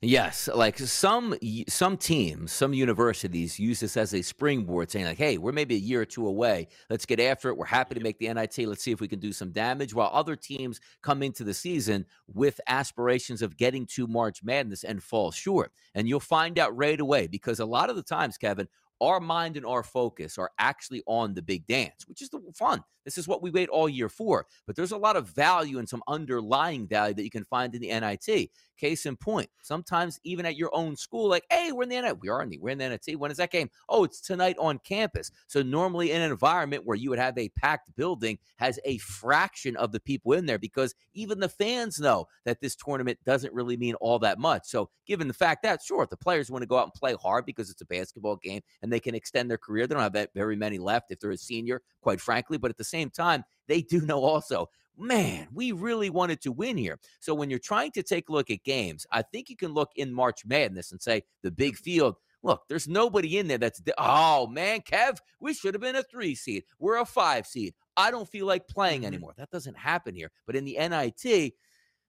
Yes, 0.00 0.48
like 0.54 0.78
some 0.78 1.36
some 1.68 1.96
teams, 1.96 2.52
some 2.52 2.72
universities 2.72 3.58
use 3.58 3.80
this 3.80 3.96
as 3.96 4.14
a 4.14 4.22
springboard, 4.22 4.92
saying 4.92 5.06
like, 5.06 5.18
"Hey, 5.18 5.38
we're 5.38 5.50
maybe 5.50 5.74
a 5.74 5.78
year 5.78 6.02
or 6.02 6.04
two 6.04 6.28
away. 6.28 6.68
Let's 6.88 7.04
get 7.04 7.18
after 7.18 7.48
it. 7.48 7.56
We're 7.56 7.66
happy 7.66 7.96
to 7.96 8.00
make 8.00 8.16
the 8.20 8.28
NIT. 8.28 8.58
Let's 8.58 8.84
see 8.84 8.92
if 8.92 9.00
we 9.00 9.08
can 9.08 9.18
do 9.18 9.32
some 9.32 9.50
damage." 9.50 9.94
While 9.94 10.10
other 10.12 10.36
teams 10.36 10.78
come 11.02 11.20
into 11.20 11.42
the 11.42 11.52
season 11.52 12.06
with 12.28 12.60
aspirations 12.68 13.42
of 13.42 13.56
getting 13.56 13.86
to 13.86 14.06
March 14.06 14.44
Madness 14.44 14.84
and 14.84 15.02
fall 15.02 15.32
short, 15.32 15.72
and 15.96 16.08
you'll 16.08 16.20
find 16.20 16.60
out 16.60 16.76
right 16.76 17.00
away 17.00 17.26
because 17.26 17.58
a 17.58 17.66
lot 17.66 17.90
of 17.90 17.96
the 17.96 18.04
times, 18.04 18.38
Kevin, 18.38 18.68
our 19.00 19.18
mind 19.18 19.56
and 19.56 19.66
our 19.66 19.82
focus 19.82 20.38
are 20.38 20.52
actually 20.60 21.02
on 21.06 21.34
the 21.34 21.42
big 21.42 21.66
dance, 21.66 22.06
which 22.06 22.22
is 22.22 22.30
the 22.30 22.40
fun. 22.54 22.84
This 23.08 23.16
is 23.16 23.26
what 23.26 23.40
we 23.42 23.50
wait 23.50 23.70
all 23.70 23.88
year 23.88 24.10
for. 24.10 24.44
But 24.66 24.76
there's 24.76 24.92
a 24.92 24.98
lot 24.98 25.16
of 25.16 25.30
value 25.30 25.78
and 25.78 25.88
some 25.88 26.02
underlying 26.06 26.86
value 26.86 27.14
that 27.14 27.24
you 27.24 27.30
can 27.30 27.44
find 27.44 27.74
in 27.74 27.80
the 27.80 27.88
NIT. 27.88 28.50
Case 28.76 29.06
in 29.06 29.16
point, 29.16 29.50
sometimes 29.62 30.20
even 30.22 30.46
at 30.46 30.56
your 30.56 30.70
own 30.72 30.94
school, 30.94 31.28
like, 31.28 31.44
hey, 31.50 31.72
we're 31.72 31.82
in 31.84 31.88
the 31.88 32.00
NIT. 32.00 32.20
We 32.20 32.28
are 32.28 32.42
in 32.42 32.48
the 32.50 32.58
we're 32.58 32.70
in 32.70 32.78
the 32.78 32.88
NIT. 32.88 33.18
When 33.18 33.30
is 33.30 33.38
that 33.38 33.50
game? 33.50 33.70
Oh, 33.88 34.04
it's 34.04 34.20
tonight 34.20 34.56
on 34.58 34.78
campus. 34.78 35.32
So 35.48 35.62
normally 35.62 36.12
in 36.12 36.20
an 36.20 36.30
environment 36.30 36.84
where 36.84 36.96
you 36.96 37.10
would 37.10 37.18
have 37.18 37.36
a 37.38 37.48
packed 37.48 37.96
building 37.96 38.38
has 38.58 38.78
a 38.84 38.98
fraction 38.98 39.74
of 39.76 39.90
the 39.90 39.98
people 39.98 40.32
in 40.32 40.46
there 40.46 40.58
because 40.58 40.94
even 41.14 41.40
the 41.40 41.48
fans 41.48 41.98
know 41.98 42.26
that 42.44 42.60
this 42.60 42.76
tournament 42.76 43.18
doesn't 43.24 43.52
really 43.52 43.76
mean 43.76 43.94
all 43.94 44.18
that 44.20 44.38
much. 44.38 44.66
So 44.66 44.90
given 45.06 45.28
the 45.28 45.34
fact 45.34 45.62
that, 45.62 45.82
sure, 45.82 46.02
if 46.02 46.10
the 46.10 46.16
players 46.16 46.50
want 46.50 46.62
to 46.62 46.66
go 46.66 46.78
out 46.78 46.84
and 46.84 46.94
play 46.94 47.14
hard 47.14 47.46
because 47.46 47.70
it's 47.70 47.80
a 47.80 47.86
basketball 47.86 48.36
game 48.36 48.62
and 48.82 48.92
they 48.92 49.00
can 49.00 49.14
extend 49.14 49.50
their 49.50 49.58
career, 49.58 49.86
they 49.86 49.94
don't 49.94 50.02
have 50.02 50.12
that 50.12 50.34
very 50.34 50.56
many 50.56 50.78
left 50.78 51.10
if 51.10 51.18
they're 51.20 51.30
a 51.30 51.36
senior, 51.36 51.82
quite 52.00 52.20
frankly. 52.20 52.58
But 52.58 52.70
at 52.70 52.76
the 52.76 52.84
same 52.84 52.97
time, 53.10 53.44
they 53.66 53.82
do 53.82 54.00
know 54.00 54.22
also 54.22 54.68
man, 54.98 55.48
we 55.52 55.72
really 55.72 56.10
wanted 56.10 56.40
to 56.42 56.52
win 56.52 56.76
here. 56.76 56.98
So 57.20 57.34
when 57.34 57.50
you're 57.50 57.58
trying 57.58 57.92
to 57.92 58.02
take 58.02 58.28
a 58.28 58.32
look 58.32 58.50
at 58.50 58.64
games, 58.64 59.06
I 59.12 59.22
think 59.22 59.48
you 59.48 59.56
can 59.56 59.72
look 59.72 59.90
in 59.96 60.12
March 60.12 60.44
Madness 60.44 60.92
and 60.92 61.00
say 61.00 61.22
the 61.42 61.50
big 61.50 61.76
field. 61.76 62.16
Look, 62.42 62.62
there's 62.68 62.88
nobody 62.88 63.38
in 63.38 63.48
there 63.48 63.58
that's, 63.58 63.80
oh 63.96 64.46
man, 64.46 64.80
Kev, 64.80 65.18
we 65.40 65.54
should 65.54 65.74
have 65.74 65.80
been 65.80 65.96
a 65.96 66.02
three 66.02 66.34
seed. 66.34 66.64
We're 66.78 66.98
a 66.98 67.04
five 67.04 67.46
seed. 67.46 67.74
I 67.96 68.10
don't 68.10 68.28
feel 68.28 68.46
like 68.46 68.68
playing 68.68 69.00
mm-hmm. 69.00 69.08
anymore. 69.08 69.34
That 69.36 69.50
doesn't 69.50 69.76
happen 69.76 70.14
here. 70.14 70.30
But 70.46 70.56
in 70.56 70.64
the 70.64 70.76
NIT, 70.78 71.54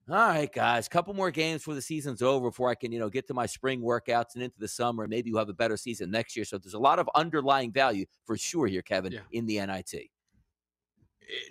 all 0.07 0.15
right, 0.15 0.51
guys, 0.51 0.87
couple 0.87 1.13
more 1.13 1.29
games 1.29 1.61
before 1.61 1.75
the 1.75 1.81
season's 1.81 2.21
over 2.21 2.49
before 2.49 2.69
I 2.69 2.75
can, 2.75 2.91
you 2.91 2.99
know, 2.99 3.09
get 3.09 3.27
to 3.27 3.33
my 3.33 3.45
spring 3.45 3.81
workouts 3.81 4.33
and 4.33 4.43
into 4.43 4.57
the 4.57 4.67
summer. 4.67 5.07
Maybe 5.07 5.29
you'll 5.29 5.39
have 5.39 5.49
a 5.49 5.53
better 5.53 5.77
season 5.77 6.09
next 6.09 6.35
year. 6.35 6.45
So 6.45 6.57
there's 6.57 6.73
a 6.73 6.79
lot 6.79 6.97
of 6.97 7.07
underlying 7.13 7.71
value 7.71 8.05
for 8.25 8.35
sure 8.37 8.65
here, 8.65 8.81
Kevin, 8.81 9.11
yeah. 9.11 9.19
in 9.31 9.45
the 9.45 9.59
NIT. 9.65 10.09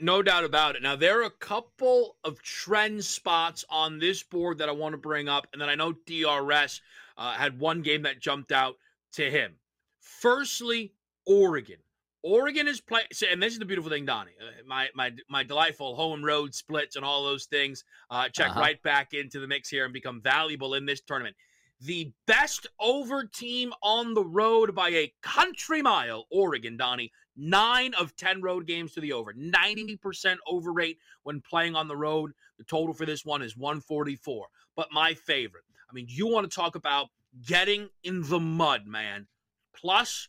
No 0.00 0.22
doubt 0.22 0.44
about 0.44 0.76
it. 0.76 0.82
Now, 0.82 0.96
there 0.96 1.20
are 1.20 1.26
a 1.26 1.30
couple 1.30 2.16
of 2.24 2.42
trend 2.42 3.04
spots 3.04 3.64
on 3.70 3.98
this 3.98 4.22
board 4.22 4.58
that 4.58 4.68
I 4.68 4.72
want 4.72 4.92
to 4.92 4.98
bring 4.98 5.28
up. 5.28 5.46
And 5.52 5.60
then 5.60 5.68
I 5.68 5.74
know 5.74 5.92
DRS 5.92 6.80
uh, 7.16 7.32
had 7.32 7.58
one 7.58 7.82
game 7.82 8.02
that 8.02 8.20
jumped 8.20 8.52
out 8.52 8.76
to 9.12 9.30
him. 9.30 9.54
Firstly, 10.00 10.92
Oregon. 11.26 11.76
Oregon 12.24 12.66
is 12.66 12.80
playing, 12.80 13.06
and 13.30 13.40
this 13.40 13.52
is 13.52 13.58
the 13.60 13.64
beautiful 13.64 13.90
thing, 13.90 14.04
Donnie. 14.04 14.32
Uh, 14.40 14.50
my 14.66 14.88
my 14.94 15.12
my 15.30 15.44
delightful 15.44 15.94
home 15.94 16.24
road 16.24 16.52
splits 16.52 16.96
and 16.96 17.04
all 17.04 17.24
those 17.24 17.46
things 17.46 17.84
uh, 18.10 18.28
check 18.28 18.50
uh-huh. 18.50 18.60
right 18.60 18.82
back 18.82 19.14
into 19.14 19.38
the 19.38 19.46
mix 19.46 19.68
here 19.68 19.84
and 19.84 19.94
become 19.94 20.20
valuable 20.20 20.74
in 20.74 20.84
this 20.84 21.00
tournament. 21.00 21.36
The 21.80 22.12
best 22.26 22.66
over 22.80 23.24
team 23.24 23.72
on 23.82 24.14
the 24.14 24.24
road 24.24 24.74
by 24.74 24.88
a 24.88 25.12
country 25.22 25.80
mile, 25.80 26.26
Oregon, 26.30 26.76
Donnie. 26.76 27.12
Nine 27.40 27.94
of 27.94 28.16
10 28.16 28.42
road 28.42 28.66
games 28.66 28.92
to 28.92 29.00
the 29.00 29.12
over. 29.12 29.32
90% 29.32 30.36
over 30.46 30.72
rate 30.72 30.98
when 31.22 31.40
playing 31.40 31.76
on 31.76 31.86
the 31.86 31.96
road. 31.96 32.32
The 32.58 32.64
total 32.64 32.92
for 32.92 33.06
this 33.06 33.24
one 33.24 33.42
is 33.42 33.56
144. 33.56 34.48
But 34.74 34.88
my 34.92 35.14
favorite, 35.14 35.62
I 35.88 35.94
mean, 35.94 36.06
you 36.08 36.26
want 36.26 36.50
to 36.50 36.54
talk 36.54 36.74
about 36.74 37.08
getting 37.46 37.88
in 38.02 38.28
the 38.28 38.40
mud, 38.40 38.86
man. 38.86 39.28
Plus 39.72 40.28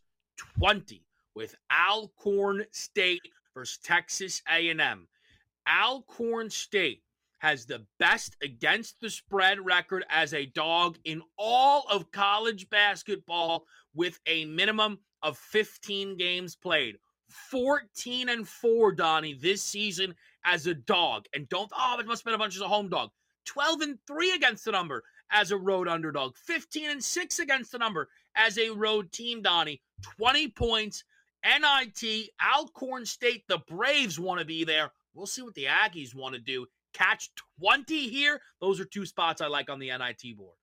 20 0.59 1.03
with 1.33 1.55
Alcorn 1.71 2.65
State 2.71 3.27
versus 3.55 3.79
Texas 3.83 4.43
A&M. 4.47 5.07
Alcorn 5.67 6.49
State 6.49 7.01
has 7.39 7.65
the 7.65 7.85
best 7.97 8.35
against 8.43 8.99
the 8.99 9.09
spread 9.09 9.65
record 9.65 10.05
as 10.09 10.33
a 10.33 10.45
dog 10.45 10.97
in 11.05 11.21
all 11.37 11.85
of 11.89 12.11
college 12.11 12.69
basketball 12.69 13.65
with 13.95 14.19
a 14.27 14.45
minimum 14.45 14.99
of 15.23 15.37
15 15.37 16.17
games 16.17 16.55
played. 16.55 16.97
14 17.29 18.29
and 18.29 18.47
4, 18.47 18.91
Donnie, 18.93 19.33
this 19.33 19.61
season 19.61 20.15
as 20.45 20.67
a 20.67 20.73
dog. 20.73 21.25
And 21.33 21.47
don't, 21.49 21.71
oh, 21.77 21.97
it 21.99 22.07
must 22.07 22.21
have 22.21 22.25
been 22.25 22.33
a 22.33 22.39
bunch 22.39 22.55
as 22.55 22.61
a 22.61 22.67
home 22.67 22.89
dog. 22.89 23.11
12 23.45 23.81
and 23.81 23.97
3 24.07 24.33
against 24.33 24.65
the 24.65 24.71
number 24.71 25.03
as 25.31 25.51
a 25.51 25.57
road 25.57 25.87
underdog. 25.87 26.35
15 26.37 26.89
and 26.89 27.03
6 27.03 27.39
against 27.39 27.71
the 27.71 27.77
number 27.77 28.09
as 28.35 28.57
a 28.57 28.69
road 28.69 29.11
team, 29.11 29.41
Donnie. 29.41 29.81
20 30.17 30.49
points. 30.49 31.03
NIT, 31.43 32.29
Alcorn 32.41 33.05
State, 33.05 33.45
the 33.47 33.59
Braves 33.59 34.19
want 34.19 34.39
to 34.39 34.45
be 34.45 34.65
there. 34.65 34.91
We'll 35.13 35.25
see 35.25 35.41
what 35.41 35.55
the 35.55 35.65
Aggies 35.65 36.13
want 36.13 36.35
to 36.35 36.41
do. 36.41 36.67
Catch 36.93 37.31
20 37.61 38.09
here. 38.09 38.41
Those 38.59 38.79
are 38.79 38.85
two 38.85 39.05
spots 39.05 39.41
I 39.41 39.47
like 39.47 39.69
on 39.69 39.79
the 39.79 39.89
NIT 39.89 40.37
board. 40.37 40.58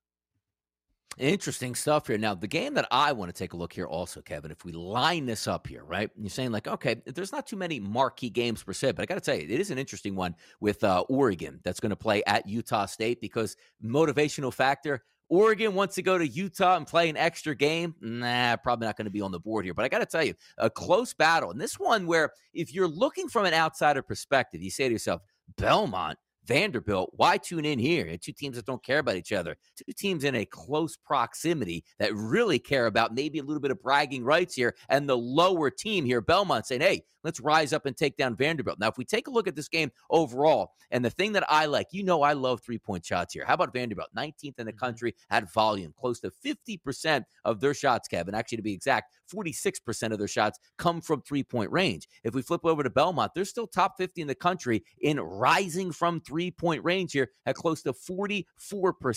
Interesting 1.18 1.74
stuff 1.74 2.08
here. 2.08 2.18
Now, 2.18 2.34
the 2.34 2.46
game 2.46 2.74
that 2.74 2.86
I 2.90 3.12
want 3.12 3.34
to 3.34 3.38
take 3.38 3.54
a 3.54 3.56
look 3.56 3.72
here 3.72 3.86
also, 3.86 4.20
Kevin, 4.20 4.50
if 4.50 4.66
we 4.66 4.72
line 4.72 5.24
this 5.24 5.48
up 5.48 5.66
here, 5.66 5.82
right? 5.82 6.10
You're 6.14 6.28
saying, 6.28 6.52
like, 6.52 6.68
okay, 6.68 6.96
there's 7.06 7.32
not 7.32 7.46
too 7.46 7.56
many 7.56 7.80
marquee 7.80 8.28
games 8.28 8.62
per 8.62 8.74
se, 8.74 8.92
but 8.92 9.02
I 9.02 9.06
got 9.06 9.14
to 9.14 9.22
tell 9.22 9.34
you, 9.34 9.42
it 9.42 9.60
is 9.60 9.70
an 9.70 9.78
interesting 9.78 10.14
one 10.14 10.34
with 10.60 10.84
uh, 10.84 11.04
Oregon 11.08 11.58
that's 11.64 11.80
going 11.80 11.90
to 11.90 11.96
play 11.96 12.22
at 12.26 12.46
Utah 12.46 12.84
State 12.84 13.22
because 13.22 13.56
motivational 13.82 14.52
factor. 14.52 15.04
Oregon 15.30 15.74
wants 15.74 15.94
to 15.94 16.02
go 16.02 16.18
to 16.18 16.28
Utah 16.28 16.76
and 16.76 16.86
play 16.86 17.08
an 17.08 17.16
extra 17.16 17.54
game. 17.54 17.94
Nah, 18.02 18.56
probably 18.56 18.86
not 18.86 18.96
going 18.98 19.06
to 19.06 19.10
be 19.10 19.22
on 19.22 19.32
the 19.32 19.40
board 19.40 19.64
here. 19.64 19.74
But 19.74 19.86
I 19.86 19.88
got 19.88 20.00
to 20.00 20.06
tell 20.06 20.22
you, 20.22 20.34
a 20.58 20.68
close 20.68 21.14
battle. 21.14 21.50
And 21.50 21.60
this 21.60 21.80
one 21.80 22.06
where 22.06 22.32
if 22.52 22.74
you're 22.74 22.86
looking 22.86 23.28
from 23.28 23.46
an 23.46 23.54
outsider 23.54 24.02
perspective, 24.02 24.62
you 24.62 24.70
say 24.70 24.86
to 24.86 24.92
yourself, 24.92 25.22
Belmont 25.56 26.18
Vanderbilt, 26.46 27.10
why 27.14 27.38
tune 27.38 27.64
in 27.64 27.78
here? 27.78 28.16
Two 28.18 28.32
teams 28.32 28.56
that 28.56 28.66
don't 28.66 28.84
care 28.84 29.00
about 29.00 29.16
each 29.16 29.32
other, 29.32 29.56
two 29.76 29.92
teams 29.92 30.24
in 30.24 30.34
a 30.34 30.44
close 30.44 30.96
proximity 30.96 31.84
that 31.98 32.14
really 32.14 32.58
care 32.58 32.86
about 32.86 33.14
maybe 33.14 33.38
a 33.38 33.42
little 33.42 33.60
bit 33.60 33.70
of 33.70 33.82
bragging 33.82 34.24
rights 34.24 34.54
here. 34.54 34.74
And 34.88 35.08
the 35.08 35.16
lower 35.16 35.70
team 35.70 36.04
here, 36.04 36.20
Belmont, 36.20 36.66
saying, 36.66 36.82
hey, 36.82 37.02
let's 37.24 37.40
rise 37.40 37.72
up 37.72 37.86
and 37.86 37.96
take 37.96 38.16
down 38.16 38.36
Vanderbilt. 38.36 38.78
Now, 38.78 38.88
if 38.88 38.96
we 38.96 39.04
take 39.04 39.26
a 39.26 39.30
look 39.30 39.48
at 39.48 39.56
this 39.56 39.68
game 39.68 39.90
overall, 40.10 40.70
and 40.90 41.04
the 41.04 41.10
thing 41.10 41.32
that 41.32 41.44
I 41.48 41.66
like, 41.66 41.88
you 41.90 42.04
know, 42.04 42.22
I 42.22 42.32
love 42.34 42.60
three 42.60 42.78
point 42.78 43.04
shots 43.04 43.34
here. 43.34 43.44
How 43.44 43.54
about 43.54 43.72
Vanderbilt? 43.72 44.08
19th 44.16 44.58
in 44.58 44.66
the 44.66 44.72
mm-hmm. 44.72 44.78
country 44.78 45.14
at 45.30 45.52
volume, 45.52 45.92
close 45.98 46.20
to 46.20 46.30
50% 46.30 47.24
of 47.44 47.60
their 47.60 47.74
shots, 47.74 48.08
Kevin. 48.08 48.34
Actually, 48.34 48.58
to 48.58 48.62
be 48.62 48.72
exact, 48.72 49.12
46% 49.32 50.12
of 50.12 50.18
their 50.18 50.28
shots 50.28 50.58
come 50.78 51.00
from 51.00 51.22
three 51.22 51.42
point 51.42 51.70
range. 51.72 52.08
If 52.22 52.34
we 52.34 52.42
flip 52.42 52.64
over 52.64 52.82
to 52.82 52.90
Belmont, 52.90 53.32
they're 53.34 53.44
still 53.44 53.66
top 53.66 53.94
50 53.98 54.22
in 54.22 54.28
the 54.28 54.34
country 54.34 54.84
in 55.00 55.18
rising 55.18 55.90
from 55.90 56.20
three 56.20 56.35
point 56.50 56.84
range 56.84 57.12
here 57.12 57.30
at 57.46 57.54
close 57.54 57.82
to 57.82 57.92
44%. 57.92 58.44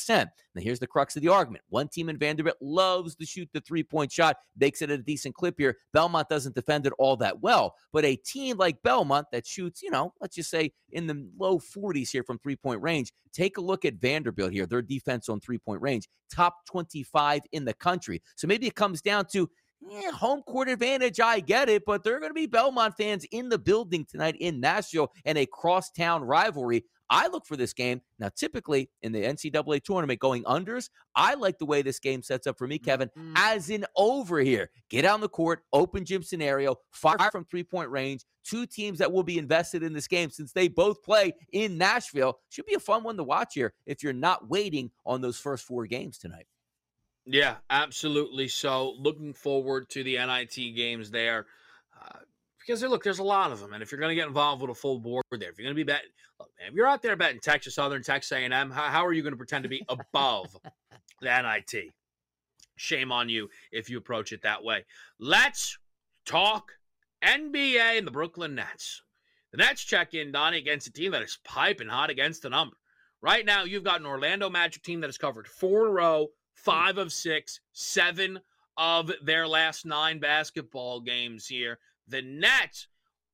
Now, 0.09 0.61
here's 0.61 0.79
the 0.79 0.87
crux 0.87 1.15
of 1.15 1.21
the 1.21 1.27
argument 1.29 1.63
one 1.69 1.87
team 1.87 2.09
in 2.09 2.17
Vanderbilt 2.17 2.57
loves 2.61 3.15
to 3.15 3.25
shoot 3.25 3.49
the 3.53 3.61
three 3.61 3.83
point 3.83 4.11
shot, 4.11 4.37
makes 4.57 4.81
it 4.81 4.89
at 4.89 4.99
a 4.99 5.03
decent 5.03 5.35
clip 5.35 5.55
here. 5.57 5.77
Belmont 5.93 6.29
doesn't 6.29 6.55
defend 6.55 6.87
it 6.87 6.93
all 6.97 7.17
that 7.17 7.41
well, 7.41 7.75
but 7.91 8.05
a 8.05 8.15
team 8.15 8.57
like 8.57 8.81
Belmont 8.83 9.27
that 9.31 9.45
shoots, 9.45 9.81
you 9.81 9.91
know, 9.91 10.13
let's 10.21 10.35
just 10.35 10.49
say 10.49 10.71
in 10.91 11.07
the 11.07 11.27
low 11.37 11.59
40s 11.59 12.09
here 12.09 12.23
from 12.23 12.39
three 12.39 12.55
point 12.55 12.81
range, 12.81 13.11
take 13.33 13.57
a 13.57 13.61
look 13.61 13.85
at 13.85 13.95
Vanderbilt 13.95 14.51
here. 14.51 14.65
Their 14.65 14.81
defense 14.81 15.29
on 15.29 15.39
three 15.39 15.57
point 15.57 15.81
range, 15.81 16.07
top 16.33 16.65
25 16.65 17.41
in 17.51 17.65
the 17.65 17.73
country. 17.73 18.21
So 18.35 18.47
maybe 18.47 18.67
it 18.67 18.75
comes 18.75 19.01
down 19.01 19.25
to, 19.33 19.49
yeah, 19.81 20.11
home 20.11 20.41
court 20.43 20.67
advantage, 20.67 21.19
I 21.19 21.39
get 21.39 21.69
it, 21.69 21.83
but 21.85 22.03
there 22.03 22.15
are 22.15 22.19
going 22.19 22.31
to 22.31 22.35
be 22.35 22.47
Belmont 22.47 22.95
fans 22.97 23.25
in 23.31 23.49
the 23.49 23.57
building 23.57 24.05
tonight 24.05 24.35
in 24.39 24.59
Nashville 24.59 25.11
and 25.25 25.37
a 25.37 25.45
crosstown 25.45 26.23
rivalry. 26.23 26.83
I 27.09 27.27
look 27.27 27.45
for 27.45 27.57
this 27.57 27.73
game. 27.73 28.01
Now, 28.19 28.29
typically 28.35 28.89
in 29.01 29.11
the 29.11 29.23
NCAA 29.23 29.83
tournament 29.83 30.19
going 30.19 30.43
unders, 30.43 30.89
I 31.15 31.33
like 31.35 31.57
the 31.57 31.65
way 31.65 31.81
this 31.81 31.99
game 31.99 32.21
sets 32.21 32.47
up 32.47 32.57
for 32.57 32.67
me, 32.67 32.77
Kevin, 32.77 33.09
mm-hmm. 33.09 33.33
as 33.35 33.69
in 33.69 33.85
over 33.95 34.39
here. 34.39 34.69
Get 34.89 35.05
on 35.05 35.21
the 35.21 35.29
court, 35.29 35.61
open 35.73 36.05
gym 36.05 36.23
scenario, 36.23 36.75
fire 36.91 37.29
from 37.31 37.45
three 37.45 37.63
point 37.63 37.89
range. 37.89 38.25
Two 38.43 38.65
teams 38.65 38.99
that 38.99 39.11
will 39.11 39.23
be 39.23 39.37
invested 39.37 39.83
in 39.83 39.93
this 39.93 40.07
game 40.07 40.29
since 40.29 40.51
they 40.51 40.67
both 40.67 41.03
play 41.03 41.33
in 41.51 41.77
Nashville. 41.77 42.39
Should 42.49 42.65
be 42.65 42.73
a 42.73 42.79
fun 42.79 43.03
one 43.03 43.17
to 43.17 43.23
watch 43.23 43.53
here 43.53 43.73
if 43.85 44.01
you're 44.01 44.13
not 44.13 44.49
waiting 44.49 44.91
on 45.05 45.21
those 45.21 45.37
first 45.37 45.65
four 45.65 45.85
games 45.85 46.17
tonight. 46.17 46.47
Yeah, 47.25 47.57
absolutely. 47.69 48.47
So 48.47 48.95
looking 48.97 49.33
forward 49.33 49.89
to 49.89 50.03
the 50.03 50.17
NIT 50.17 50.75
games 50.75 51.11
there. 51.11 51.45
Because 52.59 52.83
look, 52.83 53.03
there's 53.03 53.19
a 53.19 53.23
lot 53.23 53.51
of 53.51 53.59
them, 53.59 53.73
and 53.73 53.81
if 53.81 53.91
you're 53.91 53.99
going 53.99 54.11
to 54.11 54.15
get 54.15 54.27
involved 54.27 54.61
with 54.61 54.71
a 54.71 54.75
full 54.75 54.99
board 54.99 55.23
there, 55.31 55.49
if 55.49 55.57
you're 55.57 55.65
going 55.65 55.75
to 55.75 55.79
be 55.79 55.83
betting, 55.83 56.09
look, 56.39 56.49
man, 56.59 56.69
if 56.69 56.75
you're 56.75 56.87
out 56.87 57.01
there 57.01 57.15
betting 57.15 57.39
Texas 57.39 57.75
Southern, 57.75 58.03
Texas 58.03 58.31
A&M, 58.31 58.71
how, 58.71 58.83
how 58.83 59.05
are 59.05 59.13
you 59.13 59.23
going 59.23 59.33
to 59.33 59.37
pretend 59.37 59.63
to 59.63 59.69
be 59.69 59.83
above 59.89 60.55
the 61.21 61.41
NIT? 61.41 61.91
Shame 62.75 63.11
on 63.11 63.27
you 63.27 63.49
if 63.71 63.89
you 63.89 63.97
approach 63.97 64.31
it 64.31 64.43
that 64.43 64.63
way. 64.63 64.85
Let's 65.19 65.77
talk 66.25 66.71
NBA 67.23 67.97
and 67.97 68.07
the 68.07 68.11
Brooklyn 68.11 68.55
Nets. 68.55 69.01
The 69.51 69.57
Nets 69.57 69.83
check 69.83 70.13
in, 70.13 70.31
Donnie, 70.31 70.59
against 70.59 70.87
a 70.87 70.91
team 70.91 71.11
that 71.11 71.23
is 71.23 71.39
piping 71.43 71.87
hot 71.87 72.09
against 72.09 72.43
the 72.43 72.49
number. 72.49 72.75
Right 73.21 73.45
now, 73.45 73.63
you've 73.63 73.83
got 73.83 73.99
an 73.99 74.05
Orlando 74.05 74.49
Magic 74.49 74.83
team 74.83 75.01
that 75.01 75.07
has 75.07 75.17
covered 75.17 75.47
four 75.47 75.85
in 75.85 75.89
a 75.89 75.93
row, 75.93 76.27
five 76.53 76.97
of 76.97 77.11
six, 77.11 77.59
seven 77.73 78.39
of 78.77 79.11
their 79.23 79.47
last 79.47 79.85
nine 79.85 80.19
basketball 80.19 81.01
games 81.01 81.45
here. 81.47 81.79
The 82.09 82.21
Nets, 82.23 82.87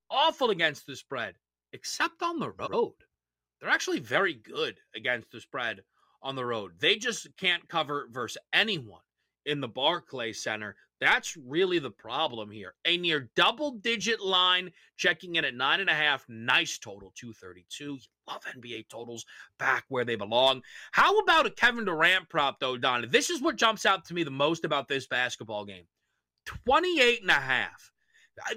awful 0.10 0.50
against 0.50 0.86
the 0.86 0.96
spread, 0.96 1.36
except 1.72 2.22
on 2.22 2.40
the 2.40 2.52
road. 2.52 2.94
They're 3.60 3.70
actually 3.70 4.02
very 4.02 4.34
good 4.34 4.80
against 4.96 5.32
the 5.32 5.40
spread 5.40 5.82
on 6.22 6.36
the 6.36 6.46
road. 6.46 6.74
They 6.80 6.98
just 6.98 7.28
can't 7.38 7.68
cover 7.70 8.08
versus 8.12 8.42
anyone 8.52 9.02
in 9.46 9.62
the 9.62 9.68
Barclay 9.68 10.34
Center. 10.34 10.76
That's 11.00 11.38
really 11.38 11.80
the 11.80 11.92
problem 11.92 12.50
here. 12.50 12.74
A 12.86 12.98
near 12.98 13.30
double 13.36 13.72
digit 13.72 14.22
line, 14.22 14.72
checking 14.98 15.36
in 15.36 15.46
at 15.46 15.54
nine 15.54 15.80
and 15.80 15.90
a 15.90 15.94
half. 15.94 16.26
Nice 16.28 16.78
total, 16.78 17.14
232. 17.16 17.84
You 17.84 18.00
love 18.28 18.44
NBA 18.46 18.90
totals 18.90 19.26
back 19.60 19.86
where 19.90 20.06
they 20.06 20.16
belong. 20.16 20.64
How 20.92 21.20
about 21.20 21.46
a 21.46 21.52
Kevin 21.52 21.86
Durant 21.86 22.30
prop, 22.30 22.60
though, 22.60 22.78
Don? 22.78 23.08
This 23.10 23.30
is 23.30 23.42
what 23.42 23.58
jumps 23.58 23.86
out 23.86 24.06
to 24.06 24.14
me 24.14 24.24
the 24.24 24.32
most 24.32 24.66
about 24.66 24.88
this 24.88 25.08
basketball 25.08 25.66
game 25.66 25.86
28 26.46 27.22
and 27.22 27.32
a 27.32 27.34
half. 27.34 27.92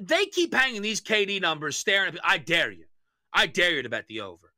They 0.00 0.26
keep 0.26 0.52
hanging 0.54 0.82
these 0.82 1.00
KD 1.00 1.40
numbers, 1.40 1.76
staring 1.76 2.08
at 2.08 2.14
me. 2.14 2.20
I 2.24 2.38
dare 2.38 2.70
you. 2.70 2.84
I 3.32 3.46
dare 3.46 3.72
you 3.72 3.82
to 3.82 3.88
bet 3.88 4.06
the 4.08 4.20
over. 4.20 4.52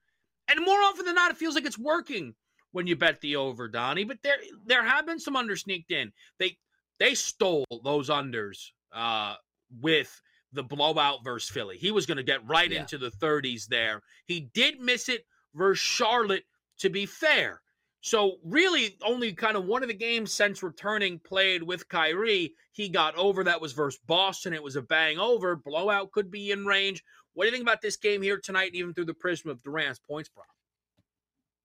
And 0.48 0.64
more 0.64 0.80
often 0.80 1.04
than 1.04 1.14
not, 1.14 1.30
it 1.30 1.36
feels 1.36 1.54
like 1.54 1.66
it's 1.66 1.78
working 1.78 2.34
when 2.72 2.86
you 2.86 2.96
bet 2.96 3.20
the 3.20 3.36
over, 3.36 3.68
Donnie. 3.68 4.04
But 4.04 4.18
there 4.22 4.38
there 4.64 4.84
have 4.84 5.06
been 5.06 5.20
some 5.20 5.36
under 5.36 5.56
sneaked 5.56 5.92
in. 5.92 6.12
They 6.38 6.56
they 6.98 7.14
stole 7.14 7.66
those 7.84 8.08
unders 8.08 8.70
uh, 8.92 9.34
with 9.80 10.20
the 10.52 10.62
blowout 10.62 11.24
versus 11.24 11.50
Philly. 11.50 11.76
He 11.76 11.90
was 11.90 12.06
going 12.06 12.16
to 12.16 12.22
get 12.22 12.46
right 12.48 12.70
yeah. 12.70 12.80
into 12.80 12.98
the 12.98 13.10
30s 13.10 13.66
there. 13.66 14.02
He 14.26 14.50
did 14.52 14.80
miss 14.80 15.08
it 15.08 15.24
versus 15.54 15.82
Charlotte, 15.82 16.44
to 16.78 16.90
be 16.90 17.06
fair. 17.06 17.62
So 18.02 18.36
really, 18.44 18.96
only 19.04 19.32
kind 19.32 19.56
of 19.56 19.66
one 19.66 19.82
of 19.82 19.88
the 19.88 19.94
games 19.94 20.32
since 20.32 20.62
returning 20.62 21.18
played 21.18 21.62
with 21.62 21.88
Kyrie. 21.88 22.54
He 22.72 22.88
got 22.88 23.14
over. 23.16 23.44
That 23.44 23.60
was 23.60 23.72
versus 23.72 24.00
Boston. 24.06 24.54
It 24.54 24.62
was 24.62 24.76
a 24.76 24.82
bang 24.82 25.18
over. 25.18 25.56
Blowout 25.56 26.10
could 26.12 26.30
be 26.30 26.50
in 26.50 26.64
range. 26.64 27.04
What 27.34 27.44
do 27.44 27.48
you 27.48 27.52
think 27.52 27.62
about 27.62 27.82
this 27.82 27.96
game 27.96 28.22
here 28.22 28.40
tonight, 28.42 28.70
even 28.74 28.94
through 28.94 29.04
the 29.04 29.14
prism 29.14 29.50
of 29.50 29.62
Durant's 29.62 29.98
points 30.00 30.28
prop? 30.28 30.46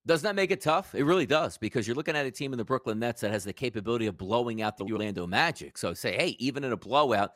Doesn't 0.06 0.26
that 0.26 0.36
make 0.36 0.52
it 0.52 0.62
tough? 0.62 0.94
It 0.94 1.04
really 1.04 1.26
does 1.26 1.58
because 1.58 1.88
you're 1.88 1.96
looking 1.96 2.16
at 2.16 2.28
a 2.28 2.32
team 2.32 2.54
in 2.54 2.58
the 2.58 2.66
Brooklyn 2.66 3.00
Nets 3.00 3.22
that 3.22 3.32
has 3.32 3.44
the 3.44 3.54
capability 3.54 4.06
of 4.06 4.18
blowing 4.18 4.62
out 4.62 4.78
the 4.78 4.86
Orlando 4.86 5.26
Magic. 5.26 5.78
So 5.78 5.96
say, 5.96 6.16
hey, 6.16 6.36
even 6.38 6.64
in 6.64 6.74
a 6.74 6.78
blowout, 6.78 7.32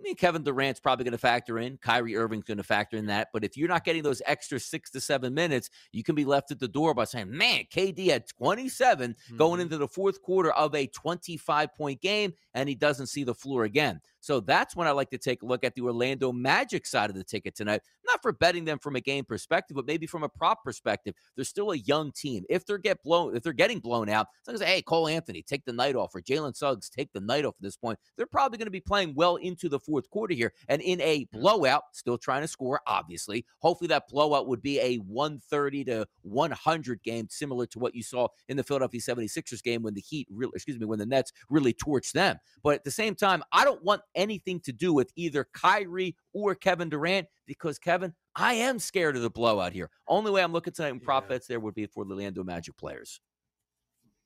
I 0.00 0.02
mean, 0.02 0.16
Kevin 0.16 0.42
Durant's 0.42 0.80
probably 0.80 1.04
going 1.04 1.12
to 1.12 1.18
factor 1.18 1.58
in. 1.58 1.76
Kyrie 1.76 2.16
Irving's 2.16 2.44
going 2.44 2.56
to 2.56 2.64
factor 2.64 2.96
in 2.96 3.06
that. 3.06 3.28
But 3.34 3.44
if 3.44 3.56
you're 3.56 3.68
not 3.68 3.84
getting 3.84 4.02
those 4.02 4.22
extra 4.24 4.58
six 4.58 4.90
to 4.92 5.00
seven 5.00 5.34
minutes, 5.34 5.68
you 5.92 6.02
can 6.02 6.14
be 6.14 6.24
left 6.24 6.50
at 6.50 6.58
the 6.58 6.68
door 6.68 6.94
by 6.94 7.04
saying, 7.04 7.30
man, 7.30 7.64
KD 7.70 8.06
had 8.06 8.26
27 8.26 9.10
mm-hmm. 9.10 9.36
going 9.36 9.60
into 9.60 9.76
the 9.76 9.86
fourth 9.86 10.22
quarter 10.22 10.52
of 10.52 10.74
a 10.74 10.86
25 10.86 11.74
point 11.74 12.00
game, 12.00 12.32
and 12.54 12.66
he 12.66 12.74
doesn't 12.74 13.08
see 13.08 13.24
the 13.24 13.34
floor 13.34 13.64
again. 13.64 14.00
So 14.20 14.40
that's 14.40 14.76
when 14.76 14.86
I 14.86 14.92
like 14.92 15.10
to 15.10 15.18
take 15.18 15.42
a 15.42 15.46
look 15.46 15.64
at 15.64 15.74
the 15.74 15.82
Orlando 15.82 16.32
Magic 16.32 16.86
side 16.86 17.10
of 17.10 17.16
the 17.16 17.24
ticket 17.24 17.54
tonight. 17.54 17.80
Not 18.06 18.22
for 18.22 18.32
betting 18.32 18.64
them 18.64 18.78
from 18.78 18.96
a 18.96 19.00
game 19.00 19.24
perspective, 19.24 19.74
but 19.74 19.86
maybe 19.86 20.06
from 20.06 20.22
a 20.22 20.28
prop 20.28 20.62
perspective. 20.62 21.14
They're 21.36 21.44
still 21.44 21.72
a 21.72 21.76
young 21.76 22.12
team. 22.12 22.44
If 22.48 22.66
they're 22.66 22.78
get 22.78 23.02
blown, 23.02 23.36
if 23.36 23.42
they're 23.42 23.52
getting 23.52 23.80
blown 23.80 24.08
out, 24.08 24.28
it's 24.40 24.48
like 24.48 24.58
say, 24.58 24.74
hey, 24.74 24.82
Cole 24.82 25.08
Anthony, 25.08 25.42
take 25.42 25.64
the 25.64 25.72
night 25.72 25.96
off, 25.96 26.14
or 26.14 26.20
Jalen 26.20 26.56
Suggs, 26.56 26.90
take 26.90 27.12
the 27.12 27.20
night 27.20 27.44
off 27.44 27.54
at 27.58 27.62
this 27.62 27.76
point. 27.76 27.98
They're 28.16 28.26
probably 28.26 28.58
going 28.58 28.66
to 28.66 28.72
be 28.72 28.80
playing 28.80 29.14
well 29.14 29.36
into 29.36 29.68
the 29.68 29.78
fourth 29.78 30.10
quarter 30.10 30.34
here. 30.34 30.52
And 30.68 30.82
in 30.82 31.00
a 31.00 31.24
hmm. 31.24 31.38
blowout, 31.38 31.82
still 31.92 32.18
trying 32.18 32.42
to 32.42 32.48
score, 32.48 32.80
obviously. 32.86 33.44
Hopefully 33.58 33.88
that 33.88 34.08
blowout 34.08 34.46
would 34.48 34.62
be 34.62 34.80
a 34.80 34.96
130 34.96 35.84
to 35.84 36.06
100 36.22 37.02
game, 37.02 37.26
similar 37.30 37.66
to 37.66 37.78
what 37.78 37.94
you 37.94 38.02
saw 38.02 38.28
in 38.48 38.56
the 38.56 38.64
Philadelphia 38.64 39.00
76ers 39.00 39.62
game 39.62 39.82
when 39.82 39.94
the 39.94 40.00
Heat, 40.00 40.26
really, 40.30 40.52
excuse 40.54 40.78
me, 40.78 40.86
when 40.86 40.98
the 40.98 41.06
Nets 41.06 41.32
really 41.48 41.72
torched 41.72 42.12
them. 42.12 42.38
But 42.62 42.74
at 42.74 42.84
the 42.84 42.90
same 42.90 43.14
time, 43.14 43.42
I 43.52 43.64
don't 43.64 43.82
want 43.84 44.02
anything 44.14 44.60
to 44.60 44.72
do 44.72 44.92
with 44.92 45.12
either 45.16 45.46
Kyrie 45.52 46.16
or 46.32 46.54
Kevin 46.54 46.88
Durant 46.88 47.28
because, 47.46 47.78
Kevin, 47.78 48.14
I 48.34 48.54
am 48.54 48.78
scared 48.78 49.16
of 49.16 49.22
the 49.22 49.30
blowout 49.30 49.72
here. 49.72 49.90
Only 50.06 50.30
way 50.30 50.42
I'm 50.42 50.52
looking 50.52 50.72
tonight 50.72 50.90
in 50.90 51.00
prop 51.00 51.24
yeah. 51.24 51.28
bets 51.30 51.46
there 51.46 51.60
would 51.60 51.74
be 51.74 51.86
for 51.86 52.04
the 52.04 52.12
Orlando 52.12 52.44
Magic 52.44 52.76
players. 52.76 53.20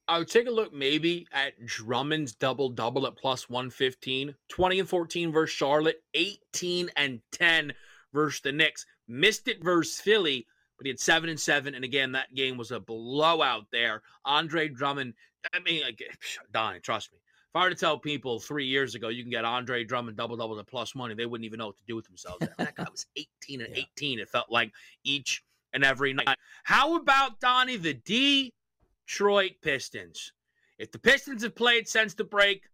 I 0.06 0.18
would 0.18 0.28
take 0.28 0.46
a 0.46 0.50
look 0.50 0.72
maybe 0.72 1.26
at 1.32 1.64
Drummond's 1.64 2.34
double 2.34 2.68
double 2.68 3.06
at 3.06 3.16
plus 3.16 3.48
115, 3.48 4.34
20 4.48 4.78
and 4.80 4.88
14 4.88 5.32
versus 5.32 5.56
Charlotte, 5.56 6.02
18 6.12 6.90
and 6.96 7.20
10 7.32 7.72
versus 8.12 8.40
the 8.42 8.52
Knicks. 8.52 8.84
Missed 9.08 9.48
it 9.48 9.64
versus 9.64 9.98
Philly, 9.98 10.46
but 10.76 10.84
he 10.84 10.90
had 10.90 11.00
7 11.00 11.30
and 11.30 11.40
7. 11.40 11.74
And 11.74 11.84
again, 11.84 12.12
that 12.12 12.34
game 12.34 12.58
was 12.58 12.70
a 12.70 12.80
blowout 12.80 13.66
there. 13.72 14.02
Andre 14.26 14.68
Drummond, 14.68 15.14
I 15.54 15.60
mean, 15.60 15.82
like, 15.82 16.02
Donnie, 16.52 16.80
trust 16.80 17.10
me. 17.12 17.18
If 17.54 17.60
I 17.60 17.64
were 17.66 17.70
to 17.70 17.76
tell 17.76 17.96
people 17.96 18.40
three 18.40 18.66
years 18.66 18.96
ago 18.96 19.10
you 19.10 19.22
can 19.22 19.30
get 19.30 19.44
Andre 19.44 19.84
Drummond 19.84 20.16
double 20.16 20.36
double 20.36 20.56
to 20.56 20.64
plus 20.64 20.96
money, 20.96 21.14
they 21.14 21.24
wouldn't 21.24 21.44
even 21.44 21.58
know 21.58 21.66
what 21.66 21.76
to 21.76 21.84
do 21.86 21.94
with 21.94 22.04
themselves. 22.04 22.44
that 22.58 22.74
guy 22.74 22.86
was 22.90 23.06
18 23.14 23.60
and 23.60 23.70
yeah. 23.76 23.84
18. 23.96 24.18
It 24.18 24.28
felt 24.28 24.50
like 24.50 24.72
each 25.04 25.44
and 25.72 25.84
every 25.84 26.12
night. 26.14 26.36
How 26.64 26.96
about 26.96 27.38
Donnie 27.38 27.76
the 27.76 27.94
Detroit 29.06 29.52
Pistons? 29.62 30.32
If 30.80 30.90
the 30.90 30.98
Pistons 30.98 31.44
have 31.44 31.54
played 31.54 31.86
since 31.86 32.12
the 32.14 32.24
break, 32.24 32.64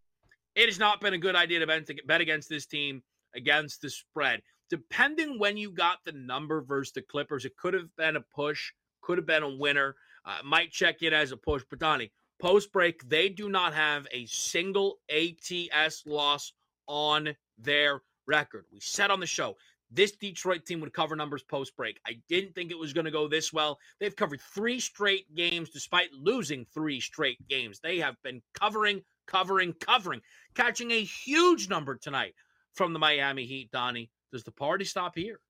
it 0.54 0.64
has 0.64 0.78
not 0.78 1.02
been 1.02 1.12
a 1.12 1.18
good 1.18 1.36
idea 1.36 1.60
to 1.60 1.96
bet 2.06 2.22
against 2.22 2.48
this 2.48 2.64
team 2.64 3.02
against 3.34 3.82
the 3.82 3.90
spread. 3.90 4.40
Depending 4.70 5.38
when 5.38 5.58
you 5.58 5.72
got 5.72 5.98
the 6.06 6.12
number 6.12 6.62
versus 6.62 6.94
the 6.94 7.02
Clippers, 7.02 7.44
it 7.44 7.54
could 7.58 7.74
have 7.74 7.94
been 7.96 8.16
a 8.16 8.22
push, 8.34 8.72
could 9.02 9.18
have 9.18 9.26
been 9.26 9.42
a 9.42 9.56
winner. 9.56 9.94
Uh, 10.24 10.38
might 10.42 10.70
check 10.70 11.02
it 11.02 11.12
as 11.12 11.32
a 11.32 11.36
push. 11.36 11.62
But 11.68 11.80
Donnie, 11.80 12.12
Post 12.40 12.72
break, 12.72 13.08
they 13.08 13.28
do 13.28 13.48
not 13.48 13.74
have 13.74 14.06
a 14.12 14.26
single 14.26 14.98
ATS 15.10 16.06
loss 16.06 16.52
on 16.86 17.34
their 17.58 18.02
record. 18.26 18.64
We 18.72 18.80
said 18.80 19.10
on 19.10 19.20
the 19.20 19.26
show 19.26 19.56
this 19.90 20.12
Detroit 20.12 20.64
team 20.64 20.80
would 20.80 20.92
cover 20.92 21.16
numbers 21.16 21.42
post 21.42 21.76
break. 21.76 21.98
I 22.06 22.20
didn't 22.28 22.54
think 22.54 22.70
it 22.70 22.78
was 22.78 22.92
going 22.92 23.06
to 23.06 23.10
go 23.10 23.26
this 23.28 23.52
well. 23.52 23.78
They've 23.98 24.14
covered 24.14 24.40
three 24.40 24.78
straight 24.78 25.34
games 25.34 25.70
despite 25.70 26.12
losing 26.12 26.64
three 26.64 27.00
straight 27.00 27.46
games. 27.48 27.80
They 27.80 27.98
have 27.98 28.16
been 28.22 28.40
covering, 28.54 29.02
covering, 29.26 29.74
covering, 29.74 30.20
catching 30.54 30.92
a 30.92 31.02
huge 31.02 31.68
number 31.68 31.96
tonight 31.96 32.34
from 32.72 32.92
the 32.92 32.98
Miami 32.98 33.44
Heat, 33.46 33.70
Donnie. 33.72 34.10
Does 34.32 34.44
the 34.44 34.52
party 34.52 34.84
stop 34.84 35.16
here? 35.16 35.40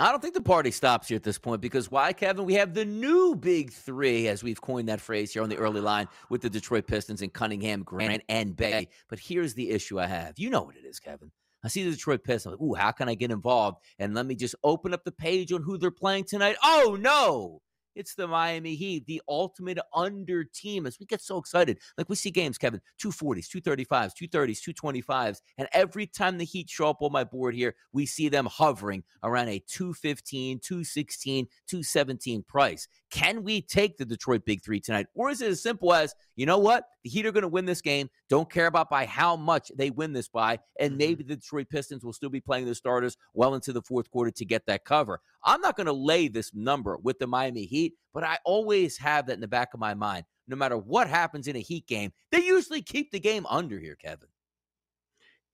I 0.00 0.10
don't 0.10 0.22
think 0.22 0.34
the 0.34 0.40
party 0.40 0.70
stops 0.70 1.08
here 1.08 1.16
at 1.16 1.22
this 1.22 1.38
point 1.38 1.60
because 1.60 1.90
why, 1.90 2.12
Kevin? 2.14 2.46
We 2.46 2.54
have 2.54 2.72
the 2.72 2.86
new 2.86 3.36
big 3.36 3.70
three, 3.70 4.28
as 4.28 4.42
we've 4.42 4.60
coined 4.60 4.88
that 4.88 5.00
phrase 5.00 5.32
here 5.32 5.42
on 5.42 5.50
the 5.50 5.58
early 5.58 5.82
line 5.82 6.08
with 6.30 6.40
the 6.40 6.48
Detroit 6.48 6.86
Pistons 6.86 7.20
and 7.20 7.32
Cunningham, 7.32 7.82
Grant, 7.82 8.22
and 8.28 8.56
Bey. 8.56 8.88
But 9.08 9.18
here's 9.18 9.54
the 9.54 9.70
issue 9.70 10.00
I 10.00 10.06
have. 10.06 10.38
You 10.38 10.48
know 10.48 10.62
what 10.62 10.76
it 10.76 10.86
is, 10.86 10.98
Kevin. 11.00 11.30
I 11.62 11.68
see 11.68 11.84
the 11.84 11.90
Detroit 11.90 12.24
Pistons. 12.24 12.54
I'm 12.54 12.58
like, 12.58 12.62
ooh, 12.62 12.74
how 12.74 12.92
can 12.92 13.10
I 13.10 13.14
get 13.14 13.30
involved? 13.30 13.78
And 13.98 14.14
let 14.14 14.24
me 14.24 14.34
just 14.34 14.54
open 14.64 14.94
up 14.94 15.04
the 15.04 15.12
page 15.12 15.52
on 15.52 15.62
who 15.62 15.76
they're 15.76 15.90
playing 15.90 16.24
tonight. 16.24 16.56
Oh, 16.64 16.96
no. 16.98 17.60
It's 17.94 18.14
the 18.14 18.28
Miami 18.28 18.74
Heat, 18.74 19.06
the 19.06 19.22
ultimate 19.28 19.78
under 19.94 20.44
team. 20.44 20.86
As 20.86 20.98
we 20.98 21.06
get 21.06 21.20
so 21.20 21.38
excited, 21.38 21.78
like 21.98 22.08
we 22.08 22.16
see 22.16 22.30
games, 22.30 22.58
Kevin, 22.58 22.80
240s, 23.02 23.48
235s, 23.48 24.12
230s, 24.20 24.60
225s. 24.74 25.40
And 25.58 25.68
every 25.72 26.06
time 26.06 26.38
the 26.38 26.44
Heat 26.44 26.70
show 26.70 26.90
up 26.90 27.02
on 27.02 27.12
my 27.12 27.24
board 27.24 27.54
here, 27.54 27.74
we 27.92 28.06
see 28.06 28.28
them 28.28 28.46
hovering 28.46 29.02
around 29.22 29.48
a 29.48 29.58
215, 29.66 30.60
216, 30.60 31.46
217 31.66 32.42
price. 32.44 32.88
Can 33.10 33.42
we 33.42 33.60
take 33.60 33.96
the 33.96 34.04
Detroit 34.04 34.44
Big 34.44 34.62
Three 34.62 34.80
tonight? 34.80 35.06
Or 35.14 35.30
is 35.30 35.40
it 35.42 35.50
as 35.50 35.62
simple 35.62 35.92
as, 35.92 36.14
you 36.36 36.46
know 36.46 36.58
what? 36.58 36.84
The 37.02 37.10
Heat 37.10 37.26
are 37.26 37.32
going 37.32 37.42
to 37.42 37.48
win 37.48 37.64
this 37.64 37.80
game. 37.80 38.08
Don't 38.28 38.50
care 38.50 38.66
about 38.66 38.88
by 38.88 39.04
how 39.04 39.34
much 39.34 39.72
they 39.76 39.90
win 39.90 40.12
this 40.12 40.28
by. 40.28 40.60
And 40.78 40.90
mm-hmm. 40.90 40.98
maybe 40.98 41.24
the 41.24 41.36
Detroit 41.36 41.68
Pistons 41.68 42.04
will 42.04 42.12
still 42.12 42.30
be 42.30 42.40
playing 42.40 42.66
the 42.66 42.74
starters 42.74 43.16
well 43.34 43.54
into 43.54 43.72
the 43.72 43.82
fourth 43.82 44.10
quarter 44.10 44.30
to 44.30 44.44
get 44.44 44.66
that 44.66 44.84
cover. 44.84 45.20
I'm 45.44 45.60
not 45.60 45.76
going 45.76 45.86
to 45.86 45.92
lay 45.92 46.28
this 46.28 46.52
number 46.54 46.96
with 47.02 47.18
the 47.18 47.26
Miami 47.26 47.64
Heat, 47.64 47.94
but 48.14 48.22
I 48.22 48.38
always 48.44 48.96
have 48.98 49.26
that 49.26 49.34
in 49.34 49.40
the 49.40 49.48
back 49.48 49.74
of 49.74 49.80
my 49.80 49.94
mind. 49.94 50.24
No 50.46 50.56
matter 50.56 50.76
what 50.76 51.08
happens 51.08 51.48
in 51.48 51.56
a 51.56 51.60
Heat 51.60 51.86
game, 51.86 52.12
they 52.30 52.44
usually 52.44 52.82
keep 52.82 53.10
the 53.10 53.20
game 53.20 53.46
under 53.48 53.78
here, 53.78 53.96
Kevin. 53.96 54.28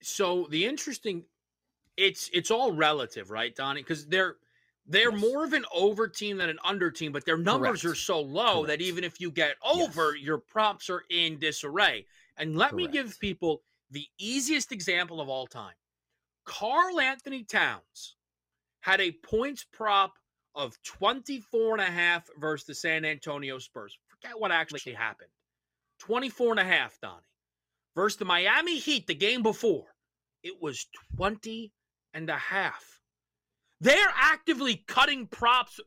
So 0.01 0.47
the 0.49 0.65
interesting, 0.65 1.23
it's 1.95 2.29
it's 2.33 2.51
all 2.51 2.71
relative, 2.71 3.31
right, 3.31 3.55
Donnie? 3.55 3.81
Because 3.81 4.05
they're 4.05 4.35
they're 4.87 5.11
yes. 5.11 5.21
more 5.21 5.43
of 5.43 5.53
an 5.53 5.65
over 5.73 6.07
team 6.07 6.37
than 6.37 6.49
an 6.49 6.59
under 6.63 6.89
team, 6.89 7.11
but 7.11 7.25
their 7.25 7.37
numbers 7.37 7.81
Correct. 7.81 7.85
are 7.85 7.95
so 7.95 8.21
low 8.21 8.63
Correct. 8.63 8.67
that 8.67 8.81
even 8.81 9.03
if 9.03 9.19
you 9.19 9.31
get 9.31 9.55
over, 9.63 10.15
yes. 10.15 10.23
your 10.23 10.37
props 10.37 10.89
are 10.89 11.03
in 11.09 11.39
disarray. 11.39 12.05
And 12.37 12.55
let 12.55 12.71
Correct. 12.71 12.75
me 12.75 12.87
give 12.87 13.19
people 13.19 13.61
the 13.91 14.05
easiest 14.17 14.71
example 14.71 15.19
of 15.19 15.29
all 15.29 15.47
time. 15.47 15.73
Karl-Anthony 16.45 17.43
Towns 17.43 18.15
had 18.81 19.01
a 19.01 19.11
points 19.11 19.65
prop 19.73 20.13
of 20.55 20.81
24 20.83 21.73
and 21.73 21.81
a 21.81 21.91
half 21.91 22.27
versus 22.39 22.65
the 22.65 22.73
San 22.73 23.03
Antonio 23.03 23.59
Spurs. 23.59 23.97
Forget 24.07 24.39
what 24.39 24.51
actually 24.51 24.93
happened. 24.93 25.29
24 25.99 26.51
and 26.51 26.59
a 26.59 26.63
half, 26.63 26.97
Donnie. 27.01 27.21
Versus 27.95 28.17
the 28.17 28.25
Miami 28.25 28.77
Heat 28.77 29.07
the 29.07 29.15
game 29.15 29.43
before, 29.43 29.87
it 30.43 30.61
was 30.61 30.87
20 31.17 31.73
and 32.13 32.29
a 32.29 32.37
half. 32.37 32.96
They're 33.79 34.13
actively 34.15 34.83
cutting 34.87 35.27
props 35.27 35.79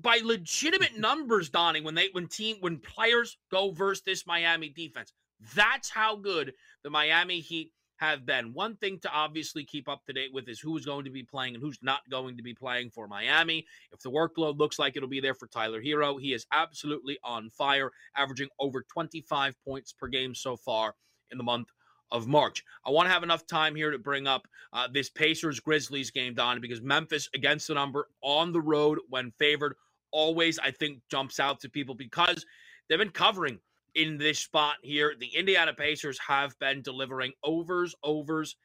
by 0.00 0.20
legitimate 0.24 0.98
numbers, 0.98 1.48
Donnie, 1.48 1.80
when 1.80 1.94
they 1.94 2.08
when 2.12 2.26
team 2.26 2.56
when 2.60 2.78
players 2.78 3.38
go 3.50 3.70
versus 3.70 4.02
this 4.04 4.26
Miami 4.26 4.68
defense. 4.68 5.12
That's 5.54 5.88
how 5.88 6.16
good 6.16 6.54
the 6.82 6.90
Miami 6.90 7.40
Heat 7.40 7.72
have 7.98 8.26
been. 8.26 8.52
One 8.52 8.76
thing 8.76 8.98
to 9.00 9.10
obviously 9.10 9.64
keep 9.64 9.88
up 9.88 10.04
to 10.06 10.12
date 10.12 10.32
with 10.32 10.48
is 10.48 10.60
who's 10.60 10.84
going 10.84 11.04
to 11.04 11.10
be 11.10 11.22
playing 11.22 11.54
and 11.54 11.62
who's 11.62 11.78
not 11.82 12.00
going 12.10 12.36
to 12.36 12.42
be 12.42 12.54
playing 12.54 12.90
for 12.90 13.08
Miami. 13.08 13.64
If 13.92 14.00
the 14.00 14.10
workload 14.10 14.58
looks 14.58 14.78
like 14.78 14.96
it'll 14.96 15.08
be 15.08 15.20
there 15.20 15.34
for 15.34 15.46
Tyler 15.46 15.80
Herro, 15.80 16.20
he 16.20 16.32
is 16.32 16.46
absolutely 16.52 17.18
on 17.24 17.50
fire, 17.50 17.90
averaging 18.16 18.48
over 18.58 18.82
25 18.82 19.54
points 19.64 19.92
per 19.92 20.08
game 20.08 20.34
so 20.34 20.56
far 20.56 20.94
in 21.30 21.38
the 21.38 21.44
month 21.44 21.68
of 22.10 22.26
March. 22.26 22.64
I 22.84 22.90
want 22.90 23.06
to 23.06 23.12
have 23.12 23.22
enough 23.22 23.46
time 23.46 23.74
here 23.74 23.90
to 23.90 23.98
bring 23.98 24.26
up 24.26 24.46
uh, 24.72 24.88
this 24.92 25.10
Pacers 25.10 25.60
Grizzlies 25.60 26.10
game, 26.10 26.34
Don, 26.34 26.60
because 26.60 26.82
Memphis 26.82 27.28
against 27.34 27.68
the 27.68 27.74
number 27.74 28.08
on 28.22 28.52
the 28.52 28.60
road 28.60 28.98
when 29.08 29.32
favored 29.38 29.74
always, 30.12 30.58
I 30.58 30.70
think, 30.70 31.00
jumps 31.10 31.40
out 31.40 31.60
to 31.60 31.68
people 31.68 31.94
because 31.94 32.46
they've 32.88 32.98
been 32.98 33.10
covering 33.10 33.58
in 33.94 34.18
this 34.18 34.38
spot 34.38 34.76
here. 34.82 35.14
The 35.18 35.34
Indiana 35.36 35.74
Pacers 35.74 36.18
have 36.26 36.58
been 36.58 36.82
delivering 36.82 37.32
overs, 37.42 37.94
overs, 38.02 38.56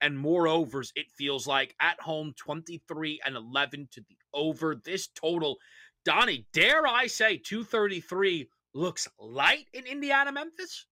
and 0.00 0.18
more 0.18 0.48
overs, 0.48 0.92
it 0.96 1.10
feels 1.10 1.46
like 1.46 1.74
at 1.80 2.00
home 2.00 2.32
23 2.36 3.20
and 3.24 3.36
11 3.36 3.88
to 3.92 4.00
the 4.00 4.16
over. 4.32 4.74
This 4.74 5.08
total, 5.08 5.58
Donnie, 6.04 6.46
dare 6.52 6.86
I 6.86 7.06
say 7.06 7.36
233 7.36 8.48
looks 8.72 9.08
light 9.18 9.66
in 9.74 9.84
Indiana, 9.86 10.32
Memphis? 10.32 10.86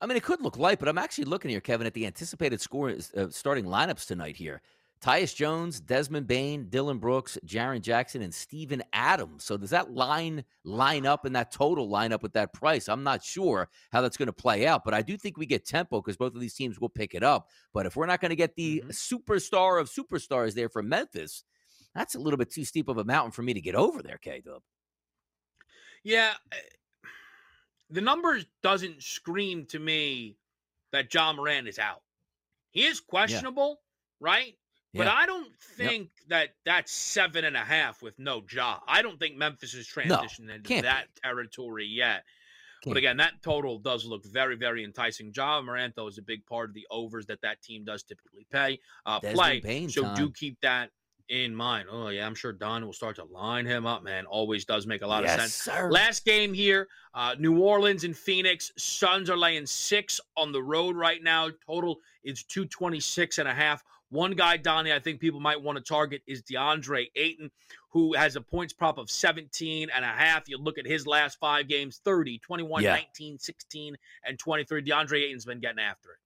I 0.00 0.06
mean, 0.06 0.16
it 0.16 0.22
could 0.22 0.40
look 0.42 0.56
light, 0.56 0.78
but 0.78 0.88
I'm 0.88 0.98
actually 0.98 1.24
looking 1.24 1.50
here, 1.50 1.60
Kevin, 1.60 1.86
at 1.86 1.94
the 1.94 2.06
anticipated 2.06 2.60
score 2.60 2.90
uh, 2.90 3.26
starting 3.30 3.64
lineups 3.64 4.06
tonight 4.06 4.36
here. 4.36 4.62
Tyus 5.00 5.34
Jones, 5.34 5.80
Desmond 5.80 6.26
Bane, 6.26 6.66
Dillon 6.68 6.98
Brooks, 6.98 7.38
Jaren 7.46 7.80
Jackson, 7.80 8.22
and 8.22 8.34
Steven 8.34 8.82
Adams. 8.92 9.44
So 9.44 9.56
does 9.56 9.70
that 9.70 9.92
line 9.92 10.44
line 10.64 11.06
up 11.06 11.24
and 11.24 11.36
that 11.36 11.52
total 11.52 11.88
line 11.88 12.12
up 12.12 12.22
with 12.22 12.32
that 12.32 12.52
price? 12.52 12.88
I'm 12.88 13.04
not 13.04 13.22
sure 13.22 13.68
how 13.92 14.00
that's 14.00 14.16
going 14.16 14.26
to 14.26 14.32
play 14.32 14.66
out, 14.66 14.84
but 14.84 14.94
I 14.94 15.02
do 15.02 15.16
think 15.16 15.36
we 15.36 15.46
get 15.46 15.64
tempo 15.64 16.00
because 16.00 16.16
both 16.16 16.34
of 16.34 16.40
these 16.40 16.54
teams 16.54 16.80
will 16.80 16.88
pick 16.88 17.14
it 17.14 17.22
up. 17.22 17.48
But 17.72 17.86
if 17.86 17.94
we're 17.94 18.06
not 18.06 18.20
going 18.20 18.30
to 18.30 18.36
get 18.36 18.56
the 18.56 18.82
mm-hmm. 18.84 18.90
superstar 18.90 19.80
of 19.80 19.88
superstars 19.88 20.54
there 20.54 20.68
from 20.68 20.88
Memphis, 20.88 21.44
that's 21.94 22.16
a 22.16 22.20
little 22.20 22.38
bit 22.38 22.50
too 22.50 22.64
steep 22.64 22.88
of 22.88 22.98
a 22.98 23.04
mountain 23.04 23.30
for 23.30 23.42
me 23.42 23.54
to 23.54 23.60
get 23.60 23.76
over 23.76 24.02
there, 24.02 24.18
K 24.18 24.42
Dub. 24.44 24.62
Yeah, 26.02 26.34
the 27.90 28.00
numbers 28.00 28.44
doesn't 28.62 29.02
scream 29.02 29.66
to 29.66 29.78
me 29.78 30.36
that 30.92 31.12
Ja 31.12 31.32
Morant 31.32 31.68
is 31.68 31.78
out. 31.78 32.02
He 32.70 32.84
is 32.84 33.00
questionable, 33.00 33.80
yeah. 34.20 34.26
right? 34.26 34.54
But 34.94 35.06
I 35.06 35.26
don't 35.26 35.54
think 35.76 36.10
yep. 36.20 36.28
that 36.28 36.48
that's 36.64 36.92
seven 36.92 37.44
and 37.44 37.56
a 37.56 37.60
half 37.60 38.02
with 38.02 38.18
no 38.18 38.42
Ja. 38.50 38.78
I 38.88 39.02
don't 39.02 39.18
think 39.18 39.36
Memphis 39.36 39.74
is 39.74 39.86
transitioning 39.86 40.46
no, 40.46 40.54
into 40.54 40.82
that 40.82 41.06
be. 41.14 41.20
territory 41.22 41.86
yet. 41.86 42.24
Can't. 42.82 42.94
But 42.94 42.96
again, 42.96 43.16
that 43.18 43.42
total 43.42 43.78
does 43.78 44.04
look 44.04 44.24
very, 44.24 44.56
very 44.56 44.84
enticing. 44.84 45.32
Ja 45.34 45.60
Morant, 45.60 45.94
though, 45.96 46.06
is 46.06 46.18
a 46.18 46.22
big 46.22 46.46
part 46.46 46.70
of 46.70 46.74
the 46.74 46.86
overs 46.90 47.26
that 47.26 47.40
that 47.42 47.60
team 47.62 47.84
does 47.84 48.02
typically 48.02 48.46
pay, 48.50 48.78
uh, 49.04 49.20
play. 49.20 49.88
so 49.88 50.02
time. 50.02 50.16
do 50.16 50.30
keep 50.30 50.60
that 50.62 50.90
in 51.28 51.54
mind. 51.54 51.88
Oh 51.90 52.08
yeah, 52.08 52.26
I'm 52.26 52.34
sure 52.34 52.52
Don 52.52 52.84
will 52.84 52.92
start 52.92 53.16
to 53.16 53.24
line 53.24 53.66
him 53.66 53.86
up. 53.86 54.02
Man, 54.02 54.26
always 54.26 54.64
does 54.64 54.86
make 54.86 55.02
a 55.02 55.06
lot 55.06 55.24
yes, 55.24 55.34
of 55.34 55.40
sense. 55.40 55.54
Sir. 55.54 55.90
Last 55.90 56.24
game 56.24 56.54
here, 56.54 56.88
uh, 57.14 57.34
New 57.38 57.58
Orleans 57.58 58.04
and 58.04 58.16
Phoenix. 58.16 58.72
Suns 58.76 59.28
are 59.30 59.36
laying 59.36 59.66
six 59.66 60.20
on 60.36 60.52
the 60.52 60.62
road 60.62 60.96
right 60.96 61.22
now. 61.22 61.48
Total 61.66 61.96
is 62.24 62.44
226 62.44 63.38
and 63.38 63.48
a 63.48 63.54
half. 63.54 63.82
One 64.10 64.32
guy, 64.32 64.56
Donnie, 64.56 64.92
I 64.92 64.98
think 64.98 65.20
people 65.20 65.40
might 65.40 65.60
want 65.60 65.76
to 65.76 65.84
target 65.84 66.22
is 66.26 66.42
DeAndre 66.42 67.10
Ayton, 67.14 67.50
who 67.90 68.14
has 68.14 68.36
a 68.36 68.40
points 68.40 68.72
prop 68.72 68.96
of 68.96 69.10
17 69.10 69.90
and 69.94 70.04
a 70.04 70.08
half. 70.08 70.48
You 70.48 70.56
look 70.56 70.78
at 70.78 70.86
his 70.86 71.06
last 71.06 71.38
five 71.38 71.68
games 71.68 72.00
30, 72.04 72.38
21, 72.38 72.82
yeah. 72.82 72.94
19, 72.94 73.38
16, 73.38 73.96
and 74.24 74.38
23. 74.38 74.82
DeAndre 74.82 75.24
Ayton's 75.24 75.44
been 75.44 75.60
getting 75.60 75.80
after 75.80 76.12
it. 76.12 76.18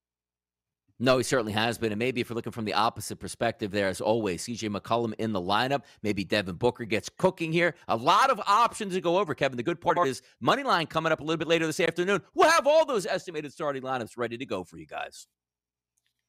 No, 1.03 1.19
he 1.19 1.25
certainly 1.25 1.53
has 1.53 1.79
been. 1.79 1.91
And 1.91 1.99
maybe 1.99 2.21
if 2.21 2.31
you're 2.31 2.37
looking 2.37 2.53
from 2.53 2.65
the 2.65 2.75
opposite 2.75 3.17
perspective 3.17 3.73
there, 3.73 3.89
as 3.89 4.01
always, 4.01 4.45
CJ 4.45 4.71
McCollum 4.71 5.15
in 5.19 5.33
the 5.33 5.41
lineup. 5.41 5.83
Maybe 6.05 6.23
Devin 6.23 6.55
Booker 6.55 6.85
gets 6.85 7.09
cooking 7.09 7.53
here. 7.53 7.75
A 7.89 7.97
lot 7.97 8.31
of 8.31 8.41
options 8.47 8.95
to 8.95 9.01
go 9.01 9.19
over, 9.19 9.35
Kevin. 9.35 9.57
The 9.57 9.65
good 9.65 9.81
part 9.81 9.99
is 10.07 10.23
money 10.41 10.63
line 10.63 10.87
coming 10.87 11.11
up 11.11 11.19
a 11.19 11.25
little 11.25 11.39
bit 11.39 11.49
later 11.49 11.67
this 11.67 11.81
afternoon. 11.81 12.23
We'll 12.35 12.49
have 12.49 12.69
all 12.69 12.87
those 12.87 13.05
estimated 13.05 13.53
starting 13.53 13.83
lineups 13.83 14.17
ready 14.17 14.39
to 14.39 14.47
go 14.47 14.63
for 14.63 14.79
you 14.79 14.87
guys. 14.87 15.27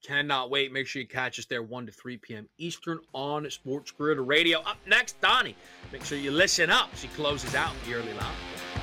Cannot 0.04 0.50
wait. 0.50 0.74
Make 0.74 0.88
sure 0.88 1.04
you 1.04 1.08
catch 1.08 1.38
us 1.38 1.46
there 1.46 1.62
1 1.62 1.86
to 1.86 1.92
3 1.92 2.18
p.m. 2.18 2.50
Eastern 2.58 3.00
on 3.14 3.44
SportsGrid 3.44 4.26
Radio. 4.26 4.62
Up 4.62 4.78
next, 4.88 5.22
Donnie. 5.22 5.56
Make 5.92 6.04
sure 6.04 6.18
you 6.18 6.32
listen 6.32 6.72
up. 6.72 6.90
She 6.96 7.10
closes 7.10 7.54
out 7.54 7.74
the 7.86 7.94
early 7.94 8.14
line. 8.14 8.83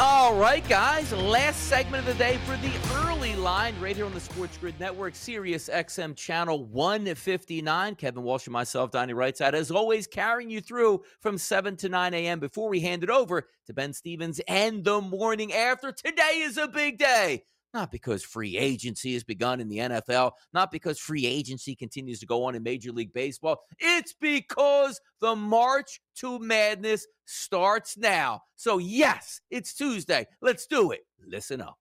All 0.00 0.36
right, 0.36 0.66
guys. 0.68 1.10
Last 1.12 1.64
segment 1.64 2.06
of 2.06 2.16
the 2.16 2.22
day 2.22 2.38
for 2.46 2.56
the 2.58 2.70
early 3.04 3.34
line 3.34 3.74
right 3.80 3.96
here 3.96 4.06
on 4.06 4.14
the 4.14 4.20
SportsGrid 4.20 4.78
Network, 4.78 5.16
Sirius 5.16 5.68
XM 5.68 6.14
channel 6.14 6.66
159. 6.66 7.96
Kevin 7.96 8.22
Walsh 8.22 8.46
and 8.46 8.52
myself, 8.52 8.92
Donnie 8.92 9.12
Rightside, 9.12 9.54
as 9.54 9.72
always, 9.72 10.06
carrying 10.06 10.50
you 10.50 10.60
through 10.60 11.02
from 11.18 11.36
7 11.36 11.74
to 11.78 11.88
9 11.88 12.14
a.m. 12.14 12.38
before 12.38 12.68
we 12.68 12.78
hand 12.78 13.02
it 13.02 13.10
over 13.10 13.48
to 13.66 13.74
Ben 13.74 13.92
Stevens 13.92 14.40
and 14.46 14.84
the 14.84 15.00
morning 15.00 15.52
after. 15.52 15.90
Today 15.90 16.42
is 16.42 16.58
a 16.58 16.68
big 16.68 16.98
day. 16.98 17.42
Not 17.74 17.90
because 17.90 18.22
free 18.24 18.56
agency 18.56 19.12
has 19.12 19.24
begun 19.24 19.60
in 19.60 19.68
the 19.68 19.78
NFL, 19.78 20.32
not 20.54 20.70
because 20.70 20.98
free 20.98 21.26
agency 21.26 21.76
continues 21.76 22.18
to 22.20 22.26
go 22.26 22.44
on 22.44 22.54
in 22.54 22.62
Major 22.62 22.92
League 22.92 23.12
Baseball. 23.12 23.60
It's 23.78 24.14
because 24.18 25.00
the 25.20 25.36
March 25.36 26.00
to 26.16 26.38
Madness 26.38 27.06
starts 27.26 27.98
now. 27.98 28.40
So, 28.56 28.78
yes, 28.78 29.40
it's 29.50 29.74
Tuesday. 29.74 30.26
Let's 30.40 30.66
do 30.66 30.92
it. 30.92 31.00
Listen 31.26 31.60
up. 31.60 31.78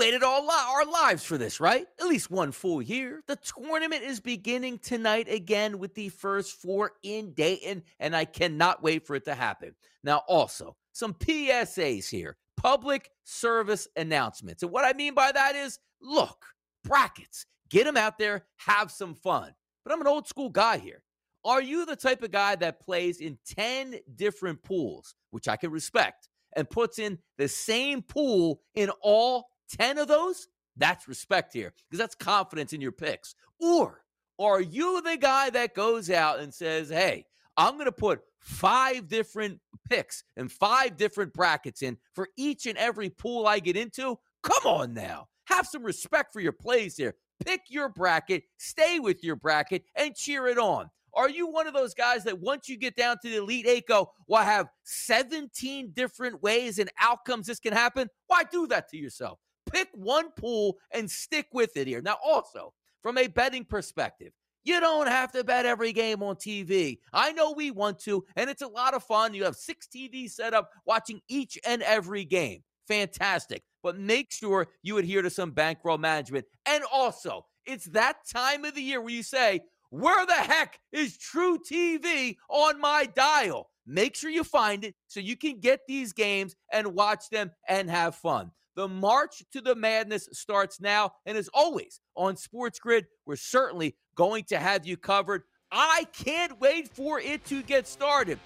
Waited 0.00 0.22
all 0.22 0.42
li- 0.42 0.48
our 0.50 0.86
lives 0.86 1.24
for 1.24 1.36
this, 1.36 1.60
right? 1.60 1.86
At 2.00 2.06
least 2.06 2.30
one 2.30 2.52
full 2.52 2.80
year. 2.80 3.20
The 3.28 3.36
tournament 3.36 4.02
is 4.02 4.18
beginning 4.18 4.78
tonight 4.78 5.28
again 5.28 5.78
with 5.78 5.94
the 5.94 6.08
first 6.08 6.54
four 6.54 6.92
in 7.02 7.34
Dayton, 7.34 7.82
and 7.98 8.16
I 8.16 8.24
cannot 8.24 8.82
wait 8.82 9.06
for 9.06 9.14
it 9.14 9.26
to 9.26 9.34
happen. 9.34 9.74
Now, 10.02 10.22
also, 10.26 10.74
some 10.92 11.12
PSAs 11.12 12.08
here 12.08 12.38
public 12.56 13.10
service 13.24 13.88
announcements. 13.94 14.62
And 14.62 14.72
what 14.72 14.86
I 14.86 14.96
mean 14.96 15.12
by 15.12 15.32
that 15.32 15.54
is 15.54 15.78
look, 16.00 16.46
brackets, 16.82 17.44
get 17.68 17.84
them 17.84 17.98
out 17.98 18.18
there, 18.18 18.46
have 18.56 18.90
some 18.90 19.14
fun. 19.14 19.52
But 19.84 19.92
I'm 19.92 20.00
an 20.00 20.06
old 20.06 20.28
school 20.28 20.48
guy 20.48 20.78
here. 20.78 21.02
Are 21.44 21.60
you 21.60 21.84
the 21.84 21.96
type 21.96 22.22
of 22.22 22.30
guy 22.30 22.56
that 22.56 22.80
plays 22.80 23.20
in 23.20 23.38
10 23.46 23.96
different 24.14 24.62
pools, 24.62 25.14
which 25.30 25.46
I 25.46 25.56
can 25.56 25.70
respect, 25.70 26.30
and 26.56 26.68
puts 26.68 26.98
in 26.98 27.18
the 27.36 27.48
same 27.48 28.00
pool 28.00 28.62
in 28.74 28.90
all 29.02 29.50
10 29.78 29.98
of 29.98 30.08
those? 30.08 30.48
That's 30.76 31.08
respect 31.08 31.52
here 31.52 31.72
because 31.88 31.98
that's 31.98 32.14
confidence 32.14 32.72
in 32.72 32.80
your 32.80 32.92
picks. 32.92 33.34
Or 33.60 34.02
are 34.38 34.60
you 34.60 35.02
the 35.02 35.16
guy 35.16 35.50
that 35.50 35.74
goes 35.74 36.10
out 36.10 36.40
and 36.40 36.52
says, 36.52 36.88
hey, 36.88 37.26
I'm 37.56 37.74
going 37.74 37.86
to 37.86 37.92
put 37.92 38.20
five 38.40 39.08
different 39.08 39.60
picks 39.88 40.24
and 40.36 40.50
five 40.50 40.96
different 40.96 41.34
brackets 41.34 41.82
in 41.82 41.98
for 42.14 42.28
each 42.36 42.66
and 42.66 42.78
every 42.78 43.10
pool 43.10 43.46
I 43.46 43.58
get 43.58 43.76
into? 43.76 44.18
Come 44.42 44.64
on 44.64 44.94
now. 44.94 45.28
Have 45.44 45.66
some 45.66 45.82
respect 45.82 46.32
for 46.32 46.40
your 46.40 46.52
plays 46.52 46.96
here. 46.96 47.14
Pick 47.44 47.62
your 47.68 47.88
bracket, 47.88 48.44
stay 48.58 48.98
with 48.98 49.24
your 49.24 49.36
bracket, 49.36 49.84
and 49.96 50.14
cheer 50.14 50.46
it 50.46 50.58
on. 50.58 50.88
Are 51.12 51.28
you 51.28 51.48
one 51.48 51.66
of 51.66 51.74
those 51.74 51.94
guys 51.94 52.22
that 52.24 52.38
once 52.38 52.68
you 52.68 52.76
get 52.76 52.96
down 52.96 53.16
to 53.22 53.28
the 53.28 53.36
Elite 53.36 53.66
Eight 53.66 53.88
go, 53.88 54.12
well, 54.26 54.42
I 54.42 54.44
have 54.44 54.68
17 54.84 55.90
different 55.92 56.42
ways 56.42 56.78
and 56.78 56.90
outcomes 57.00 57.46
this 57.46 57.58
can 57.58 57.72
happen? 57.72 58.08
Why 58.28 58.44
do 58.44 58.66
that 58.68 58.88
to 58.90 58.96
yourself? 58.96 59.38
Pick 59.72 59.88
one 59.92 60.30
pool 60.32 60.78
and 60.90 61.10
stick 61.10 61.46
with 61.52 61.76
it 61.76 61.86
here. 61.86 62.02
Now, 62.02 62.16
also, 62.24 62.72
from 63.02 63.18
a 63.18 63.26
betting 63.26 63.64
perspective, 63.64 64.32
you 64.64 64.78
don't 64.80 65.08
have 65.08 65.32
to 65.32 65.42
bet 65.42 65.64
every 65.64 65.92
game 65.92 66.22
on 66.22 66.36
TV. 66.36 66.98
I 67.12 67.32
know 67.32 67.52
we 67.52 67.70
want 67.70 67.98
to, 68.00 68.24
and 68.36 68.50
it's 68.50 68.62
a 68.62 68.68
lot 68.68 68.94
of 68.94 69.02
fun. 69.02 69.32
You 69.32 69.44
have 69.44 69.56
six 69.56 69.86
TVs 69.86 70.32
set 70.32 70.52
up 70.52 70.70
watching 70.84 71.20
each 71.28 71.58
and 71.66 71.82
every 71.82 72.24
game. 72.24 72.62
Fantastic. 72.86 73.62
But 73.82 73.98
make 73.98 74.30
sure 74.30 74.68
you 74.82 74.98
adhere 74.98 75.22
to 75.22 75.30
some 75.30 75.52
bankroll 75.52 75.98
management. 75.98 76.44
And 76.66 76.84
also, 76.92 77.46
it's 77.64 77.86
that 77.86 78.16
time 78.30 78.64
of 78.64 78.74
the 78.74 78.82
year 78.82 79.00
where 79.00 79.14
you 79.14 79.22
say, 79.22 79.60
where 79.90 80.26
the 80.26 80.32
heck 80.34 80.78
is 80.92 81.18
truTV 81.18 82.36
on 82.48 82.80
my 82.80 83.06
dial? 83.06 83.70
Make 83.86 84.14
sure 84.14 84.30
you 84.30 84.44
find 84.44 84.84
it 84.84 84.94
so 85.08 85.20
you 85.20 85.36
can 85.36 85.58
get 85.58 85.80
these 85.88 86.12
games 86.12 86.54
and 86.72 86.94
watch 86.94 87.28
them 87.30 87.50
and 87.68 87.90
have 87.90 88.14
fun. 88.14 88.52
The 88.80 88.88
march 88.88 89.44
to 89.52 89.60
the 89.60 89.74
madness 89.74 90.26
starts 90.32 90.80
now. 90.80 91.12
And 91.26 91.36
as 91.36 91.50
always 91.52 92.00
on 92.16 92.36
SportsGrid, 92.36 93.02
we're 93.26 93.36
certainly 93.36 93.94
going 94.14 94.44
to 94.44 94.58
have 94.58 94.86
you 94.86 94.96
covered. 94.96 95.42
I 95.70 96.06
can't 96.14 96.58
wait 96.62 96.88
for 96.88 97.20
it 97.20 97.44
to 97.44 97.62
get 97.62 97.86
started. 97.86 98.38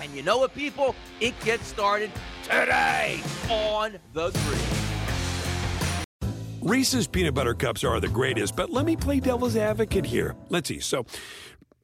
And 0.00 0.10
you 0.14 0.22
know 0.22 0.38
what, 0.38 0.54
people? 0.54 0.96
It 1.20 1.38
gets 1.40 1.66
started 1.66 2.10
today 2.44 3.20
on 3.50 3.98
the 4.14 4.30
grid. 4.30 4.58
Reese's 6.62 7.06
peanut 7.06 7.34
butter 7.34 7.52
cups 7.52 7.84
are 7.84 8.00
the 8.00 8.08
greatest, 8.08 8.56
but 8.56 8.70
let 8.70 8.86
me 8.86 8.96
play 8.96 9.20
devil's 9.20 9.54
advocate 9.54 10.06
here. 10.06 10.34
Let's 10.48 10.70
see. 10.70 10.80
So, 10.80 11.04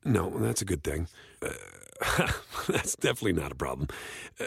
no, 0.07 0.31
that's 0.39 0.63
a 0.63 0.65
good 0.65 0.83
thing. 0.83 1.07
Uh, 1.43 2.29
that's 2.67 2.97
definitely 2.97 3.35
not 3.35 3.53
a 3.53 3.57
problem. 3.57 3.89
Uh, 4.41 4.47